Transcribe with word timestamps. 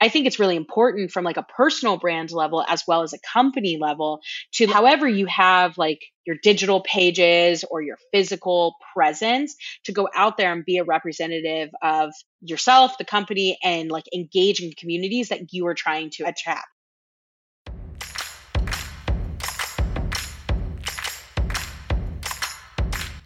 I 0.00 0.08
think 0.08 0.26
it's 0.26 0.38
really 0.38 0.56
important 0.56 1.10
from 1.10 1.24
like 1.24 1.36
a 1.36 1.42
personal 1.42 1.98
brand 1.98 2.30
level 2.32 2.64
as 2.66 2.84
well 2.86 3.02
as 3.02 3.12
a 3.12 3.18
company 3.18 3.78
level 3.78 4.20
to 4.54 4.66
however 4.66 5.06
you 5.06 5.26
have 5.26 5.76
like 5.76 6.00
your 6.26 6.36
digital 6.42 6.80
pages 6.80 7.64
or 7.70 7.82
your 7.82 7.98
physical 8.12 8.76
presence 8.94 9.56
to 9.84 9.92
go 9.92 10.08
out 10.14 10.36
there 10.36 10.52
and 10.52 10.64
be 10.64 10.78
a 10.78 10.84
representative 10.84 11.70
of 11.82 12.12
yourself, 12.40 12.98
the 12.98 13.04
company, 13.04 13.58
and 13.62 13.90
like 13.90 14.04
engage 14.14 14.60
in 14.60 14.72
communities 14.72 15.28
that 15.30 15.52
you 15.52 15.66
are 15.66 15.74
trying 15.74 16.10
to 16.10 16.24
attract. 16.24 16.68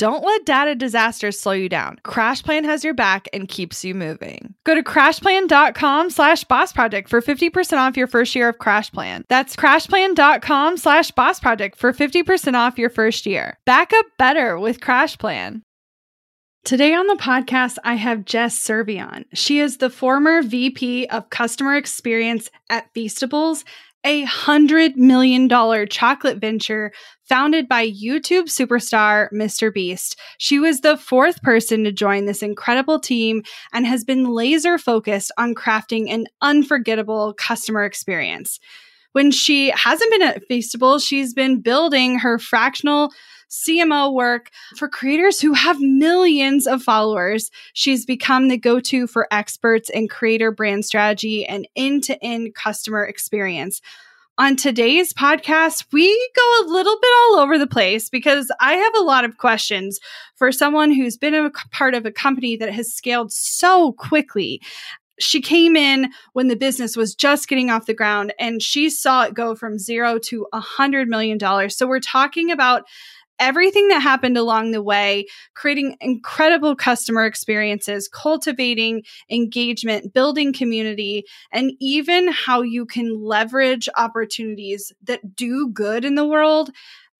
Don't 0.00 0.24
let 0.24 0.46
data 0.46 0.74
disasters 0.74 1.38
slow 1.38 1.52
you 1.52 1.68
down. 1.68 1.98
CrashPlan 2.06 2.64
has 2.64 2.82
your 2.82 2.94
back 2.94 3.28
and 3.34 3.46
keeps 3.46 3.84
you 3.84 3.94
moving. 3.94 4.54
Go 4.64 4.74
to 4.74 4.82
crashplan.com 4.82 6.08
slash 6.08 6.42
boss 6.44 6.72
project 6.72 7.10
for 7.10 7.20
50% 7.20 7.76
off 7.76 7.98
your 7.98 8.06
first 8.06 8.34
year 8.34 8.48
of 8.48 8.56
CrashPlan. 8.56 9.24
That's 9.28 9.54
crashplan.com 9.56 10.78
slash 10.78 11.10
boss 11.10 11.38
project 11.38 11.76
for 11.76 11.92
50% 11.92 12.54
off 12.54 12.78
your 12.78 12.88
first 12.88 13.26
year. 13.26 13.58
Back 13.66 13.92
up 13.92 14.06
better 14.16 14.58
with 14.58 14.80
CrashPlan. 14.80 15.60
Today 16.64 16.94
on 16.94 17.06
the 17.06 17.16
podcast, 17.16 17.76
I 17.84 17.94
have 17.94 18.24
Jess 18.24 18.58
Cervellon. 18.58 19.24
She 19.34 19.60
is 19.60 19.78
the 19.78 19.90
former 19.90 20.40
VP 20.40 21.08
of 21.08 21.28
Customer 21.28 21.74
Experience 21.74 22.48
at 22.70 22.92
Feastables 22.94 23.64
a 24.04 24.24
hundred 24.24 24.96
million 24.96 25.46
dollar 25.48 25.86
chocolate 25.86 26.38
venture 26.38 26.92
founded 27.28 27.68
by 27.68 27.88
YouTube 27.88 28.44
superstar 28.44 29.28
Mr. 29.32 29.72
Beast. 29.72 30.18
She 30.38 30.58
was 30.58 30.80
the 30.80 30.96
fourth 30.96 31.42
person 31.42 31.84
to 31.84 31.92
join 31.92 32.24
this 32.24 32.42
incredible 32.42 32.98
team 32.98 33.42
and 33.72 33.86
has 33.86 34.04
been 34.04 34.24
laser 34.24 34.78
focused 34.78 35.30
on 35.38 35.54
crafting 35.54 36.10
an 36.10 36.26
unforgettable 36.40 37.34
customer 37.34 37.84
experience. 37.84 38.58
When 39.12 39.30
she 39.30 39.70
hasn't 39.70 40.10
been 40.10 40.22
at 40.22 40.48
Feastables, 40.48 41.06
she's 41.06 41.34
been 41.34 41.60
building 41.60 42.18
her 42.20 42.38
fractional 42.38 43.12
CMO 43.50 44.12
work 44.12 44.50
for 44.76 44.88
creators 44.88 45.40
who 45.40 45.52
have 45.52 45.80
millions 45.80 46.66
of 46.66 46.82
followers. 46.82 47.50
She's 47.72 48.06
become 48.06 48.48
the 48.48 48.56
go 48.56 48.80
to 48.80 49.06
for 49.06 49.26
experts 49.30 49.90
in 49.90 50.08
creator 50.08 50.52
brand 50.52 50.84
strategy 50.84 51.44
and 51.44 51.66
end 51.76 52.04
to 52.04 52.22
end 52.24 52.54
customer 52.54 53.04
experience. 53.04 53.80
On 54.38 54.56
today's 54.56 55.12
podcast, 55.12 55.84
we 55.92 56.06
go 56.34 56.64
a 56.64 56.70
little 56.72 56.96
bit 56.98 57.10
all 57.24 57.40
over 57.40 57.58
the 57.58 57.66
place 57.66 58.08
because 58.08 58.50
I 58.58 58.74
have 58.74 58.94
a 58.94 59.04
lot 59.04 59.24
of 59.24 59.36
questions 59.36 59.98
for 60.36 60.50
someone 60.50 60.92
who's 60.92 61.18
been 61.18 61.34
a 61.34 61.50
part 61.72 61.94
of 61.94 62.06
a 62.06 62.12
company 62.12 62.56
that 62.56 62.72
has 62.72 62.94
scaled 62.94 63.32
so 63.32 63.92
quickly 63.92 64.62
she 65.20 65.40
came 65.40 65.76
in 65.76 66.10
when 66.32 66.48
the 66.48 66.56
business 66.56 66.96
was 66.96 67.14
just 67.14 67.46
getting 67.46 67.70
off 67.70 67.86
the 67.86 67.94
ground 67.94 68.32
and 68.38 68.62
she 68.62 68.88
saw 68.88 69.24
it 69.24 69.34
go 69.34 69.54
from 69.54 69.78
zero 69.78 70.18
to 70.18 70.46
a 70.52 70.60
hundred 70.60 71.08
million 71.08 71.38
dollars. 71.38 71.76
So 71.76 71.86
we're 71.86 72.00
talking 72.00 72.50
about 72.50 72.84
everything 73.40 73.88
that 73.88 74.00
happened 74.00 74.36
along 74.36 74.70
the 74.70 74.82
way, 74.82 75.26
creating 75.54 75.96
incredible 76.00 76.76
customer 76.76 77.24
experiences, 77.24 78.08
cultivating 78.08 79.02
engagement, 79.30 80.12
building 80.14 80.52
community, 80.52 81.24
and 81.50 81.72
even 81.80 82.28
how 82.28 82.62
you 82.62 82.86
can 82.86 83.24
leverage 83.24 83.88
opportunities 83.96 84.92
that 85.02 85.34
do 85.34 85.68
good 85.70 86.04
in 86.04 86.14
the 86.14 86.26
world 86.26 86.70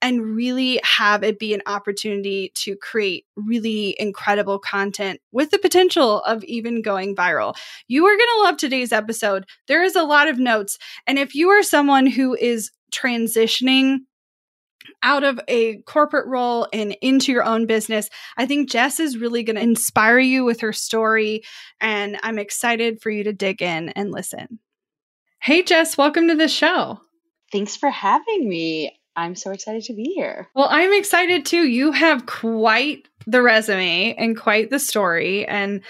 and 0.02 0.34
really 0.34 0.80
have 0.82 1.22
it 1.22 1.38
be 1.38 1.52
an 1.52 1.62
opportunity 1.66 2.52
to 2.54 2.76
create 2.76 3.26
really 3.36 3.94
incredible 3.98 4.58
content 4.58 5.20
with 5.32 5.50
the 5.50 5.58
potential 5.58 6.20
of 6.22 6.42
even 6.44 6.82
going 6.82 7.14
viral. 7.14 7.54
You 7.88 8.06
are 8.06 8.16
going 8.16 8.28
to 8.36 8.42
love 8.42 8.56
today's 8.56 8.92
episode. 8.92 9.44
There 9.68 9.82
is 9.82 9.96
a 9.96 10.02
lot 10.02 10.28
of 10.28 10.38
notes. 10.38 10.78
And 11.06 11.18
if 11.18 11.34
you 11.34 11.50
are 11.50 11.62
someone 11.62 12.06
who 12.06 12.34
is 12.34 12.70
transitioning 12.92 13.98
out 15.02 15.24
of 15.24 15.40
a 15.48 15.78
corporate 15.82 16.26
role 16.26 16.66
and 16.72 16.96
into 17.00 17.32
your 17.32 17.44
own 17.44 17.66
business. 17.66 18.08
I 18.36 18.46
think 18.46 18.70
Jess 18.70 19.00
is 19.00 19.18
really 19.18 19.42
going 19.42 19.56
to 19.56 19.62
inspire 19.62 20.18
you 20.18 20.44
with 20.44 20.60
her 20.60 20.72
story, 20.72 21.42
and 21.80 22.18
I'm 22.22 22.38
excited 22.38 23.00
for 23.00 23.10
you 23.10 23.24
to 23.24 23.32
dig 23.32 23.62
in 23.62 23.90
and 23.90 24.10
listen. 24.10 24.58
Hey, 25.40 25.62
Jess, 25.62 25.96
welcome 25.96 26.28
to 26.28 26.34
the 26.34 26.48
show. 26.48 27.00
Thanks 27.50 27.76
for 27.76 27.90
having 27.90 28.48
me. 28.48 28.96
I'm 29.16 29.34
so 29.34 29.50
excited 29.50 29.82
to 29.84 29.94
be 29.94 30.12
here. 30.14 30.48
Well, 30.54 30.68
I'm 30.70 30.92
excited 30.92 31.44
too. 31.44 31.66
You 31.66 31.92
have 31.92 32.26
quite 32.26 33.08
the 33.26 33.42
resume 33.42 34.14
and 34.14 34.38
quite 34.38 34.70
the 34.70 34.78
story. 34.78 35.46
And 35.46 35.82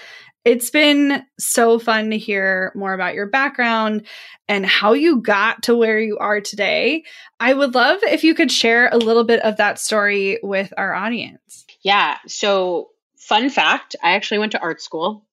it's 0.43 0.69
been 0.69 1.23
so 1.39 1.77
fun 1.77 2.09
to 2.09 2.17
hear 2.17 2.71
more 2.75 2.93
about 2.93 3.13
your 3.13 3.27
background 3.27 4.07
and 4.47 4.65
how 4.65 4.93
you 4.93 5.21
got 5.21 5.63
to 5.63 5.75
where 5.75 5.99
you 5.99 6.17
are 6.17 6.41
today. 6.41 7.03
I 7.39 7.53
would 7.53 7.75
love 7.75 7.99
if 8.03 8.23
you 8.23 8.33
could 8.33 8.51
share 8.51 8.89
a 8.91 8.97
little 8.97 9.23
bit 9.23 9.41
of 9.41 9.57
that 9.57 9.79
story 9.79 10.39
with 10.41 10.73
our 10.77 10.93
audience. 10.93 11.65
Yeah. 11.83 12.17
So, 12.27 12.89
fun 13.17 13.49
fact 13.49 13.95
I 14.03 14.13
actually 14.13 14.39
went 14.39 14.53
to 14.53 14.61
art 14.61 14.81
school, 14.81 15.25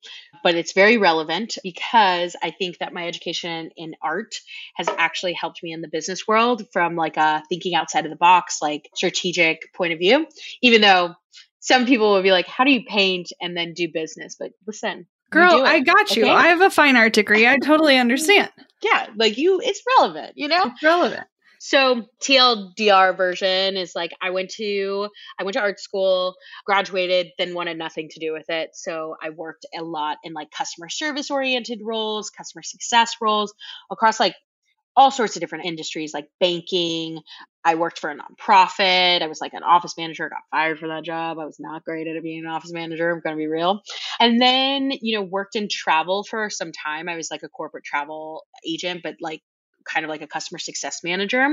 but 0.44 0.54
it's 0.54 0.72
very 0.72 0.98
relevant 0.98 1.58
because 1.62 2.36
I 2.42 2.50
think 2.50 2.78
that 2.78 2.92
my 2.92 3.08
education 3.08 3.70
in 3.76 3.94
art 4.02 4.36
has 4.76 4.88
actually 4.88 5.32
helped 5.32 5.62
me 5.62 5.72
in 5.72 5.80
the 5.80 5.88
business 5.88 6.28
world 6.28 6.64
from 6.72 6.96
like 6.96 7.16
a 7.16 7.42
thinking 7.48 7.74
outside 7.74 8.04
of 8.04 8.10
the 8.10 8.16
box, 8.16 8.58
like 8.60 8.90
strategic 8.94 9.72
point 9.74 9.94
of 9.94 9.98
view, 9.98 10.26
even 10.62 10.80
though 10.80 11.14
some 11.68 11.84
people 11.84 12.14
will 12.14 12.22
be 12.22 12.32
like, 12.32 12.46
how 12.46 12.64
do 12.64 12.72
you 12.72 12.82
paint 12.88 13.30
and 13.42 13.54
then 13.54 13.74
do 13.74 13.88
business? 13.92 14.36
But 14.38 14.52
listen, 14.66 15.06
girl, 15.30 15.62
I 15.66 15.80
got 15.80 16.16
you. 16.16 16.24
Okay? 16.24 16.32
I 16.32 16.48
have 16.48 16.62
a 16.62 16.70
fine 16.70 16.96
art 16.96 17.12
degree. 17.12 17.46
I 17.46 17.58
totally 17.58 17.98
understand. 18.04 18.50
yeah, 18.82 19.06
like 19.16 19.36
you, 19.36 19.60
it's 19.62 19.82
relevant, 19.98 20.32
you 20.34 20.48
know? 20.48 20.62
It's 20.64 20.82
relevant. 20.82 21.24
So 21.60 22.06
TLDR 22.22 23.16
version 23.16 23.76
is 23.76 23.92
like 23.94 24.12
I 24.22 24.30
went 24.30 24.50
to 24.50 25.08
I 25.38 25.42
went 25.42 25.54
to 25.54 25.60
art 25.60 25.80
school, 25.80 26.36
graduated, 26.64 27.32
then 27.36 27.52
wanted 27.52 27.76
nothing 27.76 28.08
to 28.10 28.20
do 28.20 28.32
with 28.32 28.48
it. 28.48 28.70
So 28.74 29.16
I 29.20 29.30
worked 29.30 29.66
a 29.76 29.82
lot 29.82 30.18
in 30.22 30.32
like 30.32 30.50
customer 30.52 30.88
service 30.88 31.30
oriented 31.30 31.80
roles, 31.82 32.30
customer 32.30 32.62
success 32.62 33.16
roles 33.20 33.52
across 33.90 34.20
like 34.20 34.36
all 34.96 35.10
sorts 35.10 35.36
of 35.36 35.40
different 35.40 35.66
industries 35.66 36.12
like 36.12 36.28
banking. 36.40 37.20
I 37.64 37.74
worked 37.74 37.98
for 37.98 38.10
a 38.10 38.16
nonprofit. 38.16 39.22
I 39.22 39.26
was 39.26 39.40
like 39.40 39.52
an 39.54 39.62
office 39.62 39.94
manager, 39.96 40.28
got 40.28 40.38
fired 40.50 40.78
for 40.78 40.88
that 40.88 41.04
job. 41.04 41.38
I 41.38 41.44
was 41.44 41.58
not 41.60 41.84
great 41.84 42.06
at 42.06 42.22
being 42.22 42.44
an 42.44 42.50
office 42.50 42.72
manager. 42.72 43.10
I'm 43.10 43.20
going 43.20 43.36
to 43.36 43.40
be 43.40 43.46
real. 43.46 43.80
And 44.18 44.40
then, 44.40 44.92
you 45.00 45.16
know, 45.18 45.24
worked 45.24 45.54
in 45.54 45.68
travel 45.70 46.24
for 46.24 46.50
some 46.50 46.72
time. 46.72 47.08
I 47.08 47.16
was 47.16 47.30
like 47.30 47.42
a 47.42 47.48
corporate 47.48 47.84
travel 47.84 48.44
agent, 48.66 49.02
but 49.02 49.16
like 49.20 49.42
kind 49.88 50.04
of 50.04 50.10
like 50.10 50.22
a 50.22 50.26
customer 50.26 50.58
success 50.58 51.00
manager 51.02 51.46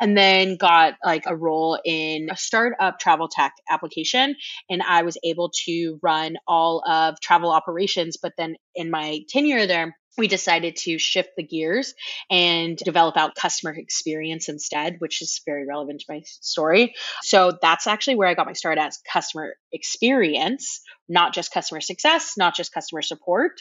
and 0.00 0.16
then 0.16 0.56
got 0.56 0.94
like 1.04 1.24
a 1.26 1.36
role 1.36 1.78
in 1.84 2.28
a 2.30 2.36
startup 2.36 2.98
travel 2.98 3.28
tech 3.28 3.52
application 3.70 4.34
and 4.70 4.82
I 4.82 5.02
was 5.02 5.18
able 5.24 5.50
to 5.66 5.98
run 6.02 6.36
all 6.46 6.82
of 6.88 7.20
travel 7.20 7.50
operations 7.50 8.16
but 8.20 8.32
then 8.38 8.56
in 8.74 8.90
my 8.90 9.20
tenure 9.28 9.66
there 9.66 9.96
we 10.16 10.28
decided 10.28 10.76
to 10.76 10.98
shift 10.98 11.30
the 11.36 11.42
gears 11.42 11.94
and 12.30 12.76
develop 12.76 13.16
out 13.16 13.34
customer 13.34 13.74
experience 13.74 14.48
instead, 14.48 14.96
which 14.98 15.22
is 15.22 15.40
very 15.44 15.66
relevant 15.66 16.00
to 16.00 16.06
my 16.08 16.22
story. 16.24 16.94
So 17.22 17.52
that's 17.60 17.86
actually 17.86 18.16
where 18.16 18.28
I 18.28 18.34
got 18.34 18.46
my 18.46 18.54
start 18.54 18.78
as 18.78 18.98
customer 19.10 19.54
experience, 19.72 20.80
not 21.08 21.34
just 21.34 21.52
customer 21.52 21.80
success, 21.80 22.34
not 22.36 22.54
just 22.54 22.72
customer 22.72 23.02
support. 23.02 23.60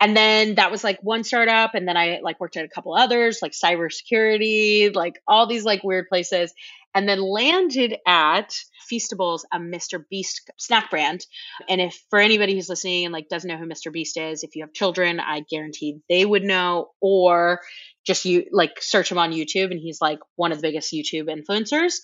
And 0.00 0.16
then 0.16 0.54
that 0.54 0.70
was 0.70 0.82
like 0.82 0.98
one 1.02 1.24
startup. 1.24 1.74
And 1.74 1.86
then 1.86 1.96
I 1.96 2.20
like 2.22 2.40
worked 2.40 2.56
at 2.56 2.64
a 2.64 2.68
couple 2.68 2.94
others, 2.94 3.40
like 3.42 3.52
cybersecurity, 3.52 4.94
like 4.94 5.20
all 5.28 5.46
these 5.46 5.64
like 5.64 5.84
weird 5.84 6.08
places 6.08 6.54
and 6.94 7.08
then 7.08 7.20
landed 7.20 7.96
at 8.06 8.52
Feastables, 8.90 9.42
a 9.52 9.58
Mr. 9.58 10.02
Beast 10.10 10.50
snack 10.56 10.90
brand. 10.90 11.24
And 11.68 11.80
if 11.80 12.02
for 12.10 12.18
anybody 12.18 12.54
who's 12.54 12.68
listening 12.68 13.04
and 13.04 13.12
like 13.12 13.28
doesn't 13.28 13.48
know 13.48 13.56
who 13.56 13.66
Mr. 13.66 13.92
Beast 13.92 14.16
is, 14.16 14.42
if 14.42 14.56
you 14.56 14.64
have 14.64 14.72
children, 14.72 15.20
I 15.20 15.40
guarantee 15.48 16.00
they 16.08 16.24
would 16.24 16.42
know, 16.42 16.88
or 17.00 17.60
just 18.04 18.24
you 18.24 18.46
like 18.50 18.82
search 18.82 19.10
him 19.10 19.18
on 19.18 19.32
YouTube 19.32 19.70
and 19.70 19.78
he's 19.78 20.00
like 20.00 20.18
one 20.36 20.52
of 20.52 20.58
the 20.58 20.66
biggest 20.66 20.92
YouTube 20.92 21.28
influencers. 21.28 21.96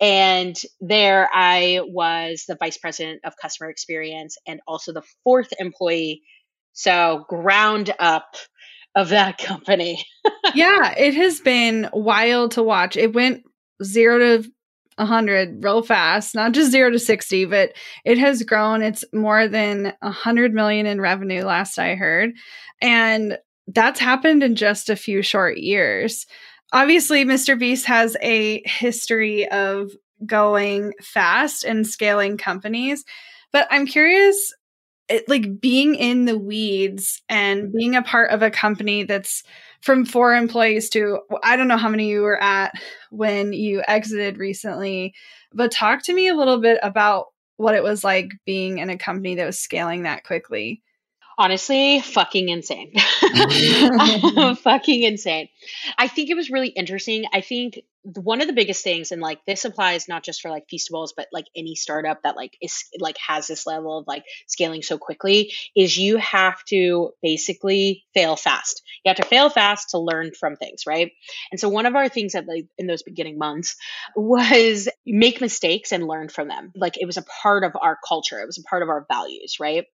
And 0.00 0.56
there 0.80 1.28
I 1.32 1.80
was 1.84 2.44
the 2.46 2.56
vice 2.56 2.78
president 2.78 3.20
of 3.24 3.34
customer 3.40 3.68
experience 3.68 4.38
and 4.46 4.60
also 4.66 4.92
the 4.92 5.02
fourth 5.24 5.52
employee. 5.58 6.22
So 6.72 7.24
ground 7.28 7.92
up 7.98 8.36
of 8.94 9.10
that 9.10 9.38
company. 9.44 10.04
yeah, 10.54 10.94
it 10.96 11.14
has 11.14 11.40
been 11.40 11.90
wild 11.92 12.52
to 12.52 12.62
watch. 12.62 12.96
It 12.96 13.12
went 13.12 13.42
zero 13.82 14.18
to 14.18 14.50
100 14.96 15.64
real 15.64 15.82
fast, 15.82 16.34
not 16.34 16.52
just 16.52 16.70
zero 16.70 16.90
to 16.90 16.98
60, 16.98 17.46
but 17.46 17.72
it 18.04 18.18
has 18.18 18.42
grown. 18.42 18.82
It's 18.82 19.04
more 19.12 19.48
than 19.48 19.94
100 20.00 20.52
million 20.52 20.86
in 20.86 21.00
revenue, 21.00 21.44
last 21.44 21.78
I 21.78 21.94
heard. 21.94 22.32
And 22.82 23.38
that's 23.66 24.00
happened 24.00 24.42
in 24.42 24.56
just 24.56 24.90
a 24.90 24.96
few 24.96 25.22
short 25.22 25.58
years. 25.58 26.26
Obviously, 26.72 27.24
Mr. 27.24 27.58
Beast 27.58 27.86
has 27.86 28.16
a 28.22 28.62
history 28.66 29.48
of 29.50 29.90
going 30.26 30.92
fast 31.02 31.64
and 31.64 31.86
scaling 31.86 32.36
companies. 32.36 33.04
But 33.52 33.66
I'm 33.70 33.86
curious, 33.86 34.52
it, 35.10 35.28
like 35.28 35.60
being 35.60 35.94
in 35.94 36.24
the 36.24 36.38
weeds 36.38 37.20
and 37.28 37.64
mm-hmm. 37.64 37.76
being 37.76 37.96
a 37.96 38.02
part 38.02 38.30
of 38.30 38.42
a 38.42 38.50
company 38.50 39.02
that's 39.02 39.42
from 39.82 40.04
four 40.04 40.34
employees 40.34 40.88
to 40.90 41.20
I 41.42 41.56
don't 41.56 41.68
know 41.68 41.76
how 41.76 41.88
many 41.88 42.08
you 42.08 42.22
were 42.22 42.40
at 42.40 42.72
when 43.10 43.52
you 43.52 43.82
exited 43.86 44.38
recently, 44.38 45.14
but 45.52 45.72
talk 45.72 46.04
to 46.04 46.12
me 46.12 46.28
a 46.28 46.34
little 46.34 46.60
bit 46.60 46.78
about 46.82 47.26
what 47.56 47.74
it 47.74 47.82
was 47.82 48.04
like 48.04 48.30
being 48.46 48.78
in 48.78 48.88
a 48.88 48.96
company 48.96 49.34
that 49.34 49.46
was 49.46 49.58
scaling 49.58 50.04
that 50.04 50.24
quickly. 50.24 50.82
Honestly, 51.36 52.00
fucking 52.00 52.50
insane. 52.50 52.92
fucking 54.62 55.02
insane. 55.02 55.48
I 55.98 56.06
think 56.08 56.30
it 56.30 56.36
was 56.36 56.50
really 56.50 56.68
interesting. 56.68 57.24
I 57.32 57.40
think 57.40 57.80
one 58.02 58.40
of 58.40 58.46
the 58.46 58.52
biggest 58.54 58.82
things 58.82 59.12
and 59.12 59.20
like 59.20 59.44
this 59.46 59.64
applies 59.64 60.08
not 60.08 60.22
just 60.22 60.40
for 60.40 60.50
like 60.50 60.64
feastables 60.72 61.10
but 61.14 61.26
like 61.32 61.46
any 61.54 61.74
startup 61.74 62.22
that 62.22 62.36
like 62.36 62.56
is 62.62 62.84
like 62.98 63.16
has 63.18 63.46
this 63.46 63.66
level 63.66 63.98
of 63.98 64.06
like 64.06 64.24
scaling 64.46 64.82
so 64.82 64.96
quickly 64.96 65.52
is 65.76 65.96
you 65.96 66.16
have 66.16 66.64
to 66.64 67.10
basically 67.22 68.04
fail 68.14 68.36
fast. 68.36 68.82
You 69.04 69.10
have 69.10 69.18
to 69.18 69.26
fail 69.26 69.50
fast 69.50 69.90
to 69.90 69.98
learn 69.98 70.32
from 70.38 70.56
things 70.56 70.84
right? 70.86 71.12
And 71.50 71.60
so 71.60 71.68
one 71.68 71.86
of 71.86 71.94
our 71.94 72.08
things 72.08 72.32
that 72.32 72.46
like 72.48 72.66
in 72.78 72.86
those 72.86 73.02
beginning 73.02 73.38
months 73.38 73.76
was 74.16 74.88
make 75.04 75.40
mistakes 75.40 75.92
and 75.92 76.06
learn 76.06 76.28
from 76.28 76.48
them. 76.48 76.72
Like 76.74 77.00
it 77.00 77.06
was 77.06 77.18
a 77.18 77.24
part 77.42 77.64
of 77.64 77.72
our 77.80 77.98
culture. 78.06 78.40
It 78.40 78.46
was 78.46 78.58
a 78.58 78.68
part 78.68 78.82
of 78.82 78.88
our 78.88 79.06
values 79.10 79.56
right? 79.60 79.84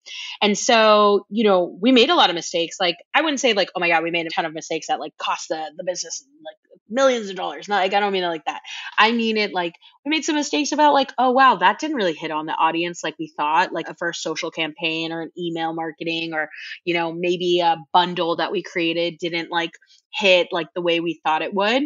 And 0.41 0.57
so 0.57 1.27
you 1.29 1.45
know 1.45 1.77
we 1.81 1.91
made 1.91 2.11
a 2.11 2.15
lot 2.15 2.31
of 2.31 2.35
mistakes. 2.35 2.77
Like 2.79 2.97
i 3.15 3.23
wouldn't 3.23 3.41
say 3.41 3.53
like 3.53 3.71
oh 3.75 3.81
my 3.81 3.89
god 3.89 4.05
we 4.05 4.11
made 4.11 4.27
a 4.27 4.31
ton 4.31 4.45
of 4.45 4.55
mistakes 4.55 4.87
that 4.89 5.01
like 5.01 5.17
cost 5.19 5.49
the, 5.49 5.73
the 5.77 5.85
business 5.85 6.25
like 6.45 6.57
millions 6.89 7.31
of 7.31 7.37
dollars. 7.37 7.69
Not 7.69 7.83
like 7.83 7.95
I 7.95 8.01
don't 8.01 8.13
mean 8.13 8.25
it 8.25 8.29
like 8.29 8.45
that. 8.47 8.63
I 8.99 9.13
mean 9.13 9.37
it 9.37 9.53
like 9.53 9.75
we 10.05 10.11
made 10.11 10.25
some 10.25 10.37
mistakes 10.37 10.73
about 10.73 10.95
like, 10.95 11.13
oh 11.19 11.31
wow, 11.33 11.57
that 11.57 11.79
didn't 11.79 11.97
really 11.97 12.15
hit 12.15 12.31
on 12.31 12.47
the 12.47 12.53
audience 12.53 13.03
like 13.03 13.17
we 13.19 13.33
thought, 13.37 13.73
like 13.73 13.89
a 13.89 13.95
first 13.95 14.23
social 14.23 14.51
campaign 14.51 15.13
or 15.13 15.23
an 15.23 15.33
email 15.39 15.73
marketing 15.73 16.33
or, 16.33 16.49
you 16.85 16.95
know, 16.95 17.13
maybe 17.13 17.61
a 17.61 17.77
bundle 17.93 18.37
that 18.37 18.53
we 18.53 18.63
created 18.63 19.19
didn't 19.19 19.51
like 19.51 19.73
hit 20.13 20.49
like 20.53 20.69
the 20.75 20.83
way 20.83 21.01
we 21.01 21.21
thought 21.25 21.43
it 21.43 21.55
would. 21.55 21.85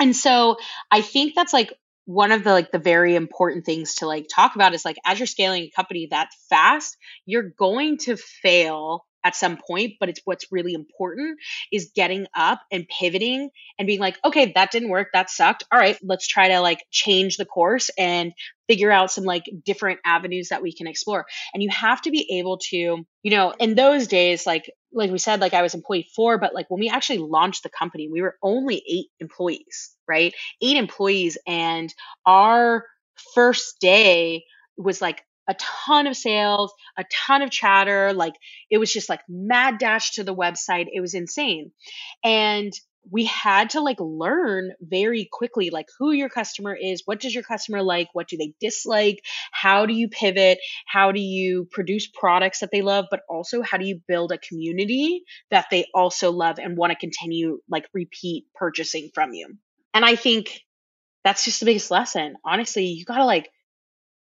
And 0.00 0.16
so 0.16 0.56
I 0.90 1.00
think 1.00 1.34
that's 1.34 1.52
like 1.52 1.72
one 2.04 2.32
of 2.32 2.44
the 2.44 2.50
like 2.50 2.72
the 2.72 2.78
very 2.78 3.14
important 3.14 3.64
things 3.64 3.96
to 3.96 4.06
like 4.06 4.26
talk 4.32 4.54
about 4.54 4.74
is 4.74 4.84
like 4.84 4.96
as 5.04 5.18
you're 5.18 5.26
scaling 5.26 5.62
a 5.62 5.70
company 5.70 6.08
that 6.10 6.30
fast, 6.50 6.96
you're 7.26 7.50
going 7.56 7.98
to 7.98 8.16
fail 8.16 9.04
at 9.24 9.36
some 9.36 9.56
point, 9.56 9.94
but 10.00 10.08
it's 10.08 10.20
what's 10.24 10.50
really 10.50 10.74
important 10.74 11.38
is 11.70 11.92
getting 11.94 12.26
up 12.34 12.60
and 12.70 12.86
pivoting 12.88 13.50
and 13.78 13.86
being 13.86 14.00
like, 14.00 14.18
okay, 14.24 14.52
that 14.54 14.70
didn't 14.70 14.88
work. 14.88 15.08
That 15.12 15.30
sucked. 15.30 15.64
All 15.72 15.78
right, 15.78 15.98
let's 16.02 16.26
try 16.26 16.48
to 16.48 16.60
like 16.60 16.84
change 16.90 17.36
the 17.36 17.44
course 17.44 17.90
and 17.96 18.32
figure 18.68 18.90
out 18.90 19.10
some 19.10 19.24
like 19.24 19.44
different 19.64 20.00
avenues 20.04 20.48
that 20.48 20.62
we 20.62 20.72
can 20.72 20.86
explore. 20.86 21.26
And 21.52 21.62
you 21.62 21.70
have 21.70 22.00
to 22.02 22.10
be 22.10 22.38
able 22.38 22.58
to, 22.70 22.76
you 22.76 23.30
know, 23.30 23.52
in 23.58 23.74
those 23.74 24.06
days, 24.06 24.46
like, 24.46 24.70
like 24.92 25.10
we 25.10 25.18
said, 25.18 25.40
like 25.40 25.54
I 25.54 25.62
was 25.62 25.74
employee 25.74 26.08
four, 26.14 26.38
but 26.38 26.54
like 26.54 26.70
when 26.70 26.80
we 26.80 26.88
actually 26.88 27.18
launched 27.18 27.62
the 27.62 27.70
company, 27.70 28.08
we 28.10 28.22
were 28.22 28.36
only 28.42 28.82
eight 28.88 29.06
employees, 29.20 29.94
right? 30.08 30.34
Eight 30.60 30.76
employees. 30.76 31.38
And 31.46 31.92
our 32.26 32.86
first 33.34 33.78
day 33.80 34.44
was 34.76 35.00
like 35.00 35.22
a 35.48 35.54
ton 35.58 36.06
of 36.06 36.16
sales, 36.16 36.72
a 36.96 37.04
ton 37.10 37.42
of 37.42 37.50
chatter. 37.50 38.12
Like 38.12 38.34
it 38.70 38.78
was 38.78 38.92
just 38.92 39.08
like 39.08 39.20
mad 39.28 39.78
dash 39.78 40.12
to 40.12 40.24
the 40.24 40.34
website. 40.34 40.86
It 40.92 41.00
was 41.00 41.14
insane. 41.14 41.72
And 42.22 42.72
we 43.10 43.24
had 43.24 43.70
to 43.70 43.80
like 43.80 43.98
learn 44.00 44.70
very 44.80 45.28
quickly 45.30 45.70
like 45.70 45.86
who 45.98 46.12
your 46.12 46.28
customer 46.28 46.74
is 46.74 47.02
what 47.04 47.20
does 47.20 47.34
your 47.34 47.42
customer 47.42 47.82
like 47.82 48.08
what 48.12 48.28
do 48.28 48.36
they 48.36 48.54
dislike 48.60 49.18
how 49.50 49.86
do 49.86 49.94
you 49.94 50.08
pivot 50.08 50.58
how 50.86 51.10
do 51.10 51.20
you 51.20 51.66
produce 51.70 52.06
products 52.06 52.60
that 52.60 52.70
they 52.70 52.82
love 52.82 53.06
but 53.10 53.20
also 53.28 53.62
how 53.62 53.76
do 53.76 53.86
you 53.86 54.00
build 54.06 54.30
a 54.30 54.38
community 54.38 55.24
that 55.50 55.66
they 55.70 55.84
also 55.94 56.30
love 56.30 56.58
and 56.58 56.76
want 56.76 56.92
to 56.92 56.98
continue 56.98 57.58
like 57.68 57.88
repeat 57.92 58.44
purchasing 58.54 59.10
from 59.14 59.32
you 59.32 59.48
and 59.92 60.04
i 60.04 60.14
think 60.14 60.60
that's 61.24 61.44
just 61.44 61.60
the 61.60 61.66
biggest 61.66 61.90
lesson 61.90 62.34
honestly 62.44 62.86
you 62.86 63.04
got 63.04 63.18
to 63.18 63.24
like 63.24 63.50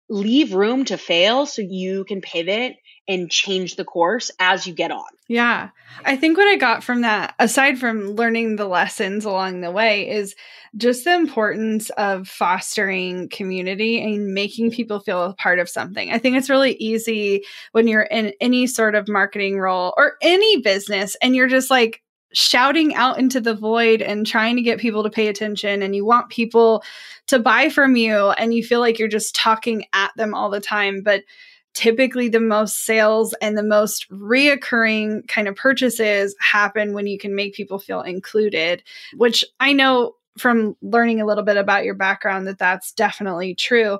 leave 0.08 0.54
room 0.54 0.84
to 0.86 0.96
fail 0.96 1.46
so 1.46 1.62
you 1.62 2.04
can 2.04 2.20
pivot 2.20 2.76
and 3.06 3.30
change 3.30 3.76
the 3.76 3.84
course 3.84 4.30
as 4.38 4.66
you 4.66 4.74
get 4.74 4.90
on. 4.90 5.06
Yeah. 5.28 5.70
I 6.04 6.16
think 6.16 6.36
what 6.36 6.46
I 6.46 6.56
got 6.56 6.84
from 6.84 7.00
that, 7.00 7.34
aside 7.38 7.78
from 7.78 8.10
learning 8.10 8.56
the 8.56 8.66
lessons 8.66 9.24
along 9.24 9.62
the 9.62 9.70
way, 9.70 10.10
is 10.10 10.34
just 10.76 11.04
the 11.04 11.14
importance 11.14 11.88
of 11.90 12.28
fostering 12.28 13.30
community 13.30 14.02
and 14.02 14.34
making 14.34 14.70
people 14.70 15.00
feel 15.00 15.24
a 15.24 15.34
part 15.34 15.58
of 15.58 15.68
something. 15.68 16.12
I 16.12 16.18
think 16.18 16.36
it's 16.36 16.50
really 16.50 16.74
easy 16.74 17.44
when 17.72 17.88
you're 17.88 18.02
in 18.02 18.34
any 18.40 18.66
sort 18.66 18.94
of 18.94 19.08
marketing 19.08 19.58
role 19.58 19.94
or 19.96 20.16
any 20.20 20.60
business 20.60 21.16
and 21.22 21.34
you're 21.34 21.48
just 21.48 21.70
like, 21.70 22.02
shouting 22.32 22.94
out 22.94 23.18
into 23.18 23.40
the 23.40 23.54
void 23.54 24.02
and 24.02 24.26
trying 24.26 24.56
to 24.56 24.62
get 24.62 24.78
people 24.78 25.02
to 25.02 25.10
pay 25.10 25.28
attention 25.28 25.82
and 25.82 25.96
you 25.96 26.04
want 26.04 26.28
people 26.28 26.82
to 27.26 27.38
buy 27.38 27.68
from 27.68 27.96
you 27.96 28.30
and 28.30 28.54
you 28.54 28.62
feel 28.62 28.80
like 28.80 28.98
you're 28.98 29.08
just 29.08 29.34
talking 29.34 29.84
at 29.92 30.10
them 30.16 30.34
all 30.34 30.50
the 30.50 30.60
time. 30.60 31.02
But 31.02 31.24
typically 31.74 32.28
the 32.28 32.40
most 32.40 32.84
sales 32.84 33.34
and 33.40 33.56
the 33.56 33.62
most 33.62 34.10
reoccurring 34.10 35.26
kind 35.28 35.46
of 35.46 35.54
purchases 35.54 36.34
happen 36.40 36.92
when 36.92 37.06
you 37.06 37.18
can 37.18 37.34
make 37.34 37.54
people 37.54 37.78
feel 37.78 38.00
included 38.00 38.82
which 39.18 39.44
i 39.60 39.70
know 39.70 40.14
from 40.38 40.76
learning 40.82 41.20
a 41.20 41.26
little 41.26 41.44
bit 41.44 41.56
about 41.56 41.84
your 41.84 41.94
background 41.94 42.46
that 42.46 42.58
that's 42.58 42.92
definitely 42.92 43.54
true. 43.54 43.98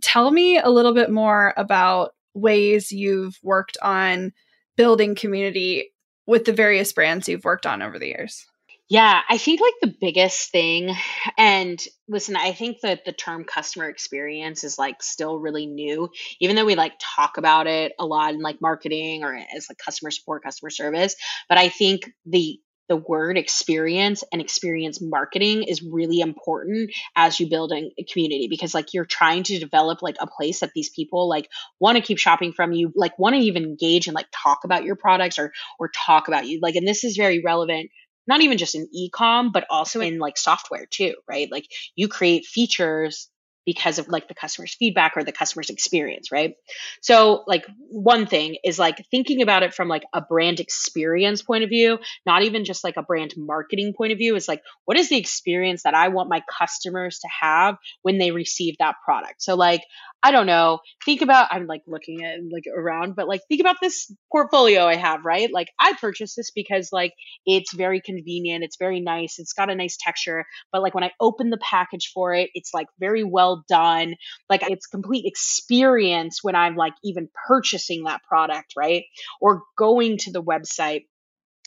Tell 0.00 0.30
me 0.30 0.58
a 0.58 0.70
little 0.70 0.94
bit 0.94 1.10
more 1.10 1.52
about 1.56 2.14
ways 2.34 2.92
you've 2.92 3.38
worked 3.42 3.76
on 3.82 4.32
building 4.76 5.14
community 5.14 5.92
with 6.30 6.44
the 6.44 6.52
various 6.52 6.92
brands 6.92 7.28
you've 7.28 7.44
worked 7.44 7.66
on 7.66 7.82
over 7.82 7.98
the 7.98 8.06
years? 8.06 8.46
Yeah, 8.88 9.20
I 9.28 9.36
think 9.36 9.60
like 9.60 9.74
the 9.82 9.94
biggest 10.00 10.50
thing, 10.50 10.96
and 11.36 11.80
listen, 12.08 12.34
I 12.36 12.52
think 12.52 12.80
that 12.82 13.04
the 13.04 13.12
term 13.12 13.44
customer 13.44 13.88
experience 13.88 14.64
is 14.64 14.78
like 14.78 15.02
still 15.02 15.38
really 15.38 15.66
new, 15.66 16.08
even 16.40 16.56
though 16.56 16.64
we 16.64 16.74
like 16.76 16.94
talk 17.00 17.36
about 17.36 17.66
it 17.66 17.92
a 18.00 18.06
lot 18.06 18.34
in 18.34 18.40
like 18.40 18.60
marketing 18.60 19.22
or 19.22 19.34
as 19.34 19.66
like 19.68 19.78
customer 19.78 20.10
support, 20.10 20.42
customer 20.42 20.70
service. 20.70 21.14
But 21.48 21.58
I 21.58 21.68
think 21.68 22.10
the 22.26 22.58
the 22.90 22.96
word 22.96 23.38
experience 23.38 24.24
and 24.32 24.42
experience 24.42 25.00
marketing 25.00 25.62
is 25.62 25.80
really 25.80 26.18
important 26.18 26.90
as 27.14 27.38
you 27.38 27.48
build 27.48 27.72
a 27.72 28.04
community 28.12 28.48
because 28.50 28.74
like 28.74 28.92
you're 28.92 29.04
trying 29.04 29.44
to 29.44 29.60
develop 29.60 30.02
like 30.02 30.16
a 30.18 30.26
place 30.26 30.58
that 30.60 30.72
these 30.74 30.90
people 30.90 31.28
like 31.28 31.48
want 31.78 31.96
to 31.96 32.02
keep 32.02 32.18
shopping 32.18 32.52
from 32.52 32.72
you 32.72 32.92
like 32.96 33.16
want 33.16 33.36
to 33.36 33.40
even 33.40 33.62
engage 33.62 34.08
and 34.08 34.14
like 34.16 34.26
talk 34.34 34.64
about 34.64 34.82
your 34.82 34.96
products 34.96 35.38
or 35.38 35.52
or 35.78 35.88
talk 35.88 36.26
about 36.26 36.48
you 36.48 36.58
like 36.60 36.74
and 36.74 36.86
this 36.86 37.04
is 37.04 37.16
very 37.16 37.40
relevant 37.40 37.90
not 38.26 38.42
even 38.42 38.58
just 38.58 38.74
in 38.74 38.86
e-com, 38.92 39.50
but 39.50 39.66
also 39.70 40.00
in 40.00 40.18
like 40.18 40.36
software 40.36 40.86
too, 40.86 41.14
right? 41.26 41.50
Like 41.50 41.66
you 41.96 42.06
create 42.06 42.44
features 42.44 43.29
because 43.70 44.00
of 44.00 44.08
like 44.08 44.26
the 44.26 44.34
customer's 44.34 44.74
feedback 44.74 45.12
or 45.14 45.22
the 45.22 45.30
customer's 45.30 45.70
experience, 45.70 46.32
right? 46.32 46.54
So, 47.02 47.44
like, 47.46 47.64
one 47.88 48.26
thing 48.26 48.56
is 48.64 48.80
like 48.80 49.06
thinking 49.12 49.42
about 49.42 49.62
it 49.62 49.72
from 49.72 49.86
like 49.86 50.02
a 50.12 50.20
brand 50.20 50.58
experience 50.58 51.40
point 51.40 51.62
of 51.62 51.70
view, 51.70 52.00
not 52.26 52.42
even 52.42 52.64
just 52.64 52.82
like 52.82 52.96
a 52.96 53.02
brand 53.04 53.32
marketing 53.36 53.94
point 53.96 54.10
of 54.10 54.18
view, 54.18 54.34
is 54.34 54.48
like, 54.48 54.60
what 54.86 54.98
is 54.98 55.08
the 55.08 55.18
experience 55.18 55.84
that 55.84 55.94
I 55.94 56.08
want 56.08 56.28
my 56.28 56.42
customers 56.58 57.20
to 57.20 57.28
have 57.40 57.76
when 58.02 58.18
they 58.18 58.32
receive 58.32 58.74
that 58.80 58.96
product? 59.04 59.40
So, 59.40 59.54
like, 59.54 59.82
I 60.22 60.32
don't 60.32 60.46
know. 60.46 60.80
Think 61.04 61.22
about 61.22 61.48
I'm 61.50 61.66
like 61.66 61.82
looking 61.86 62.22
at 62.24 62.40
like 62.52 62.64
around, 62.74 63.16
but 63.16 63.26
like 63.26 63.40
think 63.48 63.60
about 63.60 63.76
this 63.80 64.12
portfolio 64.30 64.84
I 64.84 64.96
have, 64.96 65.24
right? 65.24 65.50
Like 65.52 65.68
I 65.80 65.94
purchased 65.98 66.36
this 66.36 66.50
because 66.50 66.90
like 66.92 67.12
it's 67.46 67.72
very 67.72 68.02
convenient, 68.02 68.62
it's 68.62 68.76
very 68.78 69.00
nice, 69.00 69.38
it's 69.38 69.54
got 69.54 69.70
a 69.70 69.74
nice 69.74 69.96
texture, 69.98 70.44
but 70.72 70.82
like 70.82 70.94
when 70.94 71.04
I 71.04 71.12
open 71.20 71.48
the 71.48 71.58
package 71.58 72.10
for 72.12 72.34
it, 72.34 72.50
it's 72.54 72.74
like 72.74 72.88
very 72.98 73.24
well 73.24 73.64
done. 73.68 74.14
Like 74.50 74.68
it's 74.68 74.86
complete 74.86 75.24
experience 75.24 76.40
when 76.42 76.54
I'm 76.54 76.76
like 76.76 76.94
even 77.02 77.28
purchasing 77.48 78.04
that 78.04 78.22
product, 78.28 78.74
right? 78.76 79.04
Or 79.40 79.62
going 79.78 80.18
to 80.18 80.32
the 80.32 80.42
website. 80.42 81.06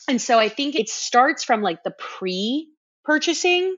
And 0.08 0.20
so 0.20 0.38
I 0.38 0.48
think 0.48 0.76
it 0.76 0.88
starts 0.88 1.42
from 1.42 1.60
like 1.60 1.82
the 1.82 1.94
pre 1.98 2.68
purchasing 3.04 3.76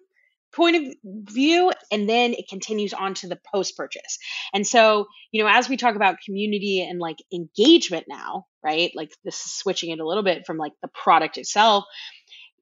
point 0.57 0.77
of 0.77 0.95
view 1.05 1.71
and 1.93 2.09
then 2.09 2.33
it 2.33 2.49
continues 2.49 2.93
on 2.93 3.15
to 3.15 3.29
the 3.29 3.39
post 3.55 3.77
purchase 3.77 4.19
and 4.55 4.67
so 4.67 5.07
you 5.31 5.43
know 5.43 5.49
as 5.49 5.69
we 5.69 5.77
talk 5.77 5.95
about 5.95 6.17
community 6.25 6.81
and 6.81 6.99
like 6.99 7.19
engagement 7.33 8.07
now 8.09 8.47
right 8.65 8.93
like 8.95 9.11
this 9.25 9.45
is 9.45 9.53
switching 9.53 9.91
it 9.91 10.01
a 10.01 10.07
little 10.07 10.23
bit 10.23 10.47
from 10.47 10.57
like 10.57 10.73
the 10.83 10.89
product 10.89 11.37
itself 11.39 11.85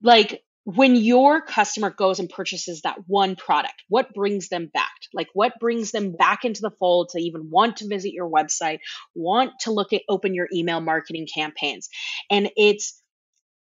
like 0.03 0.43
when 0.65 0.97
your 0.97 1.43
customer 1.43 1.91
goes 1.91 2.19
and 2.19 2.29
purchases 2.29 2.83
that 2.83 2.97
one 3.07 3.37
product 3.37 3.75
what 3.89 4.15
brings 4.15 4.49
them 4.49 4.71
back? 4.73 4.91
Like 5.13 5.29
what 5.35 5.61
brings 5.61 5.91
them 5.93 6.13
back 6.13 6.45
into 6.45 6.63
the 6.63 6.71
fold 6.71 7.11
to 7.11 7.19
even 7.19 7.51
want 7.51 7.79
to 7.79 7.89
visit 7.89 8.13
your 8.13 8.29
website 8.29 8.79
want 9.15 9.53
to 9.61 9.73
look 9.73 9.93
at 9.93 10.03
open 10.09 10.35
your 10.35 10.49
email 10.53 10.81
marketing 10.81 11.27
campaigns? 11.33 11.89
And 12.31 12.51
it's 12.57 13.01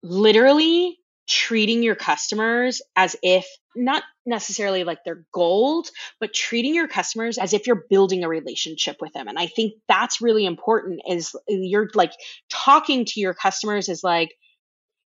literally 0.04 0.98
treating 1.28 1.84
your 1.84 1.96
customers 1.96 2.82
as 2.96 3.16
if 3.24 3.46
not 3.76 4.04
necessarily 4.26 4.84
like 4.84 5.00
they're 5.06 5.26
gold, 5.34 5.88
but 6.20 6.34
treating 6.34 6.76
your 6.76 6.88
customers 6.88 7.38
as 7.38 7.54
if 7.54 7.68
you're 7.68 7.86
building 7.90 8.24
a 8.24 8.30
relationship 8.30 8.98
with 9.00 9.14
them. 9.14 9.28
And 9.28 9.40
I 9.40 9.48
think 9.48 9.74
that's 9.88 10.22
really 10.22 10.46
important 10.46 11.02
is 11.08 11.36
you're 11.48 11.90
like 11.94 12.12
talking 12.50 13.06
to 13.06 13.20
your 13.20 13.34
customers 13.34 13.90
is 13.90 14.04
like, 14.04 14.32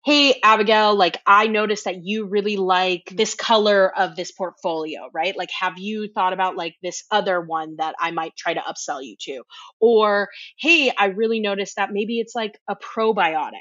hey 0.03 0.39
abigail 0.43 0.95
like 0.95 1.21
i 1.27 1.45
noticed 1.45 1.85
that 1.85 2.03
you 2.03 2.25
really 2.25 2.57
like 2.57 3.03
this 3.15 3.35
color 3.35 3.95
of 3.95 4.15
this 4.15 4.31
portfolio 4.31 5.09
right? 5.13 5.37
Like 5.37 5.51
have 5.59 5.77
you 5.77 6.07
thought 6.07 6.33
about 6.33 6.55
like 6.57 6.75
this 6.81 7.03
other 7.11 7.39
one 7.39 7.75
that 7.77 7.95
i 7.99 8.11
might 8.11 8.35
try 8.35 8.53
to 8.53 8.61
upsell 8.61 9.03
you 9.03 9.15
to? 9.21 9.43
Or 9.79 10.29
hey 10.57 10.91
i 10.97 11.05
really 11.07 11.39
noticed 11.39 11.75
that 11.75 11.91
maybe 11.91 12.19
it's 12.19 12.33
like 12.33 12.57
a 12.67 12.75
probiotic 12.75 13.51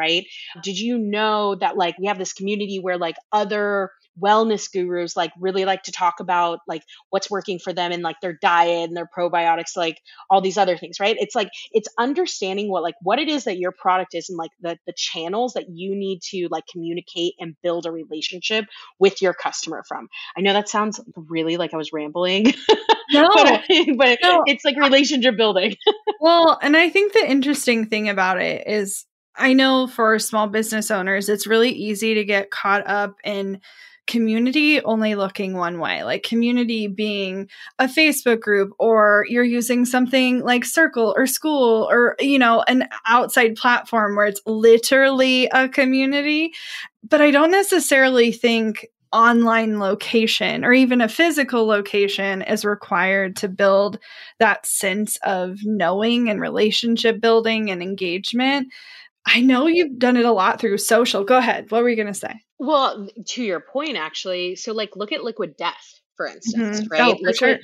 right? 0.00 0.26
Did 0.62 0.78
you 0.78 0.98
know 0.98 1.54
that 1.56 1.76
like 1.76 1.98
we 1.98 2.06
have 2.06 2.18
this 2.18 2.32
community 2.32 2.78
where 2.80 2.96
like 2.98 3.16
other 3.32 3.90
wellness 4.20 4.70
gurus 4.70 5.16
like 5.16 5.32
really 5.38 5.64
like 5.64 5.82
to 5.84 5.92
talk 5.92 6.20
about 6.20 6.58
like 6.66 6.82
what's 7.10 7.30
working 7.30 7.58
for 7.58 7.72
them 7.72 7.92
and 7.92 8.02
like 8.02 8.16
their 8.20 8.36
diet 8.42 8.88
and 8.88 8.96
their 8.96 9.08
probiotics 9.16 9.76
like 9.76 9.98
all 10.28 10.40
these 10.40 10.58
other 10.58 10.76
things 10.76 10.98
right? 11.00 11.16
It's 11.18 11.34
like 11.34 11.50
it's 11.72 11.88
understanding 11.98 12.70
what 12.70 12.82
like 12.82 12.96
what 13.02 13.18
it 13.18 13.28
is 13.28 13.44
that 13.44 13.58
your 13.58 13.72
product 13.72 14.14
is 14.14 14.28
and 14.28 14.38
like 14.38 14.50
the 14.60 14.78
the 14.86 14.92
channels 14.96 15.54
that 15.54 15.66
you 15.68 15.94
need 15.94 16.20
to 16.30 16.48
like 16.50 16.64
communicate 16.70 17.34
and 17.38 17.56
build 17.62 17.86
a 17.86 17.92
relationship 17.92 18.66
with 18.98 19.22
your 19.22 19.34
customer 19.34 19.82
from. 19.86 20.08
I 20.36 20.40
know 20.40 20.52
that 20.52 20.68
sounds 20.68 21.00
really 21.16 21.56
like 21.56 21.72
i 21.74 21.76
was 21.76 21.92
rambling 21.92 22.44
no. 23.10 23.28
but, 23.34 23.62
but 23.96 24.18
no. 24.22 24.42
it's 24.46 24.64
like 24.64 24.76
relationship 24.76 25.36
building. 25.36 25.76
Well 26.22 26.58
and 26.60 26.76
i 26.76 26.90
think 26.90 27.14
the 27.14 27.30
interesting 27.30 27.86
thing 27.86 28.10
about 28.10 28.42
it 28.42 28.66
is 28.66 29.06
I 29.36 29.52
know 29.52 29.86
for 29.86 30.18
small 30.18 30.48
business 30.48 30.90
owners, 30.90 31.28
it's 31.28 31.46
really 31.46 31.70
easy 31.70 32.14
to 32.14 32.24
get 32.24 32.50
caught 32.50 32.86
up 32.86 33.16
in 33.24 33.60
community 34.06 34.82
only 34.82 35.14
looking 35.14 35.54
one 35.54 35.78
way, 35.78 36.02
like 36.02 36.24
community 36.24 36.88
being 36.88 37.48
a 37.78 37.84
Facebook 37.84 38.40
group, 38.40 38.72
or 38.78 39.24
you're 39.28 39.44
using 39.44 39.84
something 39.84 40.40
like 40.40 40.64
Circle 40.64 41.14
or 41.16 41.24
Skool, 41.24 41.86
or, 41.86 42.16
you 42.18 42.38
know, 42.38 42.62
an 42.66 42.88
outside 43.06 43.54
platform 43.54 44.16
where 44.16 44.26
it's 44.26 44.40
literally 44.46 45.46
a 45.52 45.68
community. 45.68 46.52
But 47.08 47.22
I 47.22 47.30
don't 47.30 47.52
necessarily 47.52 48.32
think 48.32 48.88
online 49.12 49.78
location 49.78 50.64
or 50.64 50.72
even 50.72 51.00
a 51.00 51.08
physical 51.08 51.66
location 51.66 52.42
is 52.42 52.64
required 52.64 53.36
to 53.36 53.48
build 53.48 53.98
that 54.38 54.64
sense 54.66 55.18
of 55.24 55.58
knowing 55.64 56.28
and 56.28 56.40
relationship 56.40 57.20
building 57.20 57.70
and 57.70 57.82
engagement. 57.82 58.68
I 59.26 59.40
know 59.40 59.66
you've 59.66 59.98
done 59.98 60.16
it 60.16 60.24
a 60.24 60.32
lot 60.32 60.60
through 60.60 60.78
social. 60.78 61.24
Go 61.24 61.38
ahead. 61.38 61.70
What 61.70 61.82
were 61.82 61.88
you 61.88 61.96
going 61.96 62.08
to 62.08 62.14
say? 62.14 62.34
Well, 62.58 63.08
to 63.28 63.42
your 63.42 63.60
point, 63.60 63.96
actually, 63.96 64.56
so 64.56 64.72
like 64.72 64.96
look 64.96 65.12
at 65.12 65.22
Liquid 65.22 65.56
Death, 65.56 66.00
for 66.16 66.26
instance, 66.26 66.80
mm-hmm. 66.80 66.88
right? 66.90 67.02
Oh, 67.02 67.10
Liquid, 67.20 67.36
sure. 67.36 67.58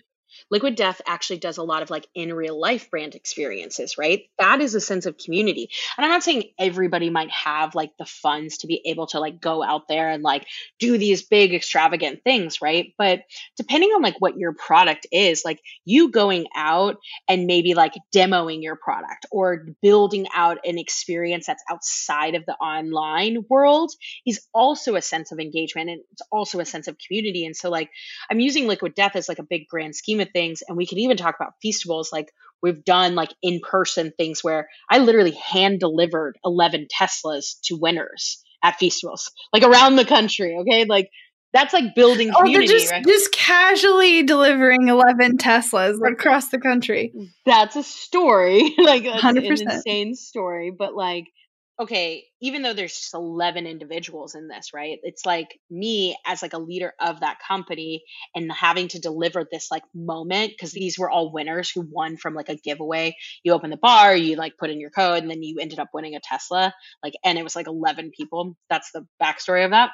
Liquid 0.50 0.76
Death 0.76 1.00
actually 1.06 1.38
does 1.38 1.58
a 1.58 1.62
lot 1.62 1.82
of 1.82 1.90
like 1.90 2.06
in 2.14 2.32
real 2.32 2.58
life 2.58 2.90
brand 2.90 3.14
experiences, 3.14 3.98
right? 3.98 4.22
That 4.38 4.60
is 4.60 4.74
a 4.74 4.80
sense 4.80 5.06
of 5.06 5.18
community. 5.18 5.70
And 5.96 6.04
I'm 6.04 6.10
not 6.10 6.22
saying 6.22 6.44
everybody 6.58 7.10
might 7.10 7.30
have 7.30 7.74
like 7.74 7.96
the 7.98 8.04
funds 8.04 8.58
to 8.58 8.66
be 8.66 8.80
able 8.86 9.08
to 9.08 9.20
like 9.20 9.40
go 9.40 9.62
out 9.62 9.88
there 9.88 10.08
and 10.08 10.22
like 10.22 10.46
do 10.78 10.98
these 10.98 11.22
big 11.22 11.52
extravagant 11.52 12.22
things, 12.22 12.62
right? 12.62 12.94
But 12.96 13.22
depending 13.56 13.90
on 13.90 14.02
like 14.02 14.16
what 14.20 14.36
your 14.36 14.52
product 14.52 15.06
is, 15.10 15.44
like 15.44 15.60
you 15.84 16.10
going 16.10 16.46
out 16.54 16.96
and 17.28 17.46
maybe 17.46 17.74
like 17.74 17.94
demoing 18.14 18.62
your 18.62 18.76
product 18.76 19.26
or 19.32 19.66
building 19.82 20.26
out 20.34 20.58
an 20.64 20.78
experience 20.78 21.46
that's 21.46 21.64
outside 21.70 22.34
of 22.34 22.46
the 22.46 22.54
online 22.54 23.44
world 23.48 23.90
is 24.24 24.46
also 24.54 24.94
a 24.94 25.02
sense 25.02 25.32
of 25.32 25.40
engagement 25.40 25.90
and 25.90 26.00
it's 26.12 26.22
also 26.30 26.60
a 26.60 26.64
sense 26.64 26.86
of 26.86 26.96
community. 26.98 27.44
And 27.46 27.56
so 27.56 27.68
like 27.68 27.90
I'm 28.30 28.40
using 28.40 28.68
Liquid 28.68 28.94
Death 28.94 29.16
as 29.16 29.28
like 29.28 29.38
a 29.38 29.42
big 29.42 29.66
grand 29.68 29.96
scheme 29.96 30.20
of 30.20 30.32
things. 30.36 30.62
And 30.68 30.76
we 30.76 30.86
can 30.86 30.98
even 30.98 31.16
talk 31.16 31.34
about 31.40 31.54
Feastables. 31.64 32.12
Like 32.12 32.30
we've 32.62 32.84
done 32.84 33.14
like 33.14 33.32
in 33.42 33.60
person 33.60 34.12
things 34.18 34.44
where 34.44 34.68
I 34.90 34.98
literally 34.98 35.30
hand 35.30 35.80
delivered 35.80 36.36
11 36.44 36.88
Teslas 36.94 37.58
to 37.64 37.76
winners 37.76 38.44
at 38.62 38.78
Feastables, 38.78 39.30
like 39.52 39.62
around 39.62 39.96
the 39.96 40.04
country. 40.04 40.56
Okay. 40.60 40.84
Like 40.84 41.08
that's 41.54 41.72
like 41.72 41.94
building 41.94 42.32
community. 42.32 42.66
Oh, 42.66 42.68
they're 42.68 42.78
just, 42.78 42.92
right? 42.92 43.04
just 43.06 43.32
casually 43.32 44.24
delivering 44.24 44.88
11 44.88 45.38
Teslas 45.38 45.96
across 46.06 46.50
the 46.50 46.58
country. 46.58 47.14
That's 47.46 47.76
a 47.76 47.82
story. 47.82 48.74
like, 48.78 49.04
that's 49.04 49.22
100%. 49.22 49.62
an 49.62 49.70
insane 49.70 50.14
story. 50.16 50.70
But 50.70 50.94
like, 50.94 51.24
okay, 51.78 52.24
even 52.40 52.62
though 52.62 52.72
there's 52.72 52.96
just 52.96 53.14
11 53.14 53.66
individuals 53.66 54.34
in 54.34 54.48
this, 54.48 54.72
right? 54.72 54.98
It's 55.02 55.26
like 55.26 55.58
me 55.70 56.16
as 56.24 56.40
like 56.40 56.54
a 56.54 56.58
leader 56.58 56.94
of 57.00 57.20
that 57.20 57.38
company 57.46 58.02
and 58.34 58.50
having 58.50 58.88
to 58.88 59.00
deliver 59.00 59.44
this 59.50 59.68
like 59.70 59.82
moment 59.94 60.52
because 60.52 60.72
these 60.72 60.98
were 60.98 61.10
all 61.10 61.32
winners 61.32 61.70
who 61.70 61.86
won 61.90 62.16
from 62.16 62.34
like 62.34 62.48
a 62.48 62.56
giveaway. 62.56 63.16
You 63.42 63.52
open 63.52 63.70
the 63.70 63.76
bar, 63.76 64.16
you 64.16 64.36
like 64.36 64.56
put 64.58 64.70
in 64.70 64.80
your 64.80 64.90
code 64.90 65.22
and 65.22 65.30
then 65.30 65.42
you 65.42 65.58
ended 65.60 65.78
up 65.78 65.88
winning 65.92 66.16
a 66.16 66.20
Tesla. 66.20 66.72
Like 67.02 67.14
and 67.24 67.38
it 67.38 67.44
was 67.44 67.56
like 67.56 67.66
11 67.66 68.10
people. 68.16 68.56
That's 68.70 68.90
the 68.92 69.06
backstory 69.22 69.64
of 69.64 69.72
that. 69.72 69.90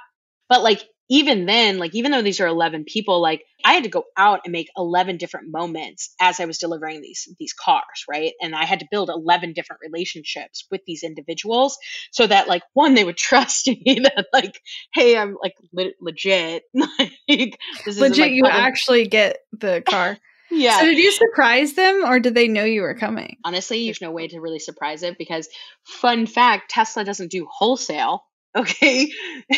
But 0.49 0.63
like 0.63 0.85
even 1.09 1.47
then, 1.47 1.79
like 1.79 1.95
even 1.95 2.11
though 2.11 2.23
these 2.23 2.41
are 2.41 2.47
11 2.47 2.85
people, 2.85 3.21
like 3.21 3.45
I 3.65 3.75
had 3.75 3.85
to 3.85 3.91
go 3.91 4.05
out 4.17 4.41
and 4.45 4.53
make 4.53 4.69
11 4.77 5.19
different 5.19 5.51
moments 5.51 6.15
as 6.21 6.41
I 6.41 6.47
was 6.47 6.59
delivering 6.59 7.01
these 7.01 7.29
these 7.39 7.53
cars, 7.53 8.05
right? 8.09 8.33
And 8.41 8.55
I 8.55 8.65
had 8.65 8.81
to 8.81 8.89
build 8.91 9.11
11 9.11 9.53
different 9.53 9.81
relationships 9.83 10.67
with 10.71 10.81
these 10.87 11.03
individuals 11.03 11.77
so 12.13 12.27
that 12.27 12.49
like 12.49 12.63
one 12.73 12.95
they 12.95 13.05
would 13.05 13.17
trust 13.19 13.67
me 13.67 14.01
that 14.03 14.27
like 14.33 14.61
hey, 14.95 15.17
I'm 15.17 15.37
like 15.43 15.55
le- 15.73 15.93
legit. 16.01 16.65
like 16.75 17.59
this 17.85 17.99
legit 17.99 18.19
like, 18.19 18.33
you 18.33 18.47
actually 18.47 19.07
get 19.07 19.39
the 19.53 19.83
car. 19.87 20.19
Yeah. 20.55 20.81
So 20.81 20.85
did 20.85 20.99
you 20.99 21.11
surprise 21.11 21.73
them 21.73 22.03
or 22.05 22.21
did 22.21 22.35
they 22.35 22.47
know 22.47 22.65
you 22.65 22.83
were 22.83 22.95
coming? 22.95 23.39
Honestly, 23.43 23.87
there's 23.87 24.03
no 24.03 24.11
way 24.11 24.29
to 24.29 24.39
really 24.39 24.59
surprise 24.59 25.03
it 25.03 25.17
because 25.17 25.49
fun 25.83 26.27
fact, 26.27 26.71
Tesla 26.71 27.05
doesn't 27.07 27.31
do 27.31 27.49
wholesale. 27.51 28.23
Okay. 28.57 29.11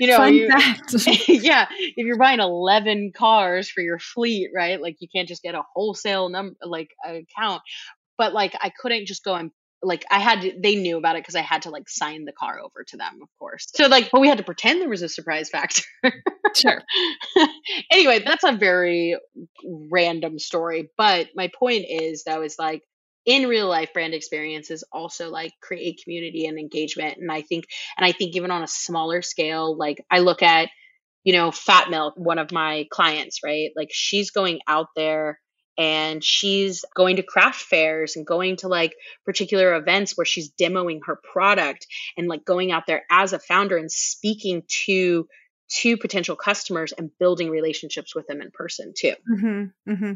you 0.00 0.06
know, 0.08 0.24
you, 0.24 0.48
yeah, 1.28 1.66
if 1.70 2.06
you're 2.06 2.18
buying 2.18 2.40
11 2.40 3.12
cars 3.16 3.70
for 3.70 3.80
your 3.82 3.98
fleet, 3.98 4.50
right? 4.54 4.80
Like 4.80 4.96
you 5.00 5.08
can't 5.14 5.28
just 5.28 5.42
get 5.42 5.54
a 5.54 5.62
wholesale 5.74 6.28
number, 6.28 6.56
like 6.64 6.90
account. 7.04 7.62
But 8.18 8.32
like 8.32 8.56
I 8.60 8.70
couldn't 8.70 9.06
just 9.06 9.24
go 9.24 9.34
and 9.34 9.50
like 9.82 10.04
I 10.10 10.20
had 10.20 10.42
to, 10.42 10.52
they 10.60 10.76
knew 10.76 10.96
about 10.96 11.16
it 11.16 11.22
because 11.22 11.34
I 11.34 11.40
had 11.40 11.62
to 11.62 11.70
like 11.70 11.88
sign 11.88 12.24
the 12.24 12.32
car 12.32 12.60
over 12.60 12.84
to 12.84 12.96
them, 12.96 13.18
of 13.20 13.28
course. 13.38 13.68
So 13.74 13.86
like, 13.86 14.10
but 14.12 14.20
we 14.20 14.28
had 14.28 14.38
to 14.38 14.44
pretend 14.44 14.80
there 14.80 14.88
was 14.88 15.02
a 15.02 15.08
surprise 15.08 15.50
factor. 15.50 15.82
sure. 16.54 16.82
anyway, 17.90 18.20
that's 18.24 18.44
a 18.44 18.52
very 18.52 19.16
random 19.90 20.38
story. 20.38 20.90
But 20.96 21.30
my 21.34 21.50
point 21.58 21.86
is 21.88 22.24
though, 22.24 22.42
is 22.42 22.56
like 22.58 22.82
in 23.24 23.48
real 23.48 23.68
life 23.68 23.92
brand 23.92 24.14
experiences 24.14 24.84
also 24.92 25.30
like 25.30 25.52
create 25.60 26.00
community 26.02 26.46
and 26.46 26.58
engagement 26.58 27.18
and 27.18 27.30
i 27.30 27.42
think 27.42 27.64
and 27.96 28.04
i 28.04 28.12
think 28.12 28.34
even 28.36 28.50
on 28.50 28.62
a 28.62 28.68
smaller 28.68 29.22
scale 29.22 29.76
like 29.76 30.04
i 30.10 30.18
look 30.18 30.42
at 30.42 30.68
you 31.24 31.32
know 31.32 31.50
fat 31.50 31.90
milk 31.90 32.14
one 32.16 32.38
of 32.38 32.52
my 32.52 32.86
clients 32.90 33.40
right 33.44 33.70
like 33.76 33.90
she's 33.92 34.30
going 34.30 34.60
out 34.66 34.88
there 34.96 35.38
and 35.78 36.22
she's 36.22 36.84
going 36.94 37.16
to 37.16 37.22
craft 37.22 37.62
fairs 37.62 38.16
and 38.16 38.26
going 38.26 38.56
to 38.56 38.68
like 38.68 38.94
particular 39.24 39.74
events 39.74 40.16
where 40.16 40.24
she's 40.24 40.52
demoing 40.52 41.00
her 41.06 41.18
product 41.32 41.86
and 42.16 42.28
like 42.28 42.44
going 42.44 42.72
out 42.72 42.86
there 42.86 43.02
as 43.10 43.32
a 43.32 43.38
founder 43.38 43.76
and 43.76 43.90
speaking 43.90 44.62
to 44.68 45.26
to 45.68 45.96
potential 45.96 46.36
customers 46.36 46.92
and 46.92 47.10
building 47.18 47.48
relationships 47.48 48.14
with 48.14 48.26
them 48.26 48.42
in 48.42 48.50
person 48.50 48.92
too 48.96 49.14
mm-hmm, 49.30 49.90
mm-hmm. 49.90 50.12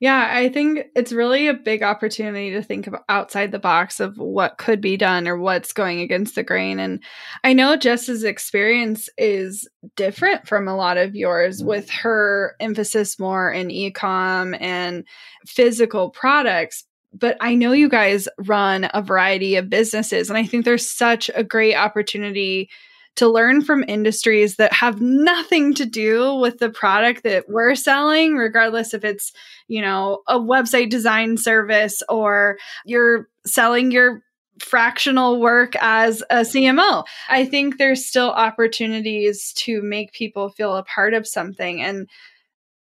Yeah, 0.00 0.28
I 0.32 0.48
think 0.48 0.86
it's 0.96 1.12
really 1.12 1.46
a 1.46 1.54
big 1.54 1.82
opportunity 1.82 2.50
to 2.50 2.62
think 2.62 2.86
about 2.86 3.04
outside 3.08 3.52
the 3.52 3.58
box 3.58 4.00
of 4.00 4.18
what 4.18 4.58
could 4.58 4.80
be 4.80 4.96
done 4.96 5.28
or 5.28 5.38
what's 5.38 5.72
going 5.72 6.00
against 6.00 6.34
the 6.34 6.42
grain. 6.42 6.80
And 6.80 7.02
I 7.44 7.52
know 7.52 7.76
Jess's 7.76 8.24
experience 8.24 9.08
is 9.16 9.68
different 9.96 10.48
from 10.48 10.66
a 10.66 10.76
lot 10.76 10.96
of 10.98 11.14
yours 11.14 11.60
mm-hmm. 11.60 11.68
with 11.68 11.90
her 11.90 12.56
emphasis 12.60 13.18
more 13.18 13.52
in 13.52 13.68
ecom 13.68 14.60
and 14.60 15.04
physical 15.46 16.10
products. 16.10 16.84
But 17.12 17.36
I 17.40 17.54
know 17.54 17.72
you 17.72 17.88
guys 17.88 18.26
run 18.38 18.90
a 18.92 19.00
variety 19.00 19.54
of 19.54 19.70
businesses, 19.70 20.28
and 20.28 20.36
I 20.36 20.44
think 20.44 20.64
there's 20.64 20.90
such 20.90 21.30
a 21.36 21.44
great 21.44 21.76
opportunity 21.76 22.68
to 23.16 23.28
learn 23.28 23.62
from 23.62 23.84
industries 23.86 24.56
that 24.56 24.72
have 24.72 25.00
nothing 25.00 25.74
to 25.74 25.86
do 25.86 26.34
with 26.34 26.58
the 26.58 26.70
product 26.70 27.22
that 27.22 27.48
we're 27.48 27.74
selling, 27.74 28.36
regardless 28.36 28.92
if 28.92 29.04
it's, 29.04 29.32
you 29.68 29.80
know, 29.80 30.22
a 30.26 30.38
website 30.38 30.90
design 30.90 31.36
service 31.36 32.02
or 32.08 32.58
you're 32.84 33.28
selling 33.46 33.90
your 33.90 34.22
fractional 34.58 35.40
work 35.40 35.74
as 35.80 36.22
a 36.30 36.40
CMO. 36.40 37.04
I 37.28 37.44
think 37.44 37.78
there's 37.78 38.06
still 38.06 38.30
opportunities 38.30 39.52
to 39.58 39.82
make 39.82 40.12
people 40.12 40.48
feel 40.50 40.76
a 40.76 40.84
part 40.84 41.14
of 41.14 41.26
something 41.26 41.80
and 41.80 42.08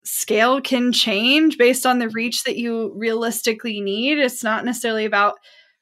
scale 0.03 0.61
can 0.61 0.91
change 0.91 1.57
based 1.57 1.85
on 1.85 1.99
the 1.99 2.09
reach 2.09 2.43
that 2.43 2.57
you 2.57 2.93
realistically 2.95 3.81
need. 3.81 4.17
It's 4.17 4.43
not 4.43 4.65
necessarily 4.65 5.05
about 5.05 5.35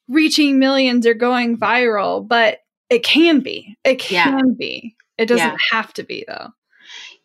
reaching 0.08 0.60
millions 0.60 1.08
or 1.08 1.14
going 1.14 1.58
viral, 1.58 2.26
but 2.26 2.60
it 2.92 3.04
can 3.04 3.40
be. 3.40 3.78
It 3.84 4.00
can 4.00 4.38
yeah. 4.38 4.54
be. 4.58 4.96
It 5.18 5.28
doesn't 5.28 5.48
yeah. 5.48 5.58
have 5.72 5.94
to 5.94 6.04
be 6.04 6.26
though. 6.28 6.50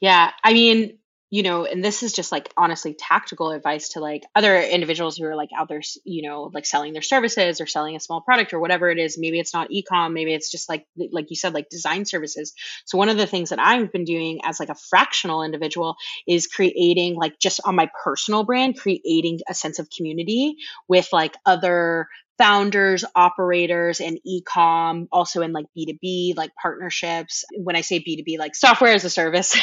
Yeah. 0.01 0.31
I 0.45 0.53
mean, 0.53 0.99
you 1.29 1.43
know, 1.43 1.65
and 1.65 1.85
this 1.85 2.05
is 2.05 2.13
just 2.13 2.31
like 2.31 2.53
honestly 2.57 2.95
tactical 2.95 3.51
advice 3.51 3.91
to 3.91 4.01
like 4.01 4.23
other 4.37 4.61
individuals 4.61 5.17
who 5.17 5.25
are 5.25 5.35
like 5.35 5.49
out 5.57 5.69
there, 5.69 5.81
you 6.05 6.23
know, 6.23 6.53
like 6.55 6.65
selling 6.65 6.93
their 6.93 7.03
services 7.03 7.61
or 7.61 7.67
selling 7.67 7.97
a 7.97 8.01
small 8.01 8.21
product 8.21 8.53
or 8.55 8.61
whatever 8.61 8.91
it 8.91 8.99
is. 8.99 9.19
Maybe 9.19 9.41
it's 9.41 9.53
not 9.53 9.71
ecom, 9.71 10.13
maybe 10.13 10.33
it's 10.33 10.53
just 10.53 10.69
like 10.69 10.87
like 11.11 11.31
you 11.31 11.37
said, 11.37 11.53
like 11.53 11.69
design 11.69 12.05
services. 12.05 12.55
So 12.85 12.97
one 12.97 13.09
of 13.09 13.17
the 13.17 13.27
things 13.27 13.51
that 13.51 13.59
I've 13.59 13.91
been 13.91 14.05
doing 14.05 14.39
as 14.45 14.61
like 14.61 14.69
a 14.69 14.77
fractional 14.77 15.43
individual 15.43 15.97
is 16.29 16.47
creating 16.47 17.17
like 17.17 17.41
just 17.41 17.61
on 17.65 17.75
my 17.75 17.91
personal 18.05 18.45
brand, 18.45 18.79
creating 18.79 19.41
a 19.49 19.55
sense 19.55 19.81
of 19.81 19.91
community 19.91 20.59
with 20.87 21.09
like 21.13 21.35
other 21.45 22.07
founders, 22.39 23.05
operators, 23.15 24.01
and 24.01 24.19
ecom, 24.27 25.09
also 25.11 25.43
in 25.43 25.53
like 25.53 25.67
B2B, 25.77 26.37
like 26.37 26.51
partnerships. 26.61 27.45
When 27.57 27.77
I 27.77 27.81
say 27.81 28.01
B2B, 28.01 28.39
like 28.39 28.55
software 28.55 28.93
as 28.93 29.05
a 29.05 29.11
service. 29.11 29.57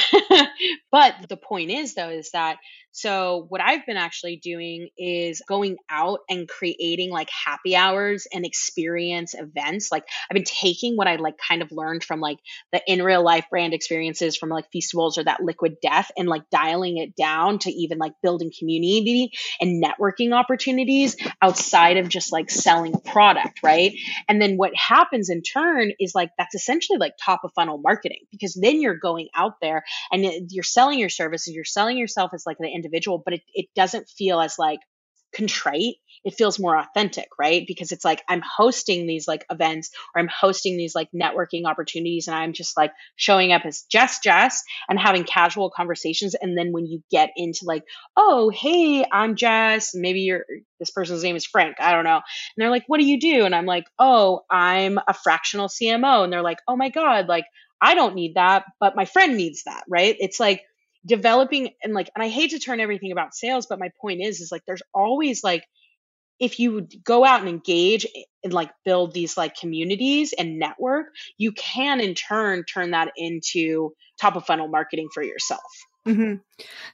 but 0.92 1.16
the 1.30 1.38
point 1.38 1.72
is, 1.72 1.94
though, 1.94 2.10
is 2.10 2.32
that 2.32 2.58
so, 2.96 3.48
what 3.50 3.60
I've 3.60 3.88
been 3.88 3.98
actually 3.98 4.36
doing 4.36 4.90
is 5.00 5.42
going 5.48 5.78
out 5.90 6.20
and 6.30 6.48
creating 6.48 7.10
like 7.10 7.30
happy 7.32 7.76
hours 7.76 8.28
and 8.32 8.46
experience 8.46 9.34
events. 9.34 9.92
Like, 9.92 10.04
I've 10.30 10.36
been 10.36 10.44
taking 10.44 10.96
what 10.96 11.08
I 11.08 11.16
like 11.16 11.34
kind 11.38 11.64
of 11.64 11.72
learned 11.72 12.04
from 12.04 12.20
like 12.20 12.38
the 12.72 12.82
in 12.86 13.02
real 13.02 13.24
life 13.24 13.46
brand 13.50 13.74
experiences 13.74 14.38
from 14.38 14.50
like 14.50 14.66
Feastables 14.72 15.18
or 15.18 15.24
that 15.24 15.42
Liquid 15.44 15.78
Death 15.82 16.12
and 16.16 16.30
like 16.30 16.48
dialing 16.52 16.98
it 16.98 17.16
down 17.16 17.58
to 17.60 17.72
even 17.72 17.98
like 17.98 18.14
building 18.22 18.52
community 18.58 19.32
and 19.60 19.84
networking 19.84 20.32
opportunities 20.32 21.18
outside 21.42 21.98
of 21.98 22.10
just 22.10 22.32
like 22.32 22.52
selling 22.52 22.94
a 22.94 23.00
product, 23.00 23.64
right? 23.64 23.94
And 24.30 24.40
then 24.40 24.56
what 24.56 24.76
happens 24.76 25.32
in 25.32 25.42
turn 25.42 25.94
is 26.00 26.14
like 26.14 26.30
that's 26.38 26.54
essentially 26.54 27.00
like 27.00 27.14
top 27.20 27.44
of 27.44 27.54
funnel 27.56 27.80
marketing 27.80 28.26
because 28.30 28.54
then 28.54 28.82
you're 28.82 29.00
going 29.00 29.30
out 29.34 29.54
there 29.62 29.84
and 30.12 30.24
you're 30.52 30.64
selling 30.64 31.00
your 31.00 31.10
services, 31.10 31.56
you're 31.56 31.66
selling 31.66 31.98
yourself 31.98 32.36
as 32.36 32.46
like 32.46 32.60
the 32.60 32.83
individual, 32.84 33.22
but 33.24 33.36
it, 33.36 33.42
it 33.54 33.68
doesn't 33.76 34.10
feel 34.10 34.40
as 34.40 34.56
like 34.60 34.80
contrite. 35.34 35.96
It 36.24 36.36
feels 36.36 36.58
more 36.60 36.78
authentic 36.78 37.28
right? 37.38 37.66
Because 37.68 37.92
it's 37.92 38.06
like 38.06 38.24
i'm 38.30 38.42
hosting 38.42 39.08
these 39.08 39.28
like 39.28 39.46
events 39.52 39.90
or 40.16 40.22
i'm 40.22 40.30
hosting 40.30 40.78
these 40.78 40.96
like 40.96 41.10
networking 41.14 41.66
opportunities 41.66 42.28
and 42.28 42.36
i'm 42.36 42.54
just 42.54 42.78
like 42.78 42.92
showing 43.16 43.52
up 43.52 43.64
as 43.66 43.84
jess 43.92 44.20
jess 44.20 44.64
and 44.88 45.00
having 45.00 45.24
casual 45.24 45.70
conversations. 45.70 46.36
And 46.40 46.58
then 46.58 46.72
when 46.72 46.86
you 46.86 47.02
get 47.12 47.32
into 47.36 47.62
like 47.66 47.84
oh 48.16 48.50
hey 48.50 49.06
i'm 49.12 49.36
jess. 49.36 49.92
Maybe 49.94 50.22
you're 50.22 50.46
this 50.80 50.92
person's 50.92 51.24
name 51.24 51.36
is 51.36 51.46
frank. 51.46 51.78
I 51.80 51.92
don't 51.92 52.06
know. 52.06 52.16
And 52.18 52.24
they're 52.58 52.70
like 52.70 52.86
what 52.88 53.00
do 53.00 53.06
you 53.06 53.20
do? 53.20 53.46
And 53.46 53.56
i'm 53.56 53.66
like 53.66 53.86
oh 54.00 54.42
i'm 54.50 55.00
a 55.08 55.14
fractional 55.14 55.68
cmo 55.68 56.24
and 56.24 56.32
they're 56.32 56.42
like 56.42 56.60
oh 56.68 56.76
my 56.76 56.90
god 56.90 57.28
like 57.28 57.46
i 57.82 57.96
don't 57.96 58.16
need 58.16 58.36
that 58.36 58.64
but 58.80 58.96
my 58.96 59.06
friend 59.06 59.36
needs 59.36 59.64
that 59.66 59.84
right? 59.90 60.16
It's 60.20 60.40
like 60.40 60.62
developing 61.06 61.70
and 61.84 61.94
like 61.94 62.10
and 62.16 62.24
i 62.24 62.28
hate 62.28 62.52
to 62.52 62.60
turn 62.60 62.80
everything 62.80 63.12
about 63.12 63.34
sales 63.34 63.66
but 63.66 63.80
my 63.80 63.90
point 64.00 64.22
is 64.22 64.40
is 64.40 64.52
like 64.52 64.64
there's 64.66 64.82
always 64.94 65.44
like 65.44 65.64
if 66.40 66.60
you 66.60 66.88
go 67.04 67.24
out 67.24 67.42
and 67.42 67.50
engage 67.50 68.08
and 68.44 68.54
like 68.54 68.72
build 68.86 69.14
these 69.14 69.38
like 69.38 69.56
communities 69.56 70.34
and 70.34 70.60
network 70.60 71.08
you 71.38 71.52
can 71.52 72.00
in 72.00 72.14
turn 72.14 72.64
turn 72.64 72.92
that 72.92 73.12
into 73.18 73.94
top 74.20 74.36
of 74.36 74.46
funnel 74.46 74.68
marketing 74.68 75.10
for 75.14 75.24
yourself 75.24 75.62
mm-hmm. 76.08 76.36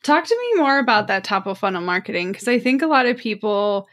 talk 0.03 0.25
to 0.25 0.37
me 0.37 0.61
more 0.61 0.79
about 0.79 1.07
that 1.07 1.23
top 1.23 1.45
of 1.45 1.57
funnel 1.57 1.81
marketing 1.81 2.31
because 2.31 2.47
i 2.47 2.57
think 2.57 2.81
a 2.81 2.87
lot 2.87 3.05
of 3.05 3.17
people 3.17 3.87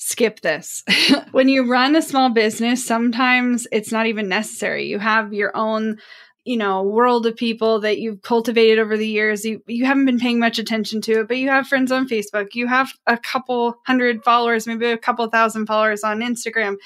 skip 0.00 0.40
this. 0.40 0.82
when 1.30 1.48
you 1.48 1.70
run 1.70 1.94
a 1.94 2.00
small 2.00 2.30
business, 2.30 2.84
sometimes 2.84 3.68
it's 3.70 3.92
not 3.92 4.06
even 4.06 4.28
necessary. 4.28 4.86
You 4.86 4.98
have 4.98 5.34
your 5.34 5.54
own 5.54 5.98
you 6.44 6.56
know 6.56 6.82
world 6.82 7.26
of 7.26 7.36
people 7.36 7.80
that 7.80 7.98
you've 7.98 8.22
cultivated 8.22 8.78
over 8.78 8.96
the 8.96 9.08
years. 9.08 9.44
You 9.44 9.62
you 9.66 9.84
haven't 9.86 10.06
been 10.06 10.18
paying 10.18 10.38
much 10.38 10.58
attention 10.58 11.00
to 11.02 11.20
it 11.20 11.28
but 11.28 11.38
you 11.38 11.48
have 11.48 11.66
friends 11.66 11.92
on 11.92 12.08
facebook. 12.08 12.54
You 12.54 12.66
have 12.66 12.92
a 13.06 13.16
couple 13.16 13.76
hundred 13.86 14.22
followers 14.24 14.66
maybe 14.66 14.86
a 14.86 14.98
couple 14.98 15.26
thousand 15.28 15.66
followers 15.66 16.04
on 16.04 16.20
instagram 16.20 16.76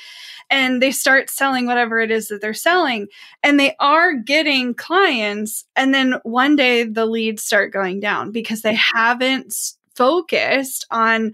and 0.50 0.82
they 0.82 0.90
start 0.90 1.30
selling 1.30 1.66
whatever 1.66 2.00
it 2.00 2.10
is 2.10 2.28
that 2.28 2.40
they're 2.40 2.54
selling 2.54 3.08
and 3.42 3.58
they 3.58 3.74
are 3.80 4.14
getting 4.14 4.74
clients 4.74 5.64
and 5.76 5.94
then 5.94 6.14
one 6.22 6.56
day 6.56 6.84
the 6.84 7.06
leads 7.06 7.42
start 7.42 7.72
going 7.72 8.00
down 8.00 8.30
because 8.30 8.62
they 8.62 8.74
haven't 8.74 9.54
focused 9.94 10.86
on 10.90 11.32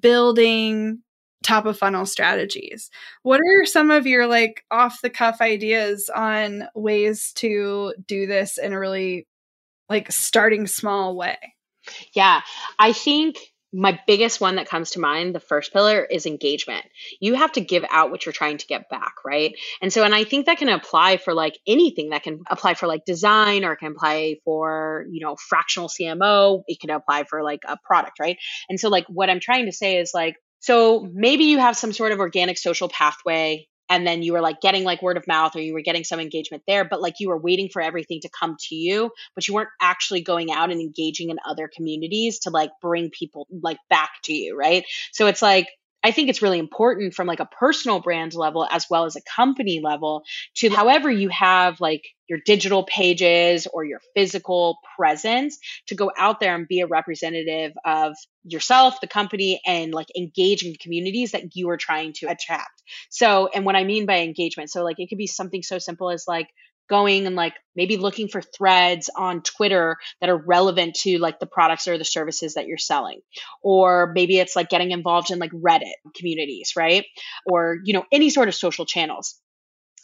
building 0.00 1.00
top 1.42 1.66
of 1.66 1.78
funnel 1.78 2.06
strategies. 2.06 2.90
What 3.22 3.40
are 3.40 3.64
some 3.64 3.90
of 3.90 4.06
your 4.06 4.26
like 4.26 4.64
off 4.70 5.00
the 5.02 5.10
cuff 5.10 5.40
ideas 5.40 6.10
on 6.14 6.68
ways 6.74 7.32
to 7.36 7.94
do 8.06 8.26
this 8.26 8.58
in 8.58 8.72
a 8.72 8.78
really 8.78 9.26
like 9.88 10.12
starting 10.12 10.66
small 10.66 11.16
way? 11.16 11.38
Yeah, 12.14 12.42
I 12.78 12.92
think 12.92 13.38
my 13.72 14.00
biggest 14.06 14.40
one 14.40 14.56
that 14.56 14.68
comes 14.68 14.90
to 14.92 15.00
mind, 15.00 15.34
the 15.34 15.40
first 15.40 15.72
pillar 15.72 16.04
is 16.04 16.26
engagement. 16.26 16.84
You 17.20 17.34
have 17.34 17.52
to 17.52 17.60
give 17.60 17.84
out 17.88 18.10
what 18.10 18.26
you're 18.26 18.32
trying 18.32 18.58
to 18.58 18.66
get 18.66 18.88
back, 18.88 19.14
right? 19.24 19.54
And 19.80 19.92
so, 19.92 20.02
and 20.02 20.14
I 20.14 20.24
think 20.24 20.46
that 20.46 20.58
can 20.58 20.68
apply 20.68 21.18
for 21.18 21.34
like 21.34 21.56
anything 21.66 22.10
that 22.10 22.24
can 22.24 22.40
apply 22.50 22.74
for 22.74 22.88
like 22.88 23.04
design 23.04 23.64
or 23.64 23.76
can 23.76 23.92
apply 23.92 24.36
for, 24.44 25.06
you 25.10 25.24
know, 25.24 25.36
fractional 25.36 25.88
CMO. 25.88 26.62
It 26.66 26.80
can 26.80 26.90
apply 26.90 27.24
for 27.24 27.44
like 27.44 27.60
a 27.66 27.76
product, 27.84 28.18
right? 28.18 28.38
And 28.68 28.80
so, 28.80 28.88
like, 28.88 29.06
what 29.08 29.30
I'm 29.30 29.40
trying 29.40 29.66
to 29.66 29.72
say 29.72 29.98
is 29.98 30.10
like, 30.12 30.34
so 30.60 31.08
maybe 31.12 31.44
you 31.44 31.58
have 31.58 31.76
some 31.76 31.92
sort 31.92 32.12
of 32.12 32.20
organic 32.20 32.58
social 32.58 32.88
pathway 32.88 33.66
and 33.90 34.06
then 34.06 34.22
you 34.22 34.32
were 34.32 34.40
like 34.40 34.60
getting 34.60 34.84
like 34.84 35.02
word 35.02 35.16
of 35.16 35.26
mouth 35.26 35.56
or 35.56 35.60
you 35.60 35.74
were 35.74 35.82
getting 35.82 36.04
some 36.04 36.20
engagement 36.20 36.62
there 36.66 36.84
but 36.84 37.02
like 37.02 37.14
you 37.18 37.28
were 37.28 37.38
waiting 37.38 37.68
for 37.68 37.82
everything 37.82 38.20
to 38.20 38.28
come 38.28 38.56
to 38.60 38.74
you 38.74 39.10
but 39.34 39.46
you 39.46 39.52
weren't 39.54 39.68
actually 39.82 40.22
going 40.22 40.50
out 40.50 40.70
and 40.70 40.80
engaging 40.80 41.30
in 41.30 41.38
other 41.44 41.68
communities 41.74 42.38
to 42.38 42.50
like 42.50 42.70
bring 42.80 43.10
people 43.10 43.46
like 43.62 43.78
back 43.90 44.10
to 44.22 44.32
you 44.32 44.56
right? 44.56 44.84
So 45.12 45.26
it's 45.26 45.42
like 45.42 45.66
I 46.02 46.12
think 46.12 46.28
it's 46.28 46.42
really 46.42 46.58
important 46.58 47.14
from 47.14 47.26
like 47.26 47.40
a 47.40 47.46
personal 47.46 48.00
brand 48.00 48.34
level 48.34 48.66
as 48.70 48.86
well 48.88 49.04
as 49.04 49.16
a 49.16 49.22
company 49.22 49.80
level 49.82 50.24
to 50.56 50.70
however 50.70 51.10
you 51.10 51.28
have 51.28 51.80
like 51.80 52.04
your 52.28 52.38
digital 52.46 52.84
pages 52.84 53.66
or 53.66 53.84
your 53.84 54.00
physical 54.14 54.78
presence 54.96 55.58
to 55.88 55.96
go 55.96 56.12
out 56.16 56.38
there 56.40 56.54
and 56.54 56.68
be 56.68 56.80
a 56.80 56.86
representative 56.86 57.72
of 57.84 58.14
yourself, 58.44 59.00
the 59.00 59.08
company, 59.08 59.60
and 59.66 59.92
like 59.92 60.06
engage 60.16 60.62
in 60.62 60.74
communities 60.74 61.32
that 61.32 61.56
you 61.56 61.68
are 61.70 61.76
trying 61.76 62.12
to 62.14 62.26
attract. 62.26 62.82
So, 63.10 63.48
and 63.52 63.64
what 63.64 63.76
I 63.76 63.84
mean 63.84 64.06
by 64.06 64.20
engagement, 64.20 64.70
so 64.70 64.84
like 64.84 65.00
it 65.00 65.08
could 65.08 65.18
be 65.18 65.26
something 65.26 65.62
so 65.62 65.78
simple 65.78 66.08
as 66.08 66.24
like 66.28 66.48
going 66.90 67.26
and 67.26 67.36
like 67.36 67.54
maybe 67.74 67.96
looking 67.96 68.28
for 68.28 68.42
threads 68.42 69.08
on 69.16 69.42
Twitter 69.42 69.96
that 70.20 70.28
are 70.28 70.36
relevant 70.36 70.96
to 70.96 71.18
like 71.18 71.38
the 71.38 71.46
products 71.46 71.88
or 71.88 71.96
the 71.96 72.04
services 72.04 72.54
that 72.54 72.66
you're 72.66 72.76
selling. 72.76 73.20
Or 73.62 74.12
maybe 74.14 74.38
it's 74.38 74.56
like 74.56 74.68
getting 74.68 74.90
involved 74.90 75.30
in 75.30 75.38
like 75.38 75.52
Reddit 75.52 75.94
communities, 76.14 76.72
right? 76.76 77.06
Or, 77.46 77.78
you 77.82 77.94
know, 77.94 78.04
any 78.12 78.28
sort 78.28 78.48
of 78.48 78.54
social 78.54 78.84
channels. 78.84 79.40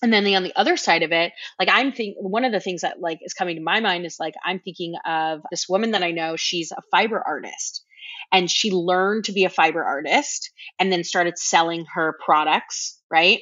And 0.03 0.13
then 0.13 0.25
the, 0.25 0.37
on 0.37 0.45
the 0.45 0.57
other 0.57 0.77
side 0.77 1.03
of 1.03 1.13
it, 1.13 1.33
like 1.59 1.69
I'm 1.71 1.93
thinking, 1.93 2.17
one 2.21 2.45
of 2.45 2.53
the 2.53 2.61
things 2.61 2.83
that 2.83 3.01
like 3.01 3.19
is 3.23 3.35
coming 3.35 3.57
to 3.57 3.63
my 3.63 3.81
mind 3.81 4.07
is 4.07 4.17
like 4.21 4.35
I'm 4.45 4.61
thinking 4.61 4.95
of 5.05 5.41
this 5.51 5.69
woman 5.69 5.93
that 5.93 6.03
I 6.03 6.13
know. 6.13 6.37
She's 6.37 6.71
a 6.71 6.83
fiber 6.91 7.23
artist, 7.27 7.85
and 8.33 8.51
she 8.51 8.71
learned 8.71 9.25
to 9.25 9.33
be 9.33 9.45
a 9.45 9.51
fiber 9.51 9.83
artist 9.83 10.51
and 10.79 10.91
then 10.91 11.05
started 11.05 11.39
selling 11.39 11.87
her 11.95 12.17
products 12.25 13.01
right 13.11 13.41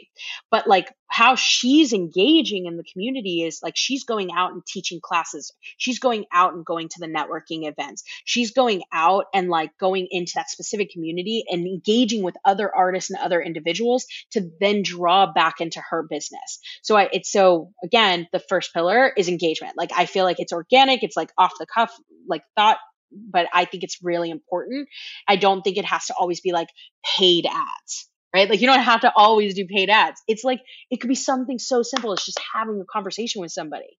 but 0.50 0.66
like 0.66 0.92
how 1.14 1.36
she's 1.36 1.92
engaging 1.92 2.66
in 2.66 2.76
the 2.76 2.82
community 2.82 3.42
is 3.42 3.60
like 3.62 3.76
she's 3.76 4.02
going 4.02 4.30
out 4.36 4.52
and 4.52 4.66
teaching 4.66 4.98
classes. 5.00 5.52
She's 5.76 6.00
going 6.00 6.24
out 6.32 6.54
and 6.54 6.66
going 6.66 6.88
to 6.88 6.98
the 6.98 7.06
networking 7.06 7.70
events. 7.70 8.02
She's 8.24 8.50
going 8.50 8.82
out 8.92 9.26
and 9.32 9.48
like 9.48 9.70
going 9.78 10.08
into 10.10 10.32
that 10.34 10.50
specific 10.50 10.90
community 10.90 11.44
and 11.48 11.68
engaging 11.68 12.24
with 12.24 12.34
other 12.44 12.68
artists 12.74 13.10
and 13.10 13.20
other 13.20 13.40
individuals 13.40 14.06
to 14.32 14.50
then 14.60 14.82
draw 14.82 15.32
back 15.32 15.60
into 15.60 15.80
her 15.88 16.02
business. 16.02 16.58
So 16.82 16.96
I, 16.96 17.08
it's 17.12 17.30
so 17.30 17.70
again 17.84 18.26
the 18.32 18.40
first 18.40 18.74
pillar 18.74 19.12
is 19.16 19.28
engagement. 19.28 19.74
Like 19.76 19.90
i 19.96 20.06
feel 20.06 20.24
like 20.24 20.40
it's 20.40 20.52
organic 20.52 21.04
it's 21.04 21.16
like 21.16 21.30
off 21.38 21.52
the 21.60 21.66
cuff 21.72 21.92
like 22.28 22.42
thought 22.56 22.78
but 23.12 23.46
I 23.52 23.64
think 23.64 23.84
it's 23.84 23.98
really 24.02 24.30
important. 24.30 24.88
I 25.28 25.36
don't 25.36 25.62
think 25.62 25.76
it 25.76 25.84
has 25.84 26.06
to 26.06 26.14
always 26.18 26.40
be 26.40 26.50
like 26.50 26.68
paid 27.16 27.46
ads, 27.46 28.08
right? 28.34 28.50
Like 28.50 28.60
you 28.60 28.66
don't 28.66 28.82
have 28.82 29.02
to 29.02 29.12
always 29.14 29.54
do 29.54 29.64
paid 29.66 29.88
ads. 29.88 30.20
It's 30.26 30.44
like 30.44 30.60
it 30.90 31.00
could 31.00 31.08
be 31.08 31.14
something 31.14 31.58
so 31.58 31.82
simple 31.82 32.12
as 32.12 32.24
just 32.24 32.40
having 32.54 32.80
a 32.80 32.84
conversation 32.84 33.40
with 33.40 33.52
somebody. 33.52 33.98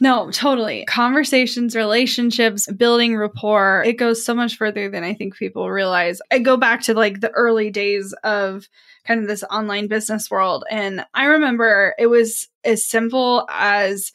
No, 0.00 0.30
totally. 0.30 0.84
Conversations, 0.84 1.74
relationships, 1.74 2.70
building 2.72 3.16
rapport, 3.16 3.82
it 3.84 3.94
goes 3.94 4.24
so 4.24 4.34
much 4.34 4.56
further 4.56 4.88
than 4.88 5.04
I 5.04 5.14
think 5.14 5.36
people 5.36 5.70
realize. 5.70 6.20
I 6.30 6.38
go 6.38 6.56
back 6.56 6.82
to 6.82 6.94
like 6.94 7.20
the 7.20 7.30
early 7.30 7.70
days 7.70 8.14
of 8.24 8.68
kind 9.06 9.20
of 9.20 9.26
this 9.26 9.44
online 9.44 9.88
business 9.88 10.30
world. 10.30 10.64
And 10.70 11.04
I 11.14 11.24
remember 11.26 11.94
it 11.98 12.06
was 12.06 12.48
as 12.64 12.88
simple 12.88 13.46
as 13.50 14.12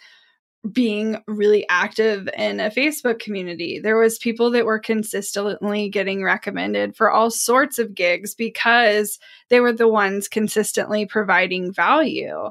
being 0.72 1.18
really 1.28 1.66
active 1.70 2.30
in 2.38 2.60
a 2.60 2.70
Facebook 2.70 3.20
community. 3.20 3.80
There 3.80 3.98
was 3.98 4.20
people 4.20 4.52
that 4.52 4.66
were 4.66 4.80
consistently 4.80 5.90
getting 5.90 6.24
recommended 6.24 6.96
for 6.96 7.10
all 7.10 7.32
sorts 7.32 7.80
of 7.80 7.96
gigs 7.96 8.36
because 8.36 9.18
they 9.50 9.60
were 9.60 9.74
the 9.74 9.88
ones 9.88 10.28
consistently 10.28 11.06
providing 11.06 11.74
value. 11.74 12.50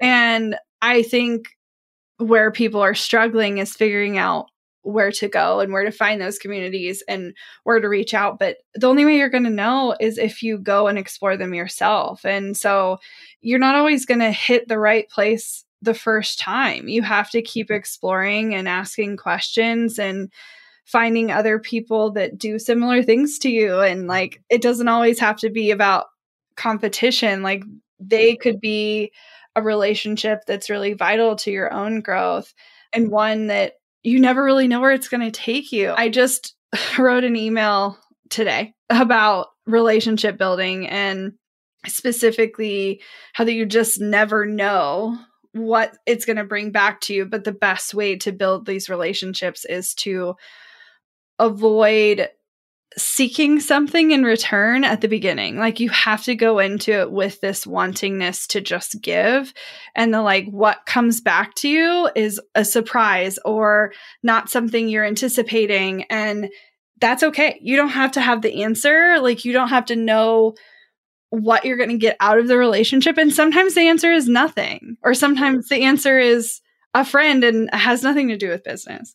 And 0.00 0.56
I 0.80 1.02
think 1.02 1.48
where 2.16 2.50
people 2.50 2.80
are 2.80 2.94
struggling 2.94 3.58
is 3.58 3.74
figuring 3.74 4.16
out 4.16 4.46
where 4.82 5.10
to 5.12 5.28
go 5.28 5.60
and 5.60 5.72
where 5.72 5.84
to 5.84 5.92
find 5.92 6.20
those 6.20 6.38
communities 6.38 7.02
and 7.06 7.34
where 7.64 7.80
to 7.80 7.88
reach 7.88 8.14
out. 8.14 8.38
But 8.38 8.56
the 8.74 8.88
only 8.88 9.04
way 9.04 9.16
you're 9.16 9.28
going 9.28 9.44
to 9.44 9.50
know 9.50 9.94
is 10.00 10.16
if 10.16 10.42
you 10.42 10.56
go 10.56 10.88
and 10.88 10.98
explore 10.98 11.36
them 11.36 11.52
yourself. 11.52 12.24
And 12.24 12.56
so 12.56 12.98
you're 13.42 13.58
not 13.58 13.74
always 13.74 14.06
going 14.06 14.20
to 14.20 14.32
hit 14.32 14.68
the 14.68 14.78
right 14.78 15.08
place 15.10 15.66
the 15.82 15.94
first 15.94 16.38
time. 16.38 16.88
You 16.88 17.02
have 17.02 17.30
to 17.30 17.42
keep 17.42 17.68
mm-hmm. 17.68 17.74
exploring 17.76 18.54
and 18.54 18.68
asking 18.68 19.16
questions 19.16 19.98
and 19.98 20.30
finding 20.84 21.30
other 21.30 21.58
people 21.58 22.12
that 22.12 22.36
do 22.36 22.58
similar 22.58 23.02
things 23.02 23.38
to 23.40 23.50
you. 23.50 23.80
And 23.80 24.00
mm-hmm. 24.00 24.10
like, 24.10 24.42
it 24.50 24.62
doesn't 24.62 24.88
always 24.88 25.18
have 25.20 25.38
to 25.38 25.50
be 25.50 25.70
about 25.70 26.06
competition. 26.56 27.42
Like, 27.42 27.64
they 27.98 28.36
could 28.36 28.60
be 28.60 29.12
a 29.56 29.62
relationship 29.62 30.40
that's 30.46 30.70
really 30.70 30.94
vital 30.94 31.36
to 31.36 31.50
your 31.50 31.72
own 31.72 32.00
growth 32.00 32.52
and 32.92 33.10
one 33.10 33.48
that 33.48 33.74
you 34.02 34.18
never 34.18 34.42
really 34.42 34.68
know 34.68 34.80
where 34.80 34.92
it's 34.92 35.08
going 35.08 35.20
to 35.20 35.30
take 35.30 35.72
you. 35.72 35.92
I 35.96 36.08
just 36.08 36.54
wrote 36.98 37.24
an 37.24 37.36
email 37.36 37.98
today 38.30 38.74
about 38.88 39.48
relationship 39.66 40.38
building 40.38 40.88
and 40.88 41.32
specifically 41.86 43.02
how 43.32 43.44
that 43.44 43.52
you 43.52 43.66
just 43.66 44.00
never 44.00 44.46
know 44.46 45.18
what 45.52 45.96
it's 46.06 46.24
going 46.24 46.36
to 46.36 46.44
bring 46.44 46.70
back 46.70 47.00
to 47.02 47.14
you. 47.14 47.26
But 47.26 47.44
the 47.44 47.52
best 47.52 47.94
way 47.94 48.16
to 48.16 48.32
build 48.32 48.66
these 48.66 48.88
relationships 48.88 49.64
is 49.64 49.94
to 49.96 50.34
avoid 51.38 52.28
seeking 52.98 53.60
something 53.60 54.10
in 54.10 54.24
return 54.24 54.82
at 54.82 55.00
the 55.00 55.08
beginning. 55.08 55.56
Like 55.56 55.78
you 55.78 55.90
have 55.90 56.24
to 56.24 56.34
go 56.34 56.58
into 56.58 56.92
it 56.92 57.12
with 57.12 57.40
this 57.40 57.64
wantingness 57.64 58.48
to 58.48 58.60
just 58.60 59.00
give. 59.00 59.54
And 59.94 60.12
the 60.12 60.22
like, 60.22 60.46
what 60.46 60.86
comes 60.86 61.20
back 61.20 61.54
to 61.56 61.68
you 61.68 62.10
is 62.16 62.40
a 62.54 62.64
surprise 62.64 63.38
or 63.44 63.92
not 64.22 64.50
something 64.50 64.88
you're 64.88 65.04
anticipating. 65.04 66.04
And 66.04 66.50
that's 67.00 67.22
okay. 67.22 67.58
You 67.62 67.76
don't 67.76 67.90
have 67.90 68.12
to 68.12 68.20
have 68.20 68.42
the 68.42 68.64
answer. 68.64 69.20
Like 69.20 69.44
you 69.44 69.52
don't 69.52 69.68
have 69.68 69.86
to 69.86 69.96
know 69.96 70.54
what 71.30 71.64
you're 71.64 71.76
going 71.76 71.90
to 71.90 71.96
get 71.96 72.16
out 72.20 72.38
of 72.38 72.48
the 72.48 72.58
relationship. 72.58 73.16
And 73.16 73.32
sometimes 73.32 73.74
the 73.74 73.88
answer 73.88 74.12
is 74.12 74.28
nothing, 74.28 74.96
or 75.02 75.14
sometimes 75.14 75.68
the 75.68 75.82
answer 75.82 76.18
is 76.18 76.60
a 76.94 77.04
friend 77.04 77.44
and 77.44 77.72
has 77.72 78.02
nothing 78.02 78.28
to 78.28 78.36
do 78.36 78.48
with 78.48 78.64
business. 78.64 79.14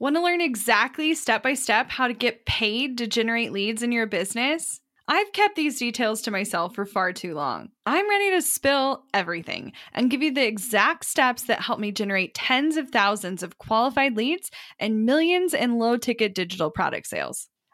Want 0.00 0.16
to 0.16 0.22
learn 0.22 0.40
exactly 0.40 1.14
step 1.14 1.42
by 1.42 1.54
step 1.54 1.90
how 1.90 2.08
to 2.08 2.14
get 2.14 2.46
paid 2.46 2.98
to 2.98 3.06
generate 3.06 3.52
leads 3.52 3.82
in 3.82 3.92
your 3.92 4.06
business? 4.06 4.80
I've 5.06 5.32
kept 5.32 5.54
these 5.54 5.78
details 5.78 6.22
to 6.22 6.30
myself 6.30 6.74
for 6.74 6.86
far 6.86 7.12
too 7.12 7.34
long. 7.34 7.68
I'm 7.84 8.08
ready 8.08 8.30
to 8.30 8.40
spill 8.40 9.04
everything 9.12 9.72
and 9.92 10.10
give 10.10 10.22
you 10.22 10.32
the 10.32 10.46
exact 10.46 11.04
steps 11.04 11.42
that 11.42 11.60
help 11.60 11.78
me 11.78 11.92
generate 11.92 12.34
tens 12.34 12.78
of 12.78 12.88
thousands 12.88 13.42
of 13.42 13.58
qualified 13.58 14.16
leads 14.16 14.50
and 14.78 15.04
millions 15.04 15.52
in 15.52 15.78
low 15.78 15.98
ticket 15.98 16.34
digital 16.34 16.70
product 16.70 17.06
sales. 17.06 17.48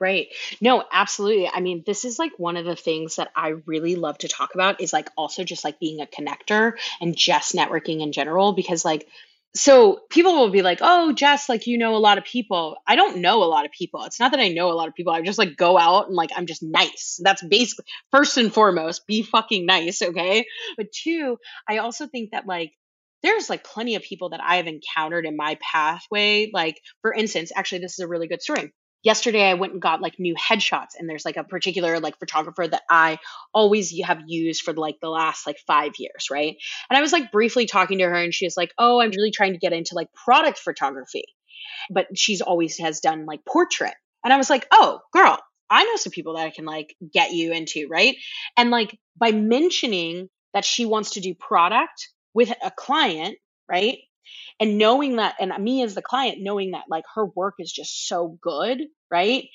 Right. 0.00 0.28
No, 0.62 0.82
absolutely. 0.90 1.46
I 1.48 1.60
mean, 1.60 1.82
this 1.84 2.06
is 2.06 2.18
like 2.18 2.32
one 2.38 2.56
of 2.56 2.64
the 2.64 2.74
things 2.74 3.16
that 3.16 3.30
I 3.36 3.48
really 3.66 3.96
love 3.96 4.16
to 4.18 4.28
talk 4.28 4.54
about 4.54 4.80
is 4.80 4.94
like 4.94 5.10
also 5.14 5.44
just 5.44 5.62
like 5.62 5.78
being 5.78 6.00
a 6.00 6.06
connector 6.06 6.72
and 7.02 7.14
just 7.14 7.54
networking 7.54 8.00
in 8.00 8.12
general 8.12 8.54
because 8.54 8.82
like 8.82 9.06
so 9.54 10.00
people 10.10 10.32
will 10.36 10.50
be 10.50 10.62
like, 10.62 10.78
"Oh, 10.80 11.12
Jess, 11.12 11.48
like 11.48 11.66
you 11.66 11.76
know 11.76 11.96
a 11.96 11.98
lot 11.98 12.16
of 12.18 12.24
people." 12.24 12.76
I 12.86 12.94
don't 12.96 13.18
know 13.18 13.42
a 13.42 13.44
lot 13.50 13.66
of 13.66 13.72
people. 13.72 14.04
It's 14.04 14.20
not 14.20 14.30
that 14.30 14.40
I 14.40 14.48
know 14.48 14.70
a 14.70 14.74
lot 14.74 14.88
of 14.88 14.94
people. 14.94 15.12
I 15.12 15.20
just 15.22 15.38
like 15.38 15.56
go 15.56 15.76
out 15.76 16.06
and 16.06 16.14
like 16.14 16.30
I'm 16.34 16.46
just 16.46 16.62
nice. 16.62 17.20
That's 17.22 17.42
basically 17.42 17.84
first 18.12 18.36
and 18.38 18.54
foremost, 18.54 19.06
be 19.08 19.22
fucking 19.22 19.66
nice, 19.66 20.00
okay? 20.02 20.46
But 20.78 20.92
two, 20.92 21.36
I 21.68 21.78
also 21.78 22.06
think 22.06 22.30
that 22.30 22.46
like 22.46 22.72
there's 23.22 23.50
like 23.50 23.64
plenty 23.64 23.96
of 23.96 24.02
people 24.02 24.30
that 24.30 24.40
I 24.42 24.56
have 24.56 24.66
encountered 24.68 25.26
in 25.26 25.36
my 25.36 25.58
pathway. 25.60 26.50
Like, 26.54 26.80
for 27.02 27.12
instance, 27.12 27.52
actually, 27.54 27.80
this 27.80 27.94
is 27.94 27.98
a 27.98 28.08
really 28.08 28.28
good 28.28 28.40
story 28.42 28.72
yesterday 29.02 29.44
I 29.44 29.54
went 29.54 29.72
and 29.72 29.82
got 29.82 30.00
like 30.00 30.18
new 30.18 30.34
headshots 30.34 30.90
and 30.98 31.08
there's 31.08 31.24
like 31.24 31.36
a 31.36 31.44
particular 31.44 32.00
like 32.00 32.18
photographer 32.18 32.66
that 32.66 32.82
I 32.90 33.18
always 33.54 33.92
have 34.04 34.22
used 34.26 34.62
for 34.62 34.72
like 34.74 34.96
the 35.00 35.08
last 35.08 35.46
like 35.46 35.58
5 35.66 35.92
years, 35.98 36.28
right? 36.30 36.56
And 36.88 36.96
I 36.98 37.00
was 37.00 37.12
like 37.12 37.32
briefly 37.32 37.66
talking 37.66 37.98
to 37.98 38.04
her 38.04 38.14
and 38.14 38.34
she 38.34 38.46
was 38.46 38.56
like, 38.56 38.72
"Oh, 38.78 39.00
I'm 39.00 39.10
really 39.10 39.30
trying 39.30 39.52
to 39.52 39.58
get 39.58 39.72
into 39.72 39.94
like 39.94 40.08
product 40.12 40.58
photography." 40.58 41.24
But 41.90 42.06
she's 42.16 42.40
always 42.40 42.78
has 42.78 43.00
done 43.00 43.26
like 43.26 43.44
portrait. 43.46 43.94
And 44.24 44.32
I 44.32 44.36
was 44.36 44.50
like, 44.50 44.66
"Oh, 44.72 45.00
girl, 45.12 45.38
I 45.70 45.84
know 45.84 45.96
some 45.96 46.12
people 46.12 46.36
that 46.36 46.46
I 46.46 46.50
can 46.50 46.64
like 46.64 46.94
get 47.12 47.32
you 47.32 47.52
into, 47.52 47.86
right?" 47.88 48.16
And 48.56 48.70
like 48.70 48.98
by 49.16 49.32
mentioning 49.32 50.28
that 50.54 50.64
she 50.64 50.84
wants 50.86 51.12
to 51.12 51.20
do 51.20 51.34
product 51.34 52.08
with 52.34 52.52
a 52.62 52.70
client, 52.70 53.36
right? 53.68 53.98
And 54.58 54.78
knowing 54.78 55.16
that 55.16 55.36
and 55.40 55.52
me 55.62 55.82
as 55.82 55.94
the 55.94 56.02
client 56.02 56.38
knowing 56.40 56.72
that 56.72 56.84
like 56.88 57.04
her 57.14 57.26
work 57.26 57.54
is 57.58 57.72
just 57.72 58.06
so 58.06 58.38
good 58.42 58.82
right 59.10 59.48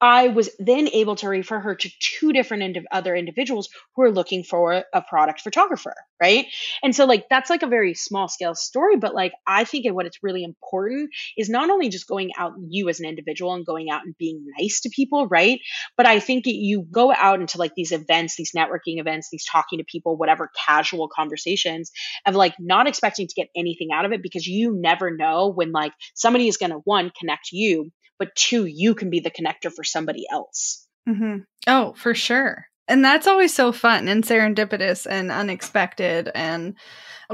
I 0.00 0.28
was 0.28 0.50
then 0.58 0.88
able 0.88 1.16
to 1.16 1.28
refer 1.28 1.58
her 1.58 1.74
to 1.74 1.90
two 2.00 2.32
different 2.32 2.62
ind- 2.62 2.86
other 2.92 3.16
individuals 3.16 3.68
who 3.94 4.02
are 4.02 4.10
looking 4.10 4.44
for 4.44 4.84
a 4.92 5.02
product 5.02 5.40
photographer, 5.40 5.94
right? 6.20 6.46
And 6.82 6.94
so, 6.94 7.06
like, 7.06 7.24
that's 7.30 7.48
like 7.48 7.62
a 7.62 7.66
very 7.66 7.94
small 7.94 8.28
scale 8.28 8.54
story, 8.54 8.96
but 8.96 9.14
like, 9.14 9.32
I 9.46 9.64
think 9.64 9.86
what 9.94 10.04
it's 10.04 10.18
really 10.22 10.44
important 10.44 11.10
is 11.36 11.48
not 11.48 11.70
only 11.70 11.88
just 11.88 12.06
going 12.06 12.30
out, 12.36 12.52
you 12.68 12.88
as 12.90 13.00
an 13.00 13.06
individual, 13.06 13.54
and 13.54 13.64
going 13.64 13.88
out 13.90 14.02
and 14.04 14.14
being 14.18 14.44
nice 14.58 14.80
to 14.82 14.90
people, 14.90 15.28
right? 15.28 15.60
But 15.96 16.06
I 16.06 16.20
think 16.20 16.44
you 16.46 16.84
go 16.90 17.12
out 17.12 17.40
into 17.40 17.58
like 17.58 17.72
these 17.74 17.92
events, 17.92 18.36
these 18.36 18.52
networking 18.54 19.00
events, 19.00 19.28
these 19.32 19.46
talking 19.50 19.78
to 19.78 19.84
people, 19.84 20.16
whatever 20.16 20.50
casual 20.66 21.08
conversations 21.08 21.90
of 22.26 22.34
like 22.34 22.54
not 22.58 22.86
expecting 22.86 23.26
to 23.26 23.34
get 23.34 23.48
anything 23.56 23.88
out 23.94 24.04
of 24.04 24.12
it 24.12 24.22
because 24.22 24.46
you 24.46 24.76
never 24.78 25.14
know 25.16 25.50
when 25.50 25.72
like 25.72 25.92
somebody 26.14 26.48
is 26.48 26.58
going 26.58 26.70
to 26.70 26.80
one 26.84 27.10
connect 27.18 27.48
you 27.52 27.90
but 28.18 28.34
two, 28.34 28.66
you 28.66 28.94
can 28.94 29.10
be 29.10 29.20
the 29.20 29.30
connector 29.30 29.72
for 29.72 29.84
somebody 29.84 30.24
else. 30.30 30.86
Mm-hmm. 31.08 31.38
Oh, 31.66 31.94
for 31.96 32.14
sure. 32.14 32.66
And 32.88 33.04
that's 33.04 33.26
always 33.26 33.52
so 33.52 33.72
fun 33.72 34.08
and 34.08 34.24
serendipitous 34.24 35.06
and 35.08 35.30
unexpected 35.30 36.30
and 36.34 36.76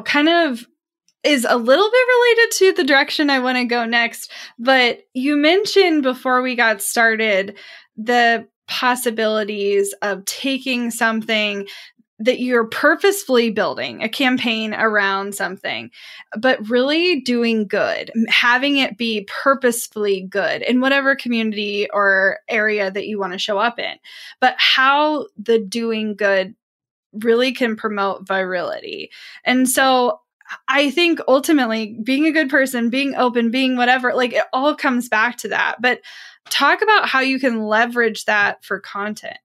kind 0.04 0.28
of 0.28 0.66
is 1.24 1.46
a 1.48 1.56
little 1.56 1.90
bit 1.90 2.06
related 2.08 2.50
to 2.56 2.72
the 2.72 2.84
direction 2.84 3.30
I 3.30 3.38
want 3.38 3.58
to 3.58 3.64
go 3.64 3.84
next. 3.84 4.30
But 4.58 5.00
you 5.14 5.36
mentioned 5.36 6.02
before 6.02 6.42
we 6.42 6.56
got 6.56 6.82
started 6.82 7.56
the 7.96 8.48
possibilities 8.66 9.94
of 10.02 10.24
taking 10.24 10.90
something 10.90 11.66
that 12.22 12.40
you're 12.40 12.66
purposefully 12.66 13.50
building 13.50 14.02
a 14.02 14.08
campaign 14.08 14.74
around 14.74 15.34
something, 15.34 15.90
but 16.38 16.68
really 16.68 17.20
doing 17.20 17.66
good, 17.66 18.10
having 18.28 18.76
it 18.76 18.96
be 18.96 19.26
purposefully 19.42 20.22
good 20.22 20.62
in 20.62 20.80
whatever 20.80 21.16
community 21.16 21.88
or 21.92 22.38
area 22.48 22.90
that 22.90 23.06
you 23.06 23.18
want 23.18 23.32
to 23.32 23.38
show 23.38 23.58
up 23.58 23.78
in. 23.78 23.94
But 24.40 24.54
how 24.58 25.26
the 25.36 25.58
doing 25.58 26.14
good 26.14 26.54
really 27.12 27.52
can 27.52 27.76
promote 27.76 28.26
virility. 28.26 29.10
And 29.44 29.68
so 29.68 30.20
I 30.68 30.90
think 30.90 31.20
ultimately 31.26 31.98
being 32.02 32.26
a 32.26 32.32
good 32.32 32.50
person, 32.50 32.90
being 32.90 33.14
open, 33.16 33.50
being 33.50 33.76
whatever, 33.76 34.14
like 34.14 34.32
it 34.32 34.44
all 34.52 34.74
comes 34.74 35.08
back 35.08 35.38
to 35.38 35.48
that. 35.48 35.76
But 35.80 36.00
talk 36.50 36.82
about 36.82 37.08
how 37.08 37.20
you 37.20 37.38
can 37.38 37.64
leverage 37.64 38.26
that 38.26 38.64
for 38.64 38.80
content. 38.80 39.38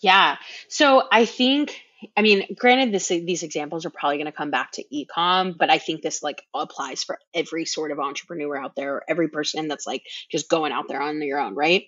Yeah. 0.00 0.36
So 0.68 1.02
I 1.10 1.24
think 1.24 1.82
I 2.16 2.22
mean, 2.22 2.54
granted, 2.56 2.92
this 2.92 3.08
these 3.08 3.42
examples 3.42 3.84
are 3.84 3.90
probably 3.90 4.18
going 4.18 4.26
to 4.26 4.32
come 4.32 4.50
back 4.50 4.72
to 4.72 4.84
ecom, 4.92 5.56
but 5.58 5.70
I 5.70 5.78
think 5.78 6.02
this 6.02 6.22
like 6.22 6.42
applies 6.54 7.02
for 7.02 7.18
every 7.34 7.64
sort 7.64 7.90
of 7.90 7.98
entrepreneur 7.98 8.56
out 8.56 8.76
there, 8.76 9.02
every 9.08 9.28
person 9.28 9.68
that's 9.68 9.86
like 9.86 10.02
just 10.30 10.48
going 10.48 10.72
out 10.72 10.84
there 10.88 11.00
on 11.00 11.20
your 11.22 11.40
own, 11.40 11.54
right? 11.54 11.84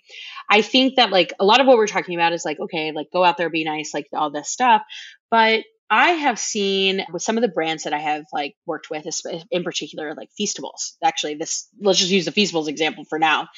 I 0.49 0.63
think 0.63 0.97
that 0.97 1.11
like 1.11 1.33
a 1.39 1.45
lot 1.45 1.61
of 1.61 1.67
what 1.67 1.77
we're 1.77 1.87
talking 1.87 2.17
about 2.17 2.33
is 2.33 2.45
like, 2.45 2.59
okay, 2.59 2.93
like 2.93 3.09
go 3.13 3.25
out 3.25 3.37
there, 3.37 3.51
be 3.51 3.65
nice, 3.65 3.95
like 3.95 4.09
all 4.13 4.31
this 4.31 4.51
stuff, 4.51 4.83
but 5.31 5.63
I 5.91 6.11
have 6.11 6.39
seen 6.39 7.05
with 7.13 7.23
some 7.23 7.37
of 7.37 7.43
the 7.43 7.49
brands 7.49 7.83
that 7.83 7.93
I 7.93 7.99
have 7.99 8.25
like 8.33 8.55
worked 8.65 8.91
with, 8.91 9.05
in 9.51 9.65
particular, 9.65 10.15
like 10.15 10.29
Feastables. 10.41 10.95
Actually, 11.03 11.35
this 11.35 11.69
let's 11.81 11.99
just 11.99 12.13
use 12.13 12.25
the 12.25 12.33
Feastables 12.33 12.69
example 12.69 13.05
for 13.09 13.19
now. 13.19 13.49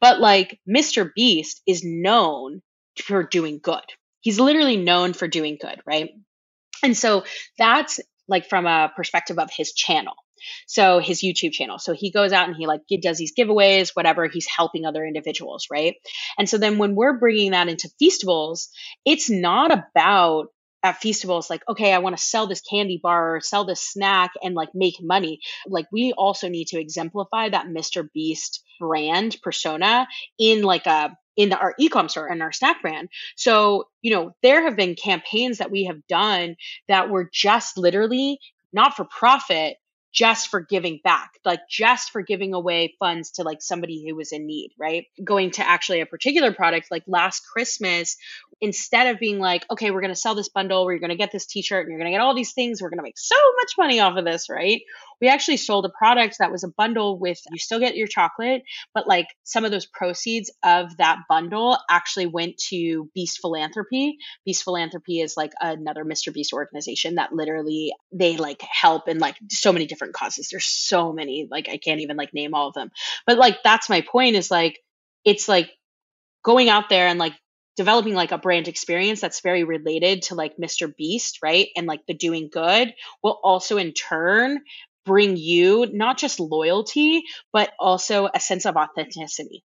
But 0.00 0.20
like 0.20 0.60
Mr. 0.68 1.10
Beast 1.12 1.60
is 1.66 1.82
known 1.84 2.62
for 3.02 3.24
doing 3.24 3.58
good, 3.60 3.82
he's 4.20 4.40
literally 4.40 4.76
known 4.76 5.12
for 5.12 5.28
doing 5.28 5.58
good, 5.60 5.80
right? 5.86 6.10
And 6.82 6.96
so 6.96 7.24
that's 7.58 8.00
like 8.28 8.48
from 8.48 8.66
a 8.66 8.90
perspective 8.94 9.38
of 9.38 9.50
his 9.54 9.72
channel. 9.72 10.14
So 10.66 11.00
his 11.00 11.22
YouTube 11.22 11.52
channel. 11.52 11.78
So 11.78 11.92
he 11.92 12.10
goes 12.10 12.32
out 12.32 12.48
and 12.48 12.56
he 12.56 12.66
like 12.66 12.80
does 13.02 13.18
these 13.18 13.34
giveaways, 13.38 13.90
whatever. 13.94 14.26
He's 14.26 14.46
helping 14.46 14.86
other 14.86 15.04
individuals, 15.04 15.66
right? 15.70 15.96
And 16.38 16.48
so 16.48 16.56
then 16.56 16.78
when 16.78 16.94
we're 16.94 17.18
bringing 17.18 17.50
that 17.50 17.68
into 17.68 17.90
Feastables, 18.00 18.68
it's 19.04 19.28
not 19.28 19.70
about 19.72 20.46
at 20.82 21.00
Feastables 21.00 21.50
like 21.50 21.62
okay 21.68 21.92
i 21.92 21.98
want 21.98 22.16
to 22.16 22.22
sell 22.22 22.46
this 22.46 22.62
candy 22.62 22.98
bar 23.02 23.36
or 23.36 23.40
sell 23.40 23.66
this 23.66 23.82
snack 23.82 24.30
and 24.42 24.54
like 24.54 24.70
make 24.74 24.94
money 25.00 25.40
like 25.66 25.86
we 25.92 26.14
also 26.16 26.48
need 26.48 26.68
to 26.68 26.80
exemplify 26.80 27.50
that 27.50 27.66
mr 27.66 28.08
beast 28.14 28.64
brand 28.78 29.36
persona 29.42 30.08
in 30.38 30.62
like 30.62 30.86
a 30.86 31.14
in 31.36 31.50
the, 31.50 31.58
our 31.58 31.74
ecom 31.80 32.10
store 32.10 32.26
and 32.26 32.42
our 32.42 32.52
snack 32.52 32.82
brand. 32.82 33.08
So, 33.36 33.84
you 34.02 34.12
know, 34.12 34.32
there 34.42 34.64
have 34.64 34.76
been 34.76 34.94
campaigns 34.94 35.58
that 35.58 35.70
we 35.70 35.84
have 35.84 36.06
done 36.06 36.56
that 36.88 37.10
were 37.10 37.28
just 37.32 37.76
literally 37.78 38.38
not 38.72 38.96
for 38.96 39.04
profit, 39.04 39.76
just 40.12 40.48
for 40.48 40.60
giving 40.60 40.98
back, 41.04 41.30
like 41.44 41.60
just 41.70 42.10
for 42.10 42.22
giving 42.22 42.52
away 42.52 42.94
funds 42.98 43.30
to 43.32 43.44
like 43.44 43.62
somebody 43.62 44.04
who 44.06 44.16
was 44.16 44.32
in 44.32 44.44
need, 44.44 44.70
right? 44.78 45.04
Going 45.22 45.52
to 45.52 45.66
actually 45.66 46.00
a 46.00 46.06
particular 46.06 46.52
product, 46.52 46.88
like 46.90 47.04
last 47.06 47.42
Christmas, 47.52 48.16
instead 48.60 49.06
of 49.06 49.20
being 49.20 49.38
like, 49.38 49.64
okay, 49.70 49.90
we're 49.90 50.00
going 50.00 50.12
to 50.12 50.18
sell 50.18 50.34
this 50.34 50.48
bundle, 50.48 50.84
we're 50.84 50.98
going 50.98 51.10
to 51.10 51.16
get 51.16 51.30
this 51.32 51.46
t 51.46 51.62
shirt, 51.62 51.86
and 51.86 51.92
you're 51.92 52.00
going 52.00 52.10
to 52.10 52.16
get 52.16 52.22
all 52.22 52.34
these 52.34 52.52
things, 52.52 52.82
we're 52.82 52.90
going 52.90 52.98
to 52.98 53.04
make 53.04 53.18
so 53.18 53.36
much 53.60 53.74
money 53.78 54.00
off 54.00 54.16
of 54.16 54.24
this, 54.24 54.50
right? 54.50 54.82
We 55.20 55.28
actually 55.28 55.58
sold 55.58 55.84
a 55.86 55.90
product 55.90 56.36
that 56.38 56.50
was 56.50 56.64
a 56.64 56.68
bundle 56.68 57.18
with 57.18 57.38
you 57.50 57.58
still 57.58 57.80
get 57.80 57.96
your 57.96 58.06
chocolate, 58.06 58.62
but 58.94 59.06
like 59.06 59.26
some 59.44 59.64
of 59.64 59.70
those 59.70 59.86
proceeds 59.86 60.50
of 60.64 60.96
that 60.98 61.18
bundle 61.28 61.78
actually 61.90 62.26
went 62.26 62.56
to 62.68 63.10
Beast 63.14 63.38
Philanthropy. 63.40 64.16
Beast 64.44 64.64
Philanthropy 64.64 65.20
is 65.20 65.36
like 65.36 65.52
another 65.60 66.04
Mr. 66.04 66.32
Beast 66.32 66.52
organization 66.52 67.16
that 67.16 67.32
literally 67.32 67.92
they 68.12 68.36
like 68.36 68.62
help 68.62 69.08
in 69.08 69.18
like 69.18 69.36
so 69.50 69.72
many 69.72 69.86
different 69.86 70.14
causes. 70.14 70.48
There's 70.50 70.66
so 70.66 71.12
many, 71.12 71.48
like 71.50 71.68
I 71.68 71.76
can't 71.76 72.00
even 72.00 72.16
like 72.16 72.34
name 72.34 72.54
all 72.54 72.68
of 72.68 72.74
them. 72.74 72.90
But 73.26 73.38
like 73.38 73.58
that's 73.62 73.88
my 73.88 74.00
point 74.00 74.36
is 74.36 74.50
like 74.50 74.78
it's 75.24 75.48
like 75.48 75.70
going 76.42 76.68
out 76.68 76.88
there 76.88 77.06
and 77.06 77.18
like 77.18 77.34
developing 77.76 78.14
like 78.14 78.32
a 78.32 78.38
brand 78.38 78.68
experience 78.68 79.20
that's 79.20 79.40
very 79.40 79.64
related 79.64 80.22
to 80.22 80.34
like 80.34 80.56
Mr. 80.56 80.94
Beast, 80.94 81.38
right? 81.42 81.68
And 81.76 81.86
like 81.86 82.00
the 82.06 82.14
doing 82.14 82.50
good 82.52 82.92
will 83.22 83.38
also 83.42 83.78
in 83.78 83.92
turn 83.92 84.60
bring 85.04 85.36
you 85.36 85.86
not 85.92 86.18
just 86.18 86.40
loyalty, 86.40 87.22
but 87.52 87.72
also 87.78 88.28
a 88.32 88.40
sense 88.40 88.66
of 88.66 88.76
authenticity. 88.76 89.64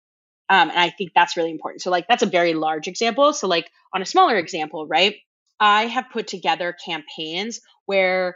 Um, 0.49 0.69
and 0.69 0.79
I 0.79 0.89
think 0.89 1.11
that's 1.13 1.35
really 1.35 1.51
important. 1.51 1.81
So, 1.81 1.91
like, 1.91 2.07
that's 2.07 2.23
a 2.23 2.27
very 2.27 2.53
large 2.53 2.87
example. 2.87 3.33
So, 3.33 3.47
like, 3.47 3.69
on 3.93 4.01
a 4.01 4.05
smaller 4.05 4.37
example, 4.37 4.87
right? 4.87 5.15
I 5.59 5.87
have 5.87 6.05
put 6.11 6.27
together 6.27 6.75
campaigns 6.85 7.59
where 7.85 8.35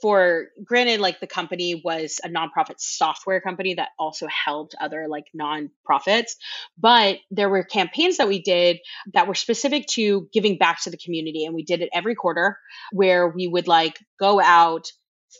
for 0.00 0.48
granted 0.64 1.00
like 1.00 1.18
the 1.18 1.26
company 1.26 1.80
was 1.84 2.20
a 2.22 2.28
nonprofit 2.28 2.78
software 2.78 3.40
company 3.40 3.74
that 3.74 3.88
also 3.98 4.26
helped 4.28 4.74
other 4.80 5.06
like 5.08 5.24
nonprofits 5.34 6.32
but 6.78 7.16
there 7.30 7.48
were 7.48 7.62
campaigns 7.62 8.18
that 8.18 8.28
we 8.28 8.40
did 8.40 8.78
that 9.14 9.26
were 9.26 9.34
specific 9.34 9.86
to 9.86 10.28
giving 10.32 10.58
back 10.58 10.82
to 10.82 10.90
the 10.90 10.98
community 10.98 11.44
and 11.44 11.54
we 11.54 11.64
did 11.64 11.80
it 11.80 11.88
every 11.92 12.14
quarter 12.14 12.58
where 12.92 13.28
we 13.28 13.46
would 13.46 13.66
like 13.66 13.98
go 14.20 14.40
out 14.40 14.92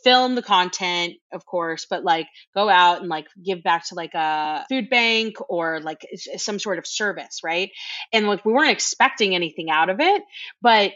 film 0.03 0.35
the 0.35 0.41
content 0.41 1.13
of 1.31 1.45
course 1.45 1.85
but 1.89 2.03
like 2.03 2.27
go 2.55 2.69
out 2.69 2.99
and 3.01 3.09
like 3.09 3.27
give 3.43 3.63
back 3.63 3.87
to 3.87 3.95
like 3.95 4.13
a 4.13 4.65
food 4.69 4.89
bank 4.89 5.35
or 5.49 5.79
like 5.81 6.05
some 6.37 6.59
sort 6.59 6.77
of 6.77 6.87
service 6.87 7.41
right 7.43 7.69
and 8.11 8.27
like 8.27 8.43
we 8.45 8.53
weren't 8.53 8.71
expecting 8.71 9.35
anything 9.35 9.69
out 9.69 9.89
of 9.89 9.99
it 9.99 10.23
but 10.61 10.91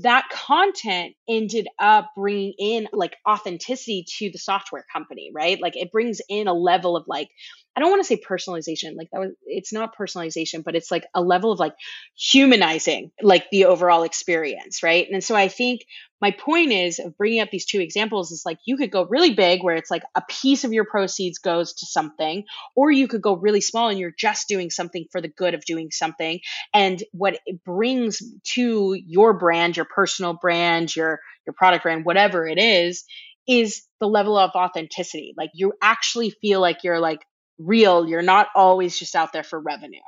that 0.00 0.28
content 0.30 1.14
ended 1.28 1.68
up 1.78 2.10
bringing 2.16 2.54
in 2.58 2.88
like 2.92 3.14
authenticity 3.28 4.06
to 4.18 4.30
the 4.30 4.38
software 4.38 4.86
company, 4.90 5.30
right? 5.34 5.60
Like 5.60 5.76
it 5.76 5.92
brings 5.92 6.22
in 6.30 6.48
a 6.48 6.54
level 6.54 6.96
of 6.96 7.04
like, 7.06 7.28
I 7.74 7.80
don't 7.80 7.90
want 7.90 8.02
to 8.02 8.06
say 8.06 8.20
personalization, 8.20 8.96
like 8.96 9.08
that 9.12 9.20
was, 9.20 9.32
it's 9.46 9.72
not 9.72 9.96
personalization, 9.96 10.62
but 10.62 10.74
it's 10.74 10.90
like 10.90 11.06
a 11.14 11.22
level 11.22 11.52
of 11.52 11.58
like 11.58 11.74
humanizing 12.16 13.12
like 13.22 13.46
the 13.50 13.66
overall 13.66 14.02
experience, 14.02 14.82
right? 14.82 15.06
And 15.10 15.24
so 15.24 15.34
I 15.34 15.48
think 15.48 15.82
my 16.20 16.30
point 16.30 16.70
is 16.70 17.00
of 17.00 17.16
bringing 17.18 17.40
up 17.40 17.50
these 17.50 17.66
two 17.66 17.80
examples 17.80 18.30
is 18.30 18.44
like 18.46 18.58
you 18.64 18.76
could 18.76 18.92
go 18.92 19.06
really 19.06 19.34
big 19.34 19.62
where 19.62 19.74
it's 19.74 19.90
like 19.90 20.04
a 20.14 20.22
piece 20.28 20.64
of 20.64 20.72
your 20.72 20.84
proceeds 20.84 21.38
goes 21.38 21.72
to 21.74 21.86
something 21.86 22.44
or 22.76 22.90
you 22.90 23.08
could 23.08 23.20
go 23.20 23.36
really 23.36 23.60
small 23.60 23.88
and 23.88 23.98
you're 23.98 24.14
just 24.16 24.48
doing 24.48 24.70
something 24.70 25.06
for 25.10 25.20
the 25.20 25.28
good 25.28 25.54
of 25.54 25.64
doing 25.64 25.90
something 25.90 26.40
and 26.72 27.02
what 27.12 27.40
it 27.44 27.64
brings 27.64 28.22
to 28.44 28.94
your 29.04 29.32
brand 29.36 29.76
your 29.76 29.86
personal 29.86 30.32
brand 30.40 30.94
your 30.94 31.18
your 31.44 31.54
product 31.54 31.82
brand 31.82 32.04
whatever 32.04 32.46
it 32.46 32.58
is 32.58 33.04
is 33.48 33.82
the 33.98 34.06
level 34.06 34.38
of 34.38 34.52
authenticity 34.54 35.34
like 35.36 35.50
you 35.54 35.72
actually 35.82 36.30
feel 36.30 36.60
like 36.60 36.84
you're 36.84 37.00
like 37.00 37.20
real 37.58 38.08
you're 38.08 38.22
not 38.22 38.48
always 38.54 38.98
just 38.98 39.14
out 39.14 39.32
there 39.32 39.42
for 39.42 39.60
revenue 39.60 40.00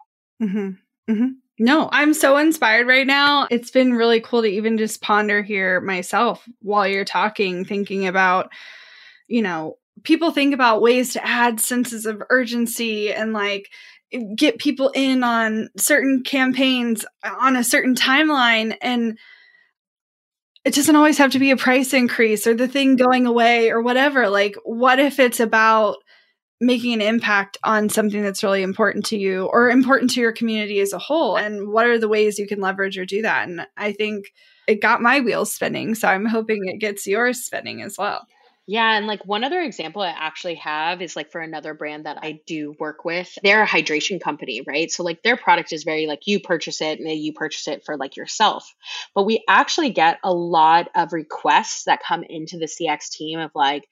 mm-hmm. 0.42 0.70
Mm-hmm. 1.11 1.28
No, 1.59 1.88
I'm 1.92 2.14
so 2.14 2.37
inspired 2.37 2.88
right 2.88 3.07
now. 3.07 3.46
It's 3.50 3.70
been 3.70 3.94
really 3.94 4.20
cool 4.20 4.42
to 4.42 4.48
even 4.48 4.76
just 4.76 5.00
ponder 5.00 5.42
here 5.42 5.80
myself 5.80 6.44
while 6.61 6.88
you're 6.88 7.04
talking, 7.04 7.64
thinking 7.64 8.07
about, 8.07 8.50
you 9.28 9.40
know, 9.42 9.78
people 10.02 10.33
think 10.33 10.52
about 10.52 10.83
ways 10.83 11.12
to 11.12 11.24
add 11.24 11.61
senses 11.61 12.07
of 12.07 12.22
urgency 12.28 13.12
and 13.12 13.33
like 13.33 13.70
get 14.37 14.59
people 14.59 14.90
in 14.94 15.22
on 15.22 15.68
certain 15.76 16.24
campaigns 16.24 17.07
on 17.22 17.54
a 17.54 17.62
certain 17.62 17.94
timeline. 17.94 18.76
And 18.83 19.16
it 20.64 20.74
doesn't 20.74 20.96
always 20.96 21.18
have 21.18 21.33
to 21.33 21.38
be 21.38 21.52
a 21.52 21.57
price 21.57 21.92
increase 21.92 22.48
or 22.48 22.54
the 22.54 22.66
thing 22.66 22.96
going 22.96 23.26
away 23.26 23.70
or 23.70 23.80
whatever. 23.80 24.28
Like, 24.28 24.57
what 24.64 24.98
if 24.98 25.20
it's 25.20 25.38
about 25.38 25.98
making 26.60 26.94
an 26.94 27.00
impact 27.00 27.58
on 27.64 27.88
something 27.88 28.22
that's 28.22 28.42
really 28.42 28.62
important 28.62 29.04
to 29.06 29.18
you 29.18 29.46
or 29.46 29.70
important 29.70 30.10
to 30.10 30.20
your 30.20 30.32
community 30.32 30.80
as 30.80 30.92
a 30.92 30.98
whole 30.98 31.36
and 31.36 31.68
what 31.68 31.86
are 31.86 31.98
the 31.98 32.08
ways 32.08 32.38
you 32.38 32.46
can 32.46 32.60
leverage 32.60 32.96
or 32.96 33.04
do 33.04 33.22
that 33.22 33.48
and 33.48 33.66
i 33.76 33.92
think 33.92 34.32
it 34.66 34.80
got 34.80 35.02
my 35.02 35.20
wheels 35.20 35.52
spinning 35.52 35.94
so 35.94 36.08
i'm 36.08 36.26
hoping 36.26 36.62
it 36.66 36.78
gets 36.78 37.06
yours 37.06 37.44
spinning 37.44 37.82
as 37.82 37.96
well 37.98 38.26
yeah, 38.66 38.96
and 38.96 39.06
like 39.06 39.26
one 39.26 39.44
other 39.44 39.60
example 39.60 40.00
I 40.00 40.08
actually 40.08 40.54
have 40.54 41.02
is 41.02 41.16
like 41.16 41.30
for 41.30 41.40
another 41.42 41.74
brand 41.74 42.06
that 42.06 42.20
I 42.22 42.40
do 42.46 42.74
work 42.80 43.04
with. 43.04 43.36
They're 43.42 43.62
a 43.62 43.68
hydration 43.68 44.18
company, 44.20 44.62
right? 44.66 44.90
So 44.90 45.02
like 45.02 45.22
their 45.22 45.36
product 45.36 45.72
is 45.72 45.84
very 45.84 46.06
like 46.06 46.26
you 46.26 46.40
purchase 46.40 46.80
it 46.80 46.98
and 46.98 47.10
you 47.10 47.34
purchase 47.34 47.68
it 47.68 47.84
for 47.84 47.98
like 47.98 48.16
yourself. 48.16 48.74
But 49.14 49.24
we 49.24 49.44
actually 49.48 49.90
get 49.90 50.18
a 50.24 50.32
lot 50.32 50.88
of 50.94 51.12
requests 51.12 51.84
that 51.84 52.02
come 52.02 52.22
into 52.22 52.56
the 52.56 52.64
CX 52.64 53.10
team 53.10 53.38
of 53.38 53.50
like, 53.54 53.86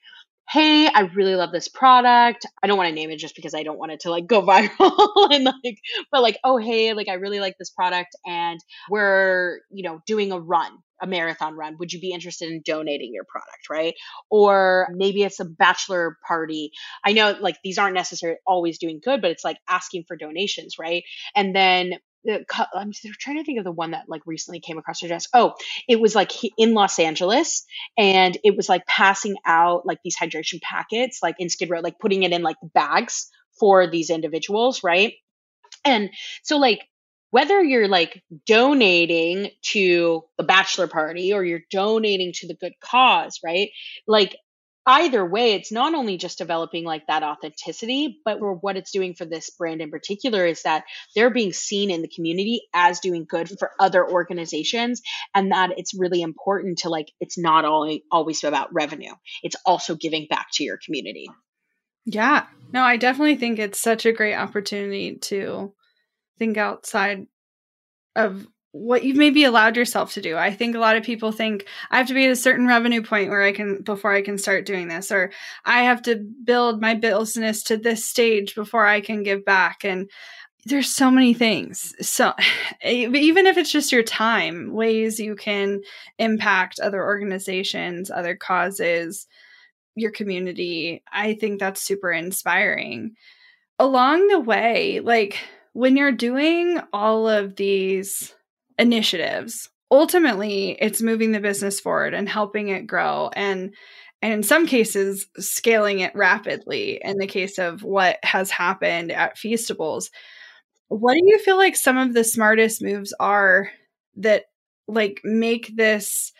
hey, 0.49 0.87
I 0.87 1.01
really 1.15 1.35
love 1.35 1.51
this 1.51 1.67
product. 1.67 2.45
I 2.61 2.67
don't 2.67 2.77
want 2.77 2.89
to 2.89 2.95
name 2.95 3.09
it 3.09 3.17
just 3.17 3.35
because 3.35 3.53
I 3.53 3.63
don't 3.63 3.79
want 3.79 3.91
it 3.91 4.01
to 4.01 4.11
like 4.11 4.27
go 4.27 4.41
viral 4.45 5.31
and 5.31 5.45
like, 5.45 5.79
but 6.11 6.21
like, 6.21 6.37
oh, 6.43 6.57
hey, 6.57 6.93
like 6.93 7.07
I 7.07 7.13
really 7.13 7.39
like 7.39 7.55
this 7.57 7.69
product 7.69 8.15
and 8.25 8.59
we're, 8.89 9.59
you 9.71 9.83
know, 9.83 10.01
doing 10.05 10.31
a 10.31 10.39
run, 10.39 10.71
a 11.01 11.07
marathon 11.07 11.55
run. 11.55 11.77
Would 11.79 11.93
you 11.93 11.99
be 11.99 12.11
interested 12.11 12.51
in 12.51 12.61
donating 12.65 13.11
your 13.13 13.25
product? 13.25 13.69
Right. 13.69 13.93
Or 14.29 14.87
maybe 14.91 15.23
it's 15.23 15.39
a 15.39 15.45
bachelor 15.45 16.17
party. 16.27 16.71
I 17.05 17.13
know 17.13 17.35
like 17.39 17.57
these 17.63 17.77
aren't 17.77 17.95
necessarily 17.95 18.39
always 18.45 18.77
doing 18.79 18.99
good, 19.03 19.21
but 19.21 19.31
it's 19.31 19.43
like 19.43 19.57
asking 19.67 20.03
for 20.07 20.17
donations. 20.17 20.75
Right. 20.79 21.03
And 21.35 21.55
then 21.55 21.93
I'm 22.27 22.91
trying 23.19 23.37
to 23.37 23.43
think 23.43 23.59
of 23.59 23.65
the 23.65 23.71
one 23.71 23.91
that 23.91 24.05
like 24.07 24.21
recently 24.25 24.59
came 24.59 24.77
across 24.77 25.01
your 25.01 25.09
desk. 25.09 25.29
Oh, 25.33 25.53
it 25.87 25.99
was 25.99 26.15
like 26.15 26.31
in 26.57 26.73
Los 26.73 26.99
Angeles, 26.99 27.65
and 27.97 28.37
it 28.43 28.55
was 28.55 28.69
like 28.69 28.85
passing 28.85 29.35
out 29.45 29.85
like 29.85 29.99
these 30.03 30.17
hydration 30.17 30.61
packets, 30.61 31.19
like 31.21 31.35
in 31.39 31.49
Skid 31.49 31.69
Row, 31.69 31.81
like 31.81 31.99
putting 31.99 32.23
it 32.23 32.31
in 32.31 32.41
like 32.41 32.57
bags 32.73 33.29
for 33.59 33.89
these 33.89 34.09
individuals, 34.09 34.83
right? 34.83 35.13
And 35.85 36.09
so 36.43 36.57
like 36.57 36.81
whether 37.31 37.63
you're 37.63 37.87
like 37.87 38.21
donating 38.45 39.49
to 39.63 40.23
the 40.37 40.43
bachelor 40.43 40.87
party 40.87 41.33
or 41.33 41.43
you're 41.43 41.63
donating 41.71 42.31
to 42.31 42.47
the 42.47 42.53
good 42.53 42.73
cause, 42.79 43.39
right? 43.43 43.69
Like 44.07 44.35
either 44.85 45.25
way, 45.25 45.53
it's 45.53 45.71
not 45.71 45.93
only 45.93 46.17
just 46.17 46.37
developing 46.37 46.83
like 46.83 47.07
that 47.07 47.23
authenticity, 47.23 48.19
but 48.25 48.37
what 48.39 48.75
it's 48.75 48.91
doing 48.91 49.15
for 49.15 49.25
this 49.25 49.49
brand 49.51 49.81
in 49.81 49.89
particular 49.89 50.45
is 50.45 50.63
that 50.63 50.83
they're 51.15 51.29
being 51.29 51.53
seen 51.53 51.89
in 51.89 52.01
the 52.01 52.11
community 52.13 52.61
as 52.73 52.99
doing 52.99 53.25
good 53.27 53.49
for 53.57 53.71
other 53.79 54.05
organizations. 54.07 55.01
And 55.33 55.51
that 55.51 55.71
it's 55.77 55.97
really 55.97 56.21
important 56.21 56.79
to 56.79 56.89
like, 56.89 57.07
it's 57.19 57.37
not 57.37 57.65
all, 57.65 57.97
always 58.11 58.43
about 58.43 58.73
revenue, 58.73 59.13
it's 59.41 59.55
also 59.65 59.95
giving 59.95 60.27
back 60.29 60.47
to 60.53 60.63
your 60.63 60.77
community. 60.83 61.27
Yeah. 62.05 62.47
No, 62.73 62.83
I 62.83 62.97
definitely 62.97 63.37
think 63.37 63.59
it's 63.59 63.79
such 63.79 64.05
a 64.05 64.11
great 64.11 64.35
opportunity 64.35 65.15
to 65.15 65.73
think 66.37 66.57
outside 66.57 67.27
of 68.15 68.45
what 68.73 69.03
you've 69.03 69.17
maybe 69.17 69.43
allowed 69.43 69.77
yourself 69.77 70.13
to 70.13 70.21
do. 70.21 70.35
I 70.35 70.51
think 70.51 70.75
a 70.75 70.79
lot 70.79 70.97
of 70.97 71.03
people 71.03 71.31
think 71.31 71.67
I 71.91 71.97
have 71.99 72.07
to 72.07 72.13
be 72.15 72.25
at 72.25 72.31
a 72.31 72.35
certain 72.35 72.65
revenue 72.65 73.03
point 73.03 73.29
where 73.29 73.43
I 73.43 73.51
can 73.51 73.83
before 73.83 74.11
I 74.11 74.23
can 74.23 74.39
start 74.39 74.65
doing 74.65 74.87
this 74.87 75.11
or 75.11 75.31
I 75.63 75.83
have 75.83 76.01
to 76.03 76.15
build 76.43 76.81
my 76.81 76.95
business 76.95 77.61
to 77.63 77.77
this 77.77 78.03
stage 78.03 78.55
before 78.55 78.87
I 78.87 78.99
can 78.99 79.21
give 79.21 79.45
back 79.45 79.85
and 79.85 80.09
there's 80.65 80.89
so 80.89 81.11
many 81.11 81.35
things. 81.35 81.93
So 82.01 82.33
even 82.83 83.45
if 83.45 83.57
it's 83.57 83.71
just 83.71 83.91
your 83.91 84.03
time, 84.03 84.73
ways 84.73 85.19
you 85.19 85.35
can 85.35 85.81
impact 86.17 86.79
other 86.79 87.03
organizations, 87.03 88.09
other 88.09 88.35
causes, 88.35 89.27
your 89.95 90.11
community, 90.11 91.03
I 91.11 91.35
think 91.35 91.59
that's 91.59 91.79
super 91.79 92.11
inspiring. 92.11 93.13
Along 93.77 94.27
the 94.29 94.39
way, 94.39 94.99
like 94.99 95.37
when 95.73 95.95
you're 95.95 96.11
doing 96.11 96.79
all 96.91 97.27
of 97.29 97.55
these 97.55 98.33
initiatives 98.83 99.69
ultimately 99.91 100.77
it's 100.79 101.01
moving 101.01 101.31
the 101.31 101.39
business 101.39 101.79
forward 101.79 102.13
and 102.13 102.27
helping 102.27 102.69
it 102.69 102.87
grow 102.87 103.29
and 103.35 103.73
and 104.21 104.33
in 104.33 104.43
some 104.43 104.65
cases 104.65 105.27
scaling 105.37 105.99
it 105.99 106.15
rapidly 106.15 106.99
in 107.03 107.17
the 107.17 107.27
case 107.27 107.57
of 107.57 107.83
what 107.83 108.17
has 108.23 108.51
happened 108.51 109.11
at 109.11 109.37
feastables 109.37 110.09
what 110.87 111.13
do 111.13 111.21
you 111.23 111.39
feel 111.39 111.57
like 111.57 111.75
some 111.75 111.97
of 111.97 112.13
the 112.13 112.23
smartest 112.23 112.81
moves 112.81 113.13
are 113.19 113.69
that 114.15 114.45
like 114.87 115.21
make 115.23 115.71
this 115.75 116.31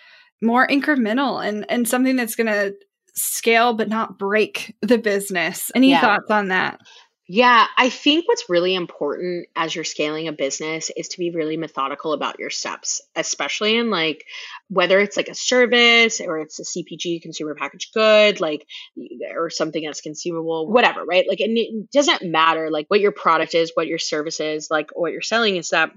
more 0.41 0.67
incremental 0.67 1.45
and 1.45 1.65
and 1.69 1.87
something 1.87 2.15
that's 2.15 2.35
going 2.35 2.47
to 2.47 2.73
scale 3.15 3.73
but 3.73 3.89
not 3.89 4.17
break 4.17 4.75
the 4.81 4.97
business. 4.97 5.71
Any 5.75 5.91
yeah. 5.91 6.01
thoughts 6.01 6.29
on 6.29 6.49
that? 6.49 6.79
Yeah, 7.25 7.65
I 7.77 7.89
think 7.89 8.27
what's 8.27 8.49
really 8.49 8.75
important 8.75 9.47
as 9.55 9.73
you're 9.73 9.85
scaling 9.85 10.27
a 10.27 10.33
business 10.33 10.91
is 10.95 11.07
to 11.09 11.19
be 11.19 11.31
really 11.31 11.55
methodical 11.55 12.11
about 12.11 12.37
your 12.37 12.49
steps, 12.49 13.01
especially 13.15 13.77
in 13.77 13.89
like 13.89 14.25
whether 14.67 14.99
it's 14.99 15.15
like 15.15 15.29
a 15.29 15.35
service 15.35 16.19
or 16.19 16.39
it's 16.39 16.59
a 16.59 16.63
CPG 16.63 17.21
consumer 17.21 17.55
packaged 17.55 17.93
good, 17.93 18.41
like 18.41 18.67
or 19.33 19.49
something 19.49 19.85
that's 19.85 20.01
consumable, 20.01 20.69
whatever, 20.69 21.05
right? 21.05 21.25
Like 21.27 21.39
and 21.39 21.57
it 21.57 21.91
doesn't 21.91 22.29
matter 22.29 22.69
like 22.69 22.87
what 22.89 22.99
your 22.99 23.13
product 23.13 23.55
is, 23.55 23.71
what 23.73 23.87
your 23.87 23.99
service 23.99 24.41
is, 24.41 24.67
like 24.69 24.89
what 24.93 25.13
you're 25.13 25.21
selling 25.21 25.55
is 25.55 25.69
that 25.69 25.91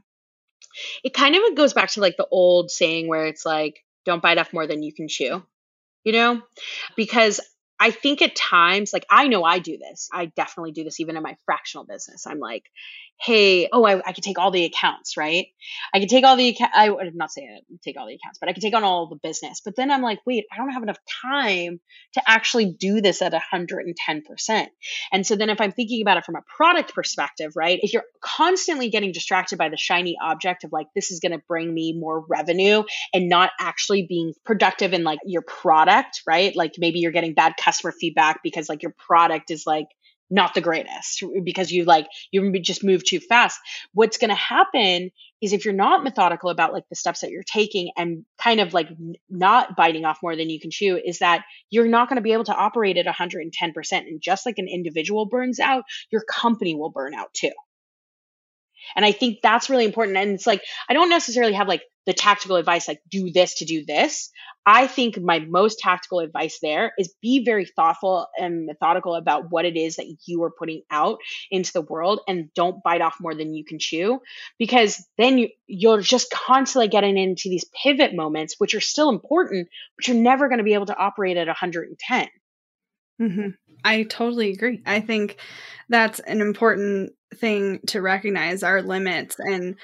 it 1.03 1.15
kind 1.15 1.35
of 1.35 1.55
goes 1.57 1.73
back 1.73 1.91
to 1.93 2.01
like 2.01 2.17
the 2.17 2.27
old 2.31 2.71
saying 2.71 3.09
where 3.09 3.27
it's 3.27 3.45
like 3.45 3.85
don't 4.05 4.23
bite 4.23 4.39
off 4.39 4.53
more 4.53 4.67
than 4.67 4.83
you 4.83 4.93
can 4.93 5.09
chew 5.09 5.43
you 6.05 6.13
know 6.13 6.41
because 6.97 7.41
I 7.79 7.91
think 7.91 8.23
at 8.23 8.35
times, 8.35 8.93
like 8.93 9.05
I 9.11 9.29
know 9.29 9.45
I 9.45 9.59
do 9.59 9.77
this. 9.77 10.09
I 10.13 10.27
definitely 10.27 10.73
do 10.73 10.85
this 10.85 11.01
even 11.01 11.17
in 11.17 11.23
my 11.23 11.37
fractional 11.45 11.85
business. 11.85 12.27
I'm 12.27 12.39
like, 12.39 12.65
hey, 13.19 13.69
oh, 13.73 13.85
I, 13.85 14.01
I 14.07 14.13
could 14.13 14.25
take 14.25 14.39
all 14.39 14.51
the 14.51 14.65
accounts, 14.65 15.17
right? 15.17 15.47
I 15.95 16.01
could 16.01 16.09
take 16.09 16.25
all 16.25 16.37
the. 16.37 16.57
I 16.75 16.91
would 16.91 17.15
not 17.15 17.33
say 17.33 17.43
I 17.43 17.61
take 17.83 17.99
all 17.99 18.07
the 18.07 18.15
accounts, 18.15 18.39
but 18.39 18.49
I 18.49 18.53
could 18.53 18.63
take 18.63 18.75
on 18.75 18.85
all 18.85 19.09
the 19.09 19.17
business. 19.17 19.63
But 19.65 19.75
then 19.77 19.91
I'm 19.91 20.03
like, 20.03 20.21
wait, 20.27 20.45
I 20.53 20.57
don't 20.57 20.71
have 20.71 20.83
enough 20.83 20.99
time 21.23 21.81
to 22.15 22.23
actually 22.27 22.77
do 22.79 23.01
this 23.01 23.23
at 23.23 23.33
110%. 23.33 24.67
And 25.13 25.27
so 25.27 25.37
then 25.37 25.51
if 25.51 25.61
I'm 25.61 25.73
thinking 25.73 26.03
about 26.03 26.19
it 26.19 26.25
from 26.25 26.37
a 26.37 26.43
product 26.57 26.95
perspective, 26.95 27.53
right? 27.57 27.79
If 27.83 27.93
you're 27.93 28.05
constantly 28.21 28.91
getting 28.91 29.13
distracted 29.13 29.59
by 29.59 29.71
the 29.71 29.77
shiny 29.77 30.17
object 30.23 30.65
of 30.65 30.73
like, 30.73 30.89
this 30.95 31.11
is 31.11 31.21
going 31.21 31.33
to 31.33 31.43
bring 31.49 31.73
me 31.73 31.95
more 31.99 32.25
revenue 32.29 32.83
and 33.15 33.29
not 33.29 33.51
actually 33.59 34.07
being 34.07 34.35
productive 34.45 34.93
in 34.93 35.05
like 35.05 35.21
your 35.25 35.43
product, 35.43 36.23
right? 36.27 36.55
Like 36.55 36.75
maybe 36.79 36.99
you're 36.99 37.13
getting 37.13 37.35
bad 37.35 37.55
customer 37.59 37.93
feedback 37.93 38.41
because 38.43 38.69
like 38.69 38.83
your 38.83 38.95
product 39.07 39.51
is 39.51 39.65
like, 39.67 39.87
not 40.31 40.55
the 40.55 40.61
greatest 40.61 41.23
because 41.45 41.71
you 41.71 41.85
like 41.85 42.07
you 42.31 42.59
just 42.61 42.83
move 42.83 43.05
too 43.05 43.21
fast. 43.21 43.59
What's 43.93 44.19
going 44.19 44.31
to 44.31 44.35
happen 44.35 45.11
is 45.41 45.53
if 45.53 45.65
you're 45.65 45.75
not 45.75 46.03
methodical 46.03 46.51
about 46.51 46.73
like 46.73 46.89
the 46.89 46.97
steps 46.97 47.21
that 47.21 47.31
you're 47.31 47.43
taking 47.43 47.91
and 47.97 48.25
kind 48.39 48.61
of 48.61 48.73
like 48.73 48.89
not 49.29 49.77
biting 49.77 50.05
off 50.05 50.19
more 50.23 50.35
than 50.35 50.51
you 50.51 50.59
can 50.59 50.71
chew 50.71 50.99
is 51.03 51.19
that 51.19 51.45
you're 51.71 51.89
not 51.89 52.09
going 52.09 52.17
to 52.17 52.23
be 52.23 52.33
able 52.33 52.45
to 52.45 52.55
operate 52.55 52.97
at 52.97 53.07
110% 53.07 53.53
and 53.93 54.21
just 54.21 54.47
like 54.47 54.59
an 54.59 54.69
individual 54.69 55.27
burns 55.27 55.61
out 55.61 55.85
your 56.11 56.23
company 56.23 56.75
will 56.75 56.91
burn 56.91 57.15
out 57.15 57.33
too 57.35 57.53
and 58.95 59.05
I 59.05 59.13
think 59.13 59.39
that's 59.43 59.71
really 59.71 59.85
important. 59.85 60.17
And 60.17 60.33
it's 60.33 60.47
like, 60.47 60.63
I 60.89 60.95
don't 60.95 61.11
necessarily 61.11 61.55
have 61.55 61.69
like 61.69 61.83
the 62.07 62.13
tactical 62.15 62.57
advice, 62.57 62.87
like 62.87 63.01
do 63.11 63.31
this 63.33 63.57
to 63.57 63.65
do 63.65 63.85
this. 63.85 64.31
I 64.65 64.87
think 64.87 65.19
my 65.21 65.41
most 65.41 65.79
tactical 65.81 66.21
advice 66.21 66.59
there 66.61 66.93
is 66.99 67.15
be 67.21 67.45
very 67.45 67.67
thoughtful 67.67 68.27
and 68.39 68.67
methodical 68.67 69.15
about 69.15 69.51
what 69.51 69.65
it 69.65 69.77
is 69.77 69.97
that 69.97 70.07
you 70.27 70.43
are 70.45 70.51
putting 70.51 70.83
out 70.91 71.19
into 71.51 71.73
the 71.73 71.83
world 71.83 72.21
and 72.27 72.53
don't 72.55 72.83
bite 72.83 73.01
off 73.01 73.17
more 73.21 73.35
than 73.35 73.55
you 73.55 73.65
can 73.65 73.79
chew 73.79 74.21
because 74.59 75.05
then 75.19 75.39
you, 75.39 75.49
you're 75.67 76.01
just 76.01 76.31
constantly 76.31 76.89
getting 76.89 77.17
into 77.17 77.49
these 77.49 77.65
pivot 77.83 78.15
moments, 78.15 78.55
which 78.59 78.75
are 78.75 78.81
still 78.81 79.09
important, 79.09 79.69
but 79.97 80.09
you're 80.09 80.17
never 80.17 80.49
going 80.49 80.59
to 80.59 80.65
be 80.65 80.75
able 80.75 80.87
to 80.87 80.97
operate 80.97 81.37
at 81.37 81.49
110. 81.49 82.29
Mm-hmm. 83.21 83.49
I 83.85 84.05
totally 84.05 84.51
agree. 84.51 84.83
I 84.87 85.01
think 85.01 85.37
that's 85.89 86.21
an 86.21 86.41
important 86.41 87.13
thing 87.35 87.81
to 87.89 88.01
recognize 88.01 88.63
our 88.63 88.83
limits 88.83 89.37
and 89.39 89.77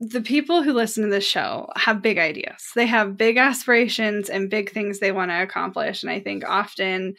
the 0.00 0.22
people 0.22 0.62
who 0.62 0.72
listen 0.72 1.04
to 1.04 1.10
this 1.10 1.26
show 1.26 1.68
have 1.76 2.00
big 2.00 2.18
ideas. 2.18 2.70
They 2.74 2.86
have 2.86 3.18
big 3.18 3.36
aspirations 3.36 4.30
and 4.30 4.48
big 4.48 4.72
things 4.72 4.98
they 4.98 5.12
want 5.12 5.30
to 5.30 5.42
accomplish. 5.42 6.02
And 6.02 6.10
I 6.10 6.20
think 6.20 6.42
often 6.48 7.14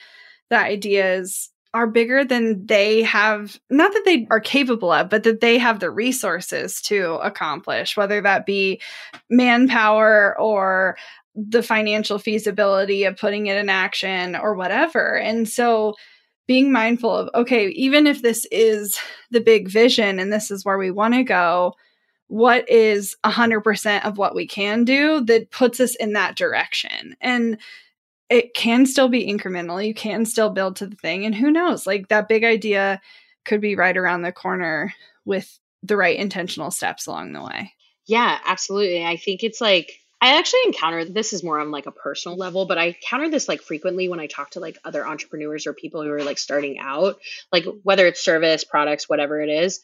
the 0.50 0.58
ideas 0.58 1.52
are 1.74 1.88
bigger 1.88 2.26
than 2.26 2.66
they 2.66 3.04
have, 3.04 3.58
not 3.70 3.94
that 3.94 4.04
they 4.04 4.28
are 4.30 4.42
capable 4.42 4.92
of, 4.92 5.10
but 5.10 5.24
that 5.24 5.40
they 5.40 5.58
have 5.58 5.80
the 5.80 5.92
resources 5.92 6.82
to 6.82 7.14
accomplish, 7.24 7.96
whether 7.96 8.20
that 8.22 8.46
be 8.46 8.82
manpower 9.30 10.38
or 10.40 10.98
the 11.36 11.64
financial 11.64 12.20
feasibility 12.20 13.06
of 13.06 13.18
putting 13.18 13.48
it 13.48 13.58
in 13.58 13.70
action 13.70 14.36
or 14.36 14.56
whatever. 14.56 15.18
And 15.18 15.48
so 15.48 15.96
being 16.48 16.72
mindful 16.72 17.16
of, 17.16 17.30
okay, 17.34 17.70
even 17.70 18.08
if 18.08 18.22
this 18.22 18.46
is 18.52 19.00
the 19.30 19.40
big 19.40 19.70
vision 19.70 20.20
and 20.20 20.34
this 20.34 20.52
is 20.52 20.66
where 20.66 20.78
we 20.78 20.92
want 20.92 21.14
to 21.14 21.24
go, 21.24 21.74
what 22.28 22.70
is 22.70 23.16
100% 23.26 24.06
of 24.06 24.18
what 24.18 24.36
we 24.36 24.48
can 24.48 24.84
do 24.84 25.22
that 25.22 25.52
puts 25.52 25.80
us 25.80 25.96
in 25.96 26.14
that 26.14 26.36
direction? 26.36 27.16
And 27.22 27.58
it 28.30 28.54
can 28.54 28.86
still 28.86 29.10
be 29.10 29.28
incremental. 29.28 29.86
You 29.86 29.94
can 29.94 30.26
still 30.26 30.50
build 30.50 30.78
to 30.78 30.88
the 30.88 30.96
thing. 30.96 31.26
And 31.26 31.36
who 31.36 31.52
knows, 31.52 31.86
like 31.86 32.08
that 32.08 32.30
big 32.30 32.44
idea 32.44 33.02
could 33.46 33.62
be 33.62 33.76
right 33.76 33.96
around 33.96 34.22
the 34.22 34.32
corner 34.32 34.94
with 35.26 35.60
the 35.84 35.98
right 35.98 36.18
intentional 36.18 36.72
steps 36.72 37.08
along 37.08 37.34
the 37.34 37.44
way. 37.44 37.74
Yeah, 38.08 38.40
absolutely. 38.46 39.06
I 39.06 39.18
think 39.18 39.44
it's 39.44 39.62
like 39.62 40.01
I 40.22 40.38
actually 40.38 40.62
encounter 40.68 41.04
this 41.04 41.34
is 41.34 41.44
more 41.44 41.60
on 41.60 41.72
like 41.72 41.88
a 41.88 41.92
personal 41.92 42.38
level, 42.38 42.68
but 42.68 42.78
I 42.78 42.86
encounter 42.86 43.30
this 43.30 43.48
like 43.48 43.62
frequently 43.62 44.08
when 44.08 44.20
I 44.20 44.28
talk 44.28 44.52
to 44.52 44.60
like 44.60 44.78
other 44.86 45.06
entrepreneurs 45.06 45.66
or 45.66 45.74
people 45.74 46.04
who 46.04 46.12
are 46.12 46.24
like 46.24 46.38
starting 46.38 46.78
out, 46.80 47.20
like 47.52 47.66
whether 47.82 48.06
it's 48.06 48.24
service, 48.24 48.64
products, 48.64 49.10
whatever 49.10 49.42
it 49.42 49.50
is, 49.50 49.82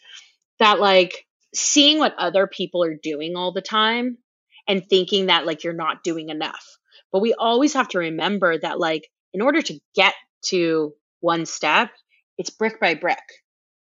that 0.59 0.79
like 0.79 1.25
seeing 1.55 1.97
what 1.97 2.13
other 2.19 2.45
people 2.45 2.83
are 2.83 2.93
doing 2.93 3.35
all 3.35 3.51
the 3.51 3.61
time 3.61 4.19
and 4.67 4.87
thinking 4.87 5.25
that 5.25 5.47
like 5.47 5.63
you're 5.63 5.73
not 5.73 6.03
doing 6.03 6.29
enough. 6.29 6.77
But 7.11 7.21
we 7.21 7.33
always 7.33 7.73
have 7.73 7.87
to 7.89 7.99
remember 7.99 8.59
that 8.59 8.79
like 8.79 9.09
in 9.33 9.41
order 9.41 9.63
to 9.63 9.79
get 9.95 10.13
to 10.47 10.93
one 11.19 11.47
step, 11.47 11.89
it's 12.37 12.51
brick 12.51 12.79
by 12.79 12.93
brick, 12.93 13.17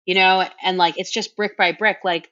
you 0.05 0.15
know, 0.15 0.47
and 0.63 0.79
like 0.79 0.99
it's 0.99 1.11
just 1.11 1.35
brick 1.35 1.57
by 1.57 1.73
brick. 1.73 1.99
Like 2.05 2.31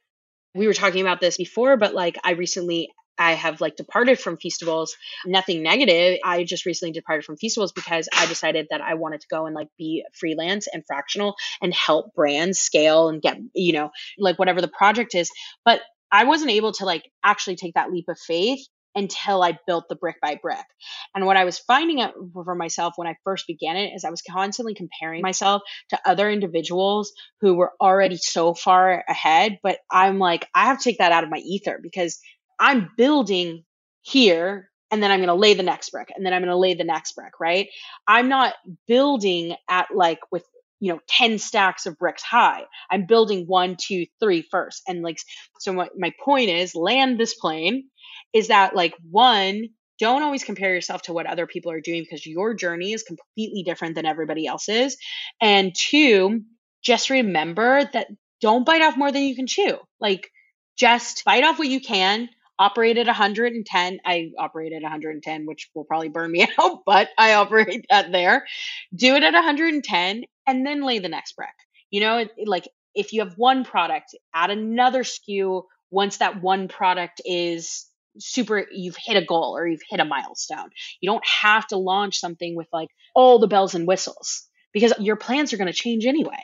we 0.55 0.68
were 0.68 0.75
talking 0.75 1.01
about 1.01 1.20
this 1.20 1.39
before, 1.39 1.77
but 1.77 1.93
like 1.93 2.18
I 2.23 2.33
recently 2.33 2.93
I 3.23 3.35
have 3.35 3.61
like 3.61 3.77
departed 3.77 4.18
from 4.18 4.37
Feastables. 4.37 4.91
Nothing 5.25 5.62
negative. 5.62 6.18
I 6.25 6.45
just 6.45 6.66
recently 6.66 6.93
departed 6.93 7.25
from 7.25 7.37
Feastables 7.37 7.75
because 7.75 8.09
I 8.12 8.27
decided 8.27 8.66
that 8.70 8.81
I 8.81 8.95
wanted 8.95 9.20
to 9.20 9.29
go 9.31 9.47
and 9.47 9.55
like 9.55 9.68
be 9.79 10.05
freelance 10.18 10.66
and 10.73 10.83
fractional 10.87 11.37
and 11.61 11.73
help 11.73 12.14
brands 12.14 12.59
scale 12.59 13.09
and 13.09 13.23
get, 13.23 13.39
you 13.55 13.73
know, 13.73 13.91
like 14.18 14.39
whatever 14.39 14.61
the 14.61 14.68
project 14.68 15.14
is. 15.14 15.31
But 15.64 15.81
I 16.11 16.25
wasn't 16.25 16.51
able 16.51 16.73
to 16.73 16.85
like 16.85 17.05
actually 17.25 17.57
take 17.57 17.75
that 17.75 17.93
leap 17.93 18.07
of 18.09 18.18
faith 18.18 18.66
until 18.95 19.43
I 19.43 19.59
built 19.66 19.85
the 19.89 19.97
brick 19.97 20.16
by 20.20 20.39
brick. 20.41 20.66
And 21.14 21.25
what 21.25 21.37
I 21.37 21.45
was 21.45 21.59
finding 21.59 22.01
out 22.01 22.12
for 22.35 22.55
myself 22.55 22.95
when 22.97 23.09
I 23.09 23.16
first 23.25 23.47
began 23.47 23.77
it 23.77 23.93
is 23.95 24.05
I 24.05 24.11
was 24.11 24.23
constantly 24.29 24.75
comparing 24.75 25.23
myself 25.23 25.62
to 25.91 25.99
other 26.05 26.29
individuals 26.29 27.12
who 27.41 27.55
were 27.55 27.73
already 27.81 28.16
so 28.16 28.53
far 28.53 29.05
ahead. 29.09 29.59
But 29.62 29.79
I'm 29.91 30.18
like, 30.18 30.47
I 30.55 30.66
have 30.66 30.79
to 30.79 30.85
take 30.85 30.99
that 30.99 31.12
out 31.12 31.25
of 31.25 31.31
my 31.31 31.39
ether 31.39 31.79
because 31.83 32.20
I'm 32.62 32.90
building 32.96 33.64
here 34.02 34.70
and 34.92 35.02
then 35.02 35.10
I'm 35.10 35.18
going 35.18 35.26
to 35.26 35.34
lay 35.34 35.54
the 35.54 35.64
next 35.64 35.90
brick 35.90 36.10
and 36.14 36.24
then 36.24 36.32
I'm 36.32 36.42
going 36.42 36.50
to 36.50 36.56
lay 36.56 36.74
the 36.74 36.84
next 36.84 37.16
brick, 37.16 37.40
right? 37.40 37.66
I'm 38.06 38.28
not 38.28 38.54
building 38.86 39.56
at 39.68 39.88
like 39.92 40.20
with, 40.30 40.44
you 40.78 40.92
know, 40.92 41.00
10 41.08 41.40
stacks 41.40 41.86
of 41.86 41.98
bricks 41.98 42.22
high. 42.22 42.62
I'm 42.88 43.06
building 43.06 43.46
one, 43.48 43.76
two, 43.80 44.06
three 44.20 44.42
first. 44.48 44.82
And 44.86 45.02
like, 45.02 45.18
so 45.58 45.72
what 45.72 45.98
my 45.98 46.12
point 46.24 46.50
is 46.50 46.76
land 46.76 47.18
this 47.18 47.34
plane 47.34 47.88
is 48.32 48.46
that 48.46 48.76
like 48.76 48.94
one, 49.10 49.70
don't 49.98 50.22
always 50.22 50.44
compare 50.44 50.72
yourself 50.72 51.02
to 51.02 51.12
what 51.12 51.26
other 51.26 51.48
people 51.48 51.72
are 51.72 51.80
doing 51.80 52.02
because 52.02 52.24
your 52.24 52.54
journey 52.54 52.92
is 52.92 53.02
completely 53.02 53.64
different 53.64 53.96
than 53.96 54.06
everybody 54.06 54.46
else's. 54.46 54.96
And 55.40 55.74
two, 55.74 56.42
just 56.80 57.10
remember 57.10 57.88
that 57.92 58.06
don't 58.40 58.64
bite 58.64 58.82
off 58.82 58.96
more 58.96 59.10
than 59.10 59.22
you 59.22 59.34
can 59.34 59.48
chew. 59.48 59.78
Like, 60.00 60.30
just 60.76 61.24
bite 61.24 61.44
off 61.44 61.58
what 61.58 61.68
you 61.68 61.80
can, 61.80 62.28
operate 62.59 62.98
at 62.98 63.07
110. 63.07 63.98
I 64.05 64.30
operate 64.38 64.72
at 64.72 64.82
110, 64.82 65.46
which 65.46 65.70
will 65.74 65.84
probably 65.84 66.09
burn 66.09 66.30
me 66.30 66.46
out, 66.59 66.80
but 66.86 67.09
I 67.18 67.34
operate 67.34 67.86
at 67.90 68.12
there. 68.12 68.46
Do 68.94 69.14
it 69.16 69.22
at 69.22 69.34
110 69.34 70.24
and 70.46 70.66
then 70.66 70.82
lay 70.82 70.98
the 70.98 71.09
next 71.09 71.36
brick. 71.36 71.48
You 71.90 72.00
know, 72.00 72.24
like 72.46 72.68
if 72.94 73.12
you 73.12 73.20
have 73.20 73.34
one 73.36 73.64
product, 73.64 74.14
add 74.34 74.50
another 74.50 75.03
SKU 75.03 75.64
once 75.90 76.18
that 76.18 76.42
one 76.42 76.68
product 76.68 77.20
is 77.24 77.86
super 78.18 78.66
you've 78.70 78.96
hit 78.96 79.16
a 79.16 79.24
goal 79.24 79.57
or 79.57 79.66
you've 79.66 79.82
hit 79.88 80.00
a 80.00 80.05
milestone. 80.05 80.70
You 81.00 81.11
don't 81.11 81.26
have 81.26 81.66
to 81.68 81.76
launch 81.76 82.18
something 82.18 82.57
with 82.57 82.68
like 82.72 82.88
all 83.14 83.38
the 83.38 83.46
bells 83.46 83.74
and 83.74 83.86
whistles 83.86 84.46
because 84.72 84.92
your 84.98 85.16
plans 85.16 85.53
are 85.53 85.57
going 85.57 85.72
to 85.72 85.72
change 85.72 86.07
anyway. 86.07 86.42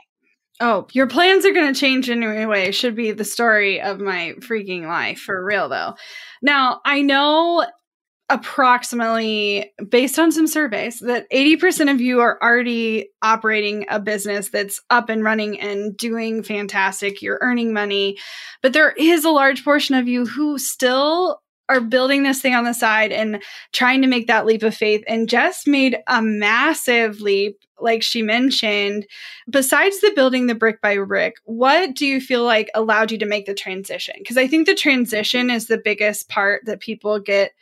Oh, 0.61 0.88
your 0.92 1.06
plans 1.06 1.46
are 1.46 1.52
going 1.52 1.72
to 1.72 1.78
change 1.78 2.11
anyway. 2.11 2.72
Should 2.72 2.96
be 2.96 3.12
the 3.12 3.24
story 3.24 3.80
of 3.80 4.00
my 4.00 4.34
freaking 4.40 4.86
life 4.86 5.20
for 5.20 5.44
real, 5.44 5.68
though. 5.68 5.94
Now, 6.42 6.80
I 6.84 7.02
know 7.02 7.64
approximately 8.30 9.72
based 9.88 10.18
on 10.18 10.30
some 10.32 10.46
surveys 10.46 11.00
that 11.00 11.30
80% 11.30 11.90
of 11.90 12.00
you 12.00 12.20
are 12.20 12.38
already 12.42 13.09
operating 13.22 13.86
a 13.88 13.98
business 13.98 14.50
that's 14.50 14.82
up 14.90 15.09
and 15.09 15.24
running 15.24 15.59
and 15.59 15.96
doing 15.96 16.42
fantastic. 16.42 17.22
You're 17.22 17.38
earning 17.40 17.72
money, 17.72 18.18
but 18.61 18.74
there 18.74 18.92
is 18.92 19.24
a 19.24 19.30
large 19.30 19.64
portion 19.64 19.94
of 19.94 20.09
you 20.09 20.26
who 20.26 20.59
still 20.59 21.40
are 21.68 21.80
building 21.80 22.22
this 22.22 22.40
thing 22.40 22.54
on 22.54 22.64
the 22.64 22.72
side 22.72 23.12
and 23.12 23.42
trying 23.72 24.02
to 24.02 24.08
make 24.08 24.26
that 24.26 24.46
leap 24.46 24.62
of 24.62 24.74
faith. 24.74 25.04
And 25.06 25.28
Jess 25.28 25.66
made 25.66 25.98
a 26.06 26.22
massive 26.22 27.20
leap, 27.20 27.58
like 27.80 28.02
she 28.02 28.22
mentioned. 28.22 29.06
Besides 29.50 30.00
the 30.00 30.12
building 30.14 30.46
the 30.46 30.54
brick 30.54 30.80
by 30.80 30.96
brick, 30.96 31.36
what 31.44 31.94
do 31.94 32.06
you 32.06 32.20
feel 32.20 32.44
like 32.44 32.70
allowed 32.74 33.12
you 33.12 33.18
to 33.18 33.26
make 33.26 33.46
the 33.46 33.54
transition? 33.54 34.14
Because 34.18 34.38
I 34.38 34.46
think 34.46 34.66
the 34.66 34.74
transition 34.74 35.50
is 35.50 35.66
the 35.66 35.80
biggest 35.82 36.28
part 36.28 36.64
that 36.64 36.80
people 36.80 37.20
get 37.20 37.52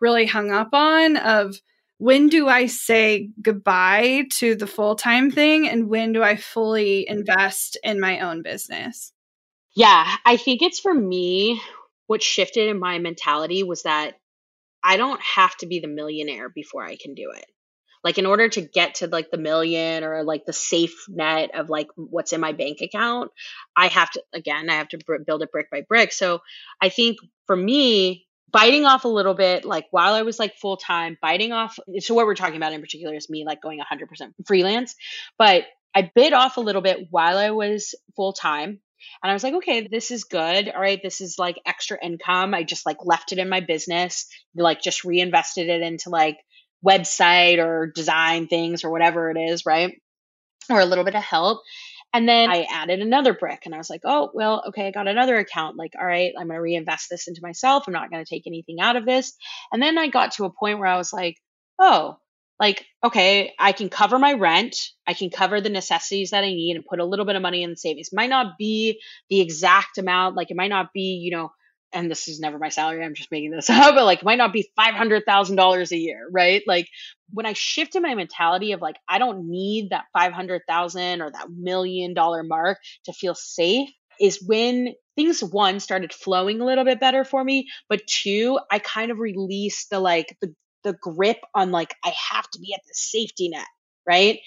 really 0.00 0.26
hung 0.26 0.50
up 0.50 0.70
on 0.72 1.16
of 1.16 1.60
when 1.98 2.28
do 2.28 2.48
I 2.48 2.66
say 2.66 3.30
goodbye 3.40 4.24
to 4.32 4.56
the 4.56 4.66
full 4.66 4.96
time 4.96 5.30
thing 5.30 5.68
and 5.68 5.88
when 5.88 6.12
do 6.12 6.20
I 6.20 6.34
fully 6.34 7.08
invest 7.08 7.78
in 7.84 8.00
my 8.00 8.18
own 8.18 8.42
business? 8.42 9.12
Yeah, 9.74 10.16
I 10.26 10.36
think 10.36 10.62
it's 10.62 10.80
for 10.80 10.92
me 10.92 11.62
what 12.12 12.22
shifted 12.22 12.68
in 12.68 12.78
my 12.78 12.98
mentality 12.98 13.62
was 13.62 13.84
that 13.84 14.12
I 14.84 14.98
don't 14.98 15.20
have 15.22 15.56
to 15.56 15.66
be 15.66 15.80
the 15.80 15.88
millionaire 15.88 16.50
before 16.50 16.84
I 16.84 16.96
can 16.96 17.14
do 17.14 17.30
it. 17.34 17.46
Like 18.04 18.18
in 18.18 18.26
order 18.26 18.50
to 18.50 18.60
get 18.60 18.96
to 18.96 19.06
like 19.06 19.30
the 19.30 19.38
million 19.38 20.04
or 20.04 20.22
like 20.22 20.44
the 20.44 20.52
safe 20.52 21.06
net 21.08 21.52
of 21.54 21.70
like 21.70 21.86
what's 21.96 22.34
in 22.34 22.40
my 22.42 22.52
bank 22.52 22.82
account, 22.82 23.30
I 23.74 23.86
have 23.86 24.10
to 24.10 24.22
again, 24.34 24.68
I 24.68 24.74
have 24.74 24.88
to 24.88 24.98
build 25.26 25.42
it 25.42 25.50
brick 25.50 25.70
by 25.70 25.86
brick. 25.88 26.12
So 26.12 26.40
I 26.82 26.90
think 26.90 27.16
for 27.46 27.56
me, 27.56 28.26
biting 28.50 28.84
off 28.84 29.06
a 29.06 29.08
little 29.08 29.32
bit 29.32 29.64
like 29.64 29.86
while 29.90 30.12
I 30.12 30.20
was 30.20 30.38
like 30.38 30.56
full 30.56 30.76
time, 30.76 31.16
biting 31.22 31.52
off 31.52 31.78
so 32.00 32.12
what 32.12 32.26
we're 32.26 32.34
talking 32.34 32.58
about 32.58 32.74
in 32.74 32.82
particular 32.82 33.14
is 33.14 33.30
me 33.30 33.46
like 33.46 33.62
going 33.62 33.80
100% 33.80 34.32
freelance, 34.46 34.96
but 35.38 35.64
I 35.94 36.10
bit 36.14 36.34
off 36.34 36.58
a 36.58 36.60
little 36.60 36.82
bit 36.82 37.06
while 37.08 37.38
I 37.38 37.52
was 37.52 37.94
full 38.16 38.34
time 38.34 38.80
and 39.22 39.30
I 39.30 39.34
was 39.34 39.42
like, 39.42 39.54
okay, 39.54 39.88
this 39.90 40.10
is 40.10 40.24
good. 40.24 40.68
All 40.68 40.80
right, 40.80 41.00
this 41.02 41.20
is 41.20 41.38
like 41.38 41.60
extra 41.66 41.98
income. 42.02 42.54
I 42.54 42.62
just 42.62 42.86
like 42.86 42.98
left 43.04 43.32
it 43.32 43.38
in 43.38 43.48
my 43.48 43.60
business, 43.60 44.26
like 44.54 44.82
just 44.82 45.04
reinvested 45.04 45.68
it 45.68 45.82
into 45.82 46.10
like 46.10 46.38
website 46.86 47.58
or 47.58 47.92
design 47.94 48.48
things 48.48 48.84
or 48.84 48.90
whatever 48.90 49.30
it 49.30 49.38
is, 49.38 49.64
right? 49.66 49.94
Or 50.70 50.80
a 50.80 50.86
little 50.86 51.04
bit 51.04 51.14
of 51.14 51.22
help. 51.22 51.62
And 52.14 52.28
then 52.28 52.50
I 52.50 52.66
added 52.70 53.00
another 53.00 53.32
brick 53.32 53.62
and 53.64 53.74
I 53.74 53.78
was 53.78 53.88
like, 53.88 54.02
oh, 54.04 54.30
well, 54.34 54.64
okay, 54.68 54.86
I 54.86 54.90
got 54.90 55.08
another 55.08 55.38
account. 55.38 55.76
Like, 55.76 55.92
all 55.98 56.06
right, 56.06 56.32
I'm 56.38 56.48
going 56.48 56.58
to 56.58 56.62
reinvest 56.62 57.08
this 57.10 57.26
into 57.26 57.40
myself. 57.42 57.84
I'm 57.86 57.94
not 57.94 58.10
going 58.10 58.22
to 58.22 58.28
take 58.28 58.46
anything 58.46 58.80
out 58.80 58.96
of 58.96 59.06
this. 59.06 59.32
And 59.72 59.82
then 59.82 59.96
I 59.96 60.08
got 60.08 60.32
to 60.32 60.44
a 60.44 60.50
point 60.50 60.78
where 60.78 60.88
I 60.88 60.98
was 60.98 61.12
like, 61.12 61.36
oh, 61.78 62.18
like, 62.62 62.86
okay, 63.02 63.54
I 63.58 63.72
can 63.72 63.88
cover 63.88 64.20
my 64.20 64.34
rent, 64.34 64.76
I 65.04 65.14
can 65.14 65.30
cover 65.30 65.60
the 65.60 65.68
necessities 65.68 66.30
that 66.30 66.44
I 66.44 66.50
need 66.50 66.76
and 66.76 66.84
put 66.84 67.00
a 67.00 67.04
little 67.04 67.24
bit 67.24 67.34
of 67.34 67.42
money 67.42 67.64
in 67.64 67.70
the 67.70 67.76
savings. 67.76 68.10
Might 68.12 68.30
not 68.30 68.56
be 68.56 69.00
the 69.28 69.40
exact 69.40 69.98
amount, 69.98 70.36
like 70.36 70.52
it 70.52 70.56
might 70.56 70.68
not 70.68 70.92
be, 70.94 71.20
you 71.20 71.32
know, 71.32 71.50
and 71.92 72.08
this 72.08 72.28
is 72.28 72.38
never 72.38 72.60
my 72.60 72.68
salary, 72.68 73.04
I'm 73.04 73.16
just 73.16 73.32
making 73.32 73.50
this 73.50 73.68
up, 73.70 73.96
but 73.96 74.04
like 74.04 74.22
might 74.22 74.38
not 74.38 74.52
be 74.52 74.70
$500,000 74.78 75.90
a 75.90 75.96
year, 75.96 76.28
right? 76.30 76.62
Like 76.64 76.86
when 77.32 77.46
I 77.46 77.52
shifted 77.54 78.00
my 78.00 78.14
mentality 78.14 78.70
of 78.70 78.80
like, 78.80 78.96
I 79.08 79.18
don't 79.18 79.50
need 79.50 79.90
that 79.90 80.04
500,000 80.12 81.20
or 81.20 81.32
that 81.32 81.48
million 81.50 82.14
dollar 82.14 82.44
mark 82.44 82.78
to 83.06 83.12
feel 83.12 83.34
safe 83.34 83.90
is 84.20 84.40
when 84.46 84.94
things 85.16 85.42
one 85.42 85.80
started 85.80 86.12
flowing 86.12 86.60
a 86.60 86.64
little 86.64 86.84
bit 86.84 87.00
better 87.00 87.24
for 87.24 87.42
me 87.42 87.66
but 87.88 88.06
two 88.06 88.58
i 88.70 88.78
kind 88.78 89.10
of 89.10 89.18
released 89.18 89.90
the 89.90 89.98
like 89.98 90.36
the 90.40 90.54
the 90.84 90.94
grip 90.94 91.38
on 91.54 91.70
like 91.70 91.94
I 92.04 92.12
have 92.30 92.48
to 92.50 92.58
be 92.58 92.74
at 92.74 92.80
the 92.86 92.94
safety 92.94 93.48
net, 93.48 93.66
right? 94.06 94.40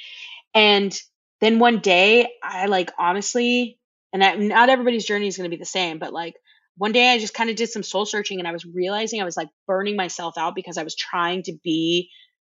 And 0.54 0.98
then 1.42 1.60
one 1.60 1.80
day 1.80 2.28
I 2.44 2.68
like 2.68 2.92
honestly, 2.98 3.80
and 4.14 4.24
I, 4.24 4.36
not 4.36 4.70
everybody's 4.70 5.06
journey 5.06 5.28
is 5.28 5.38
going 5.38 5.50
to 5.50 5.56
be 5.56 5.60
the 5.60 5.66
same, 5.66 6.00
but 6.00 6.14
like 6.14 6.36
one 6.78 6.92
day 6.92 7.12
I 7.12 7.20
just 7.20 7.34
kind 7.34 7.50
of 7.50 7.56
did 7.56 7.70
some 7.70 7.84
soul 7.84 8.06
searching 8.06 8.40
and 8.40 8.48
I 8.48 8.52
was 8.52 8.66
realizing 8.66 9.22
I 9.22 9.26
was 9.26 9.38
like 9.38 9.50
burning 9.68 9.96
myself 9.96 10.38
out 10.38 10.56
because 10.56 10.78
I 10.78 10.84
was 10.84 10.96
trying 10.96 11.44
to 11.44 11.54
be 11.64 12.10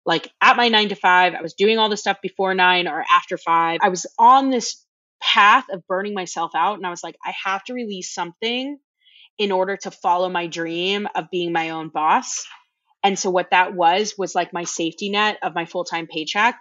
like 0.06 0.30
at 0.40 0.56
my 0.56 0.68
nine 0.68 0.88
to 0.88 0.94
five. 0.94 1.34
I 1.34 1.42
was 1.42 1.54
doing 1.54 1.78
all 1.78 1.88
the 1.88 1.96
stuff 1.96 2.18
before 2.22 2.54
nine 2.54 2.88
or 2.88 3.04
after 3.10 3.36
five. 3.36 3.80
I 3.82 3.90
was 3.90 4.06
on 4.18 4.50
this 4.50 4.84
path 5.20 5.66
of 5.70 5.86
burning 5.86 6.14
myself 6.14 6.52
out. 6.54 6.76
And 6.76 6.86
I 6.86 6.90
was 6.90 7.02
like, 7.02 7.16
I 7.24 7.34
have 7.44 7.64
to 7.64 7.74
release 7.74 8.12
something 8.12 8.78
in 9.38 9.52
order 9.52 9.76
to 9.76 9.90
follow 9.90 10.28
my 10.28 10.46
dream 10.46 11.06
of 11.14 11.30
being 11.30 11.52
my 11.52 11.70
own 11.70 11.88
boss. 11.88 12.44
And 13.02 13.18
so 13.18 13.30
what 13.30 13.50
that 13.50 13.74
was 13.74 14.14
was 14.18 14.34
like 14.34 14.52
my 14.52 14.64
safety 14.64 15.10
net 15.10 15.38
of 15.42 15.54
my 15.54 15.64
full-time 15.64 16.06
paycheck, 16.06 16.60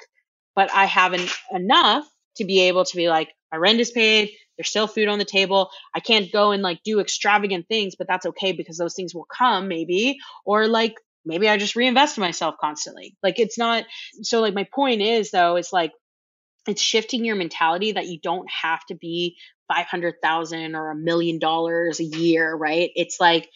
but 0.56 0.72
I 0.72 0.86
haven't 0.86 1.32
enough 1.52 2.08
to 2.38 2.46
be 2.46 2.62
able 2.62 2.86
to 2.86 2.96
be 2.96 3.10
like 3.10 3.34
my 3.52 3.58
rent 3.58 3.80
is 3.80 3.92
paid, 3.92 4.32
there's 4.58 4.70
still 4.70 4.88
food 4.88 5.08
on 5.08 5.20
the 5.20 5.26
table. 5.26 5.70
I 5.96 6.00
can't 6.00 6.32
go 6.32 6.52
and 6.52 6.64
like 6.64 6.84
do 6.84 7.00
extravagant 7.00 7.68
things, 7.68 7.96
but 7.96 8.08
that's 8.08 8.26
okay 8.26 8.52
because 8.52 8.78
those 8.78 8.96
things 8.96 9.14
will 9.14 9.26
come 9.26 9.68
maybe 9.68 10.18
or 10.46 10.68
like 10.68 10.96
maybe 11.26 11.48
I 11.48 11.58
just 11.58 11.76
reinvest 11.76 12.18
in 12.18 12.22
myself 12.22 12.56
constantly. 12.60 13.16
Like 13.22 13.40
it's 13.40 13.58
not 13.58 13.86
so 14.22 14.42
like 14.42 14.54
my 14.54 14.68
point 14.74 15.02
is 15.02 15.32
though 15.32 15.56
it's 15.56 15.74
like 15.74 15.92
it's 16.68 16.82
shifting 16.82 17.24
your 17.24 17.36
mentality 17.36 17.94
that 17.94 18.08
you 18.08 18.20
don't 18.22 18.50
have 18.50 18.86
to 18.88 18.96
be 18.96 19.38
500,000 19.70 20.76
or 20.76 20.92
a 20.92 20.96
million 20.96 21.40
dollars 21.40 22.00
a 22.00 22.04
year, 22.04 22.54
right? 22.56 22.90
It's 22.96 23.20
like 23.20 23.50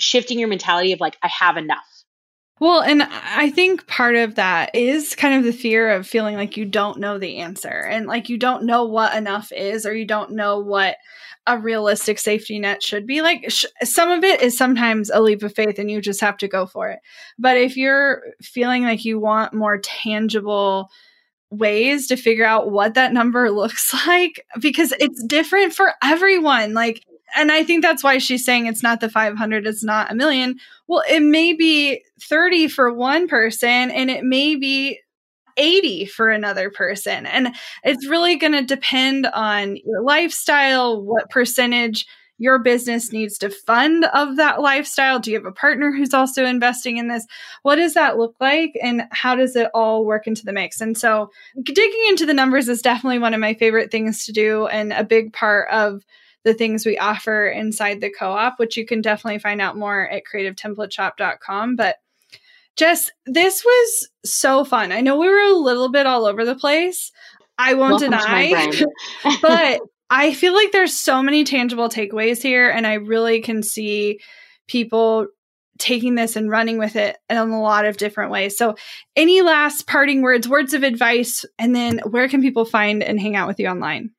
shifting 0.00 0.38
your 0.38 0.48
mentality 0.48 0.92
of 0.92 1.00
like, 1.00 1.16
I 1.22 1.28
have 1.28 1.56
enough. 1.56 1.86
Well, 2.60 2.82
and 2.82 3.02
I 3.02 3.48
think 3.50 3.86
part 3.86 4.16
of 4.16 4.34
that 4.34 4.74
is 4.74 5.14
kind 5.14 5.34
of 5.34 5.44
the 5.44 5.58
fear 5.58 5.90
of 5.90 6.06
feeling 6.06 6.36
like 6.36 6.58
you 6.58 6.66
don't 6.66 6.98
know 6.98 7.18
the 7.18 7.38
answer 7.38 7.68
and 7.68 8.06
like 8.06 8.28
you 8.28 8.36
don't 8.36 8.64
know 8.64 8.84
what 8.84 9.16
enough 9.16 9.50
is 9.50 9.86
or 9.86 9.94
you 9.94 10.04
don't 10.04 10.32
know 10.32 10.58
what 10.58 10.96
a 11.46 11.58
realistic 11.58 12.18
safety 12.18 12.58
net 12.58 12.82
should 12.82 13.06
be. 13.06 13.22
Like 13.22 13.50
sh- 13.50 13.64
some 13.82 14.10
of 14.10 14.24
it 14.24 14.42
is 14.42 14.58
sometimes 14.58 15.08
a 15.08 15.22
leap 15.22 15.42
of 15.42 15.54
faith 15.54 15.78
and 15.78 15.90
you 15.90 16.02
just 16.02 16.20
have 16.20 16.36
to 16.38 16.48
go 16.48 16.66
for 16.66 16.90
it. 16.90 16.98
But 17.38 17.56
if 17.56 17.78
you're 17.78 18.22
feeling 18.42 18.82
like 18.82 19.06
you 19.06 19.18
want 19.18 19.54
more 19.54 19.78
tangible 19.78 20.90
ways 21.50 22.06
to 22.08 22.16
figure 22.16 22.44
out 22.44 22.70
what 22.70 22.94
that 22.94 23.12
number 23.12 23.50
looks 23.50 23.94
like 24.06 24.44
because 24.60 24.92
it's 25.00 25.24
different 25.24 25.72
for 25.72 25.94
everyone. 26.02 26.74
Like 26.74 27.04
and 27.36 27.52
I 27.52 27.64
think 27.64 27.82
that's 27.82 28.04
why 28.04 28.18
she's 28.18 28.44
saying 28.44 28.66
it's 28.66 28.82
not 28.82 29.00
the 29.00 29.08
500, 29.08 29.66
it's 29.66 29.84
not 29.84 30.10
a 30.10 30.14
million. 30.14 30.58
Well, 30.86 31.02
it 31.08 31.20
may 31.20 31.52
be 31.52 32.02
30 32.22 32.68
for 32.68 32.92
one 32.92 33.28
person 33.28 33.90
and 33.90 34.10
it 34.10 34.24
may 34.24 34.56
be 34.56 35.00
80 35.56 36.06
for 36.06 36.30
another 36.30 36.70
person. 36.70 37.26
And 37.26 37.54
it's 37.84 38.06
really 38.06 38.36
going 38.36 38.52
to 38.52 38.62
depend 38.62 39.26
on 39.26 39.76
your 39.84 40.02
lifestyle, 40.02 41.02
what 41.02 41.30
percentage 41.30 42.06
your 42.38 42.58
business 42.58 43.12
needs 43.12 43.36
to 43.36 43.50
fund 43.50 44.06
of 44.14 44.36
that 44.36 44.62
lifestyle. 44.62 45.18
Do 45.20 45.30
you 45.30 45.36
have 45.36 45.44
a 45.44 45.52
partner 45.52 45.92
who's 45.92 46.14
also 46.14 46.46
investing 46.46 46.96
in 46.96 47.08
this? 47.08 47.26
What 47.62 47.76
does 47.76 47.92
that 47.94 48.16
look 48.16 48.34
like? 48.40 48.72
And 48.82 49.02
how 49.10 49.36
does 49.36 49.54
it 49.54 49.70
all 49.74 50.06
work 50.06 50.26
into 50.26 50.46
the 50.46 50.52
mix? 50.52 50.80
And 50.80 50.96
so 50.96 51.30
digging 51.62 52.04
into 52.08 52.24
the 52.24 52.32
numbers 52.32 52.66
is 52.70 52.80
definitely 52.80 53.18
one 53.18 53.34
of 53.34 53.40
my 53.40 53.52
favorite 53.52 53.90
things 53.90 54.24
to 54.24 54.32
do 54.32 54.66
and 54.68 54.90
a 54.94 55.04
big 55.04 55.34
part 55.34 55.68
of 55.70 56.02
the 56.44 56.54
things 56.54 56.86
we 56.86 56.98
offer 56.98 57.46
inside 57.46 58.00
the 58.00 58.10
co-op, 58.10 58.58
which 58.58 58.76
you 58.76 58.86
can 58.86 59.00
definitely 59.00 59.38
find 59.38 59.60
out 59.60 59.76
more 59.76 60.08
at 60.08 60.22
creativetemplateshop.com. 60.32 61.76
But 61.76 61.96
Jess, 62.76 63.10
this 63.26 63.64
was 63.64 64.08
so 64.24 64.64
fun. 64.64 64.92
I 64.92 65.00
know 65.00 65.16
we 65.16 65.28
were 65.28 65.38
a 65.38 65.54
little 65.54 65.90
bit 65.90 66.06
all 66.06 66.24
over 66.24 66.44
the 66.44 66.54
place. 66.54 67.12
I 67.58 67.74
won't 67.74 68.00
Welcome 68.00 68.12
deny, 68.12 68.72
but 69.42 69.80
I 70.08 70.32
feel 70.32 70.54
like 70.54 70.72
there's 70.72 70.98
so 70.98 71.22
many 71.22 71.44
tangible 71.44 71.88
takeaways 71.88 72.42
here, 72.42 72.70
and 72.70 72.86
I 72.86 72.94
really 72.94 73.40
can 73.42 73.62
see 73.62 74.20
people 74.66 75.26
taking 75.78 76.14
this 76.14 76.36
and 76.36 76.50
running 76.50 76.78
with 76.78 76.96
it 76.96 77.18
in 77.28 77.36
a 77.36 77.60
lot 77.60 77.86
of 77.86 77.96
different 77.96 78.30
ways. 78.30 78.56
So, 78.56 78.76
any 79.14 79.42
last 79.42 79.86
parting 79.86 80.22
words, 80.22 80.48
words 80.48 80.74
of 80.74 80.82
advice, 80.82 81.44
and 81.58 81.74
then 81.74 81.98
where 81.98 82.28
can 82.28 82.40
people 82.40 82.64
find 82.64 83.02
and 83.02 83.20
hang 83.20 83.36
out 83.36 83.48
with 83.48 83.60
you 83.60 83.66
online? 83.66 84.10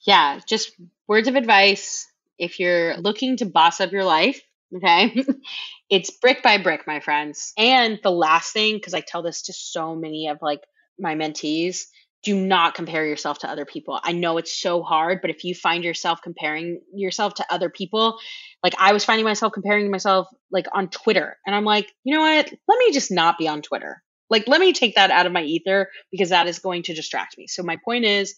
Yeah, 0.00 0.40
just 0.48 0.72
words 1.12 1.28
of 1.28 1.34
advice 1.34 2.10
if 2.38 2.58
you're 2.58 2.96
looking 2.96 3.36
to 3.36 3.44
boss 3.44 3.82
up 3.82 3.92
your 3.92 4.02
life, 4.02 4.40
okay? 4.74 5.26
it's 5.90 6.10
brick 6.10 6.42
by 6.42 6.56
brick, 6.56 6.86
my 6.86 7.00
friends. 7.00 7.52
And 7.58 7.98
the 8.02 8.10
last 8.10 8.54
thing, 8.54 8.76
because 8.76 8.94
I 8.94 9.02
tell 9.02 9.22
this 9.22 9.42
to 9.42 9.52
so 9.52 9.94
many 9.94 10.28
of 10.28 10.38
like 10.40 10.62
my 10.98 11.14
mentees, 11.14 11.82
do 12.22 12.34
not 12.34 12.74
compare 12.74 13.04
yourself 13.04 13.40
to 13.40 13.50
other 13.50 13.66
people. 13.66 14.00
I 14.02 14.12
know 14.12 14.38
it's 14.38 14.58
so 14.58 14.82
hard, 14.82 15.20
but 15.20 15.28
if 15.30 15.44
you 15.44 15.54
find 15.54 15.84
yourself 15.84 16.20
comparing 16.22 16.80
yourself 16.94 17.34
to 17.34 17.52
other 17.52 17.68
people, 17.68 18.18
like 18.62 18.74
I 18.78 18.94
was 18.94 19.04
finding 19.04 19.26
myself 19.26 19.52
comparing 19.52 19.90
myself 19.90 20.28
like 20.50 20.64
on 20.72 20.88
Twitter, 20.88 21.36
and 21.44 21.54
I'm 21.54 21.66
like, 21.66 21.92
you 22.04 22.14
know 22.14 22.22
what? 22.22 22.50
Let 22.66 22.78
me 22.78 22.90
just 22.90 23.10
not 23.10 23.36
be 23.36 23.48
on 23.48 23.60
Twitter. 23.60 24.02
Like, 24.30 24.48
let 24.48 24.62
me 24.62 24.72
take 24.72 24.94
that 24.94 25.10
out 25.10 25.26
of 25.26 25.32
my 25.32 25.42
ether 25.42 25.90
because 26.10 26.30
that 26.30 26.46
is 26.46 26.58
going 26.58 26.84
to 26.84 26.94
distract 26.94 27.36
me. 27.36 27.48
So, 27.48 27.62
my 27.62 27.76
point 27.84 28.06
is 28.06 28.34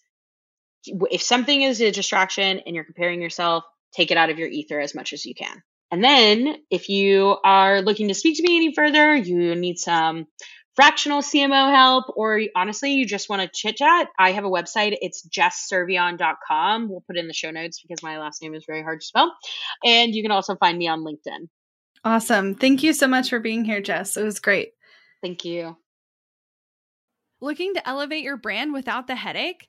if 0.86 1.22
something 1.22 1.62
is 1.62 1.80
a 1.80 1.90
distraction 1.90 2.60
and 2.66 2.74
you're 2.74 2.84
comparing 2.84 3.22
yourself, 3.22 3.64
take 3.92 4.10
it 4.10 4.16
out 4.16 4.30
of 4.30 4.38
your 4.38 4.48
ether 4.48 4.80
as 4.80 4.94
much 4.94 5.12
as 5.12 5.24
you 5.24 5.34
can. 5.34 5.62
And 5.90 6.02
then 6.02 6.56
if 6.70 6.88
you 6.88 7.36
are 7.44 7.80
looking 7.80 8.08
to 8.08 8.14
speak 8.14 8.36
to 8.38 8.42
me 8.42 8.56
any 8.56 8.74
further, 8.74 9.14
you 9.14 9.54
need 9.54 9.78
some 9.78 10.26
fractional 10.74 11.22
CMO 11.22 11.72
help, 11.72 12.06
or 12.16 12.40
honestly, 12.56 12.94
you 12.94 13.06
just 13.06 13.28
want 13.28 13.42
to 13.42 13.50
chit 13.52 13.76
chat, 13.76 14.08
I 14.18 14.32
have 14.32 14.44
a 14.44 14.50
website. 14.50 14.96
It's 15.00 15.26
jesscervellon.com. 15.28 16.88
We'll 16.88 17.04
put 17.06 17.16
it 17.16 17.20
in 17.20 17.28
the 17.28 17.34
show 17.34 17.50
notes 17.50 17.80
because 17.80 18.02
my 18.02 18.18
last 18.18 18.42
name 18.42 18.54
is 18.54 18.64
very 18.66 18.82
hard 18.82 19.00
to 19.00 19.06
spell. 19.06 19.32
And 19.84 20.14
you 20.14 20.22
can 20.22 20.32
also 20.32 20.56
find 20.56 20.76
me 20.76 20.88
on 20.88 21.04
LinkedIn. 21.04 21.48
Awesome. 22.04 22.54
Thank 22.54 22.82
you 22.82 22.92
so 22.92 23.06
much 23.06 23.30
for 23.30 23.38
being 23.38 23.64
here, 23.64 23.80
Jess. 23.80 24.16
It 24.16 24.24
was 24.24 24.40
great. 24.40 24.72
Thank 25.22 25.44
you. 25.44 25.76
Looking 27.40 27.74
to 27.74 27.88
elevate 27.88 28.24
your 28.24 28.36
brand 28.36 28.72
without 28.72 29.06
the 29.06 29.14
headache? 29.14 29.68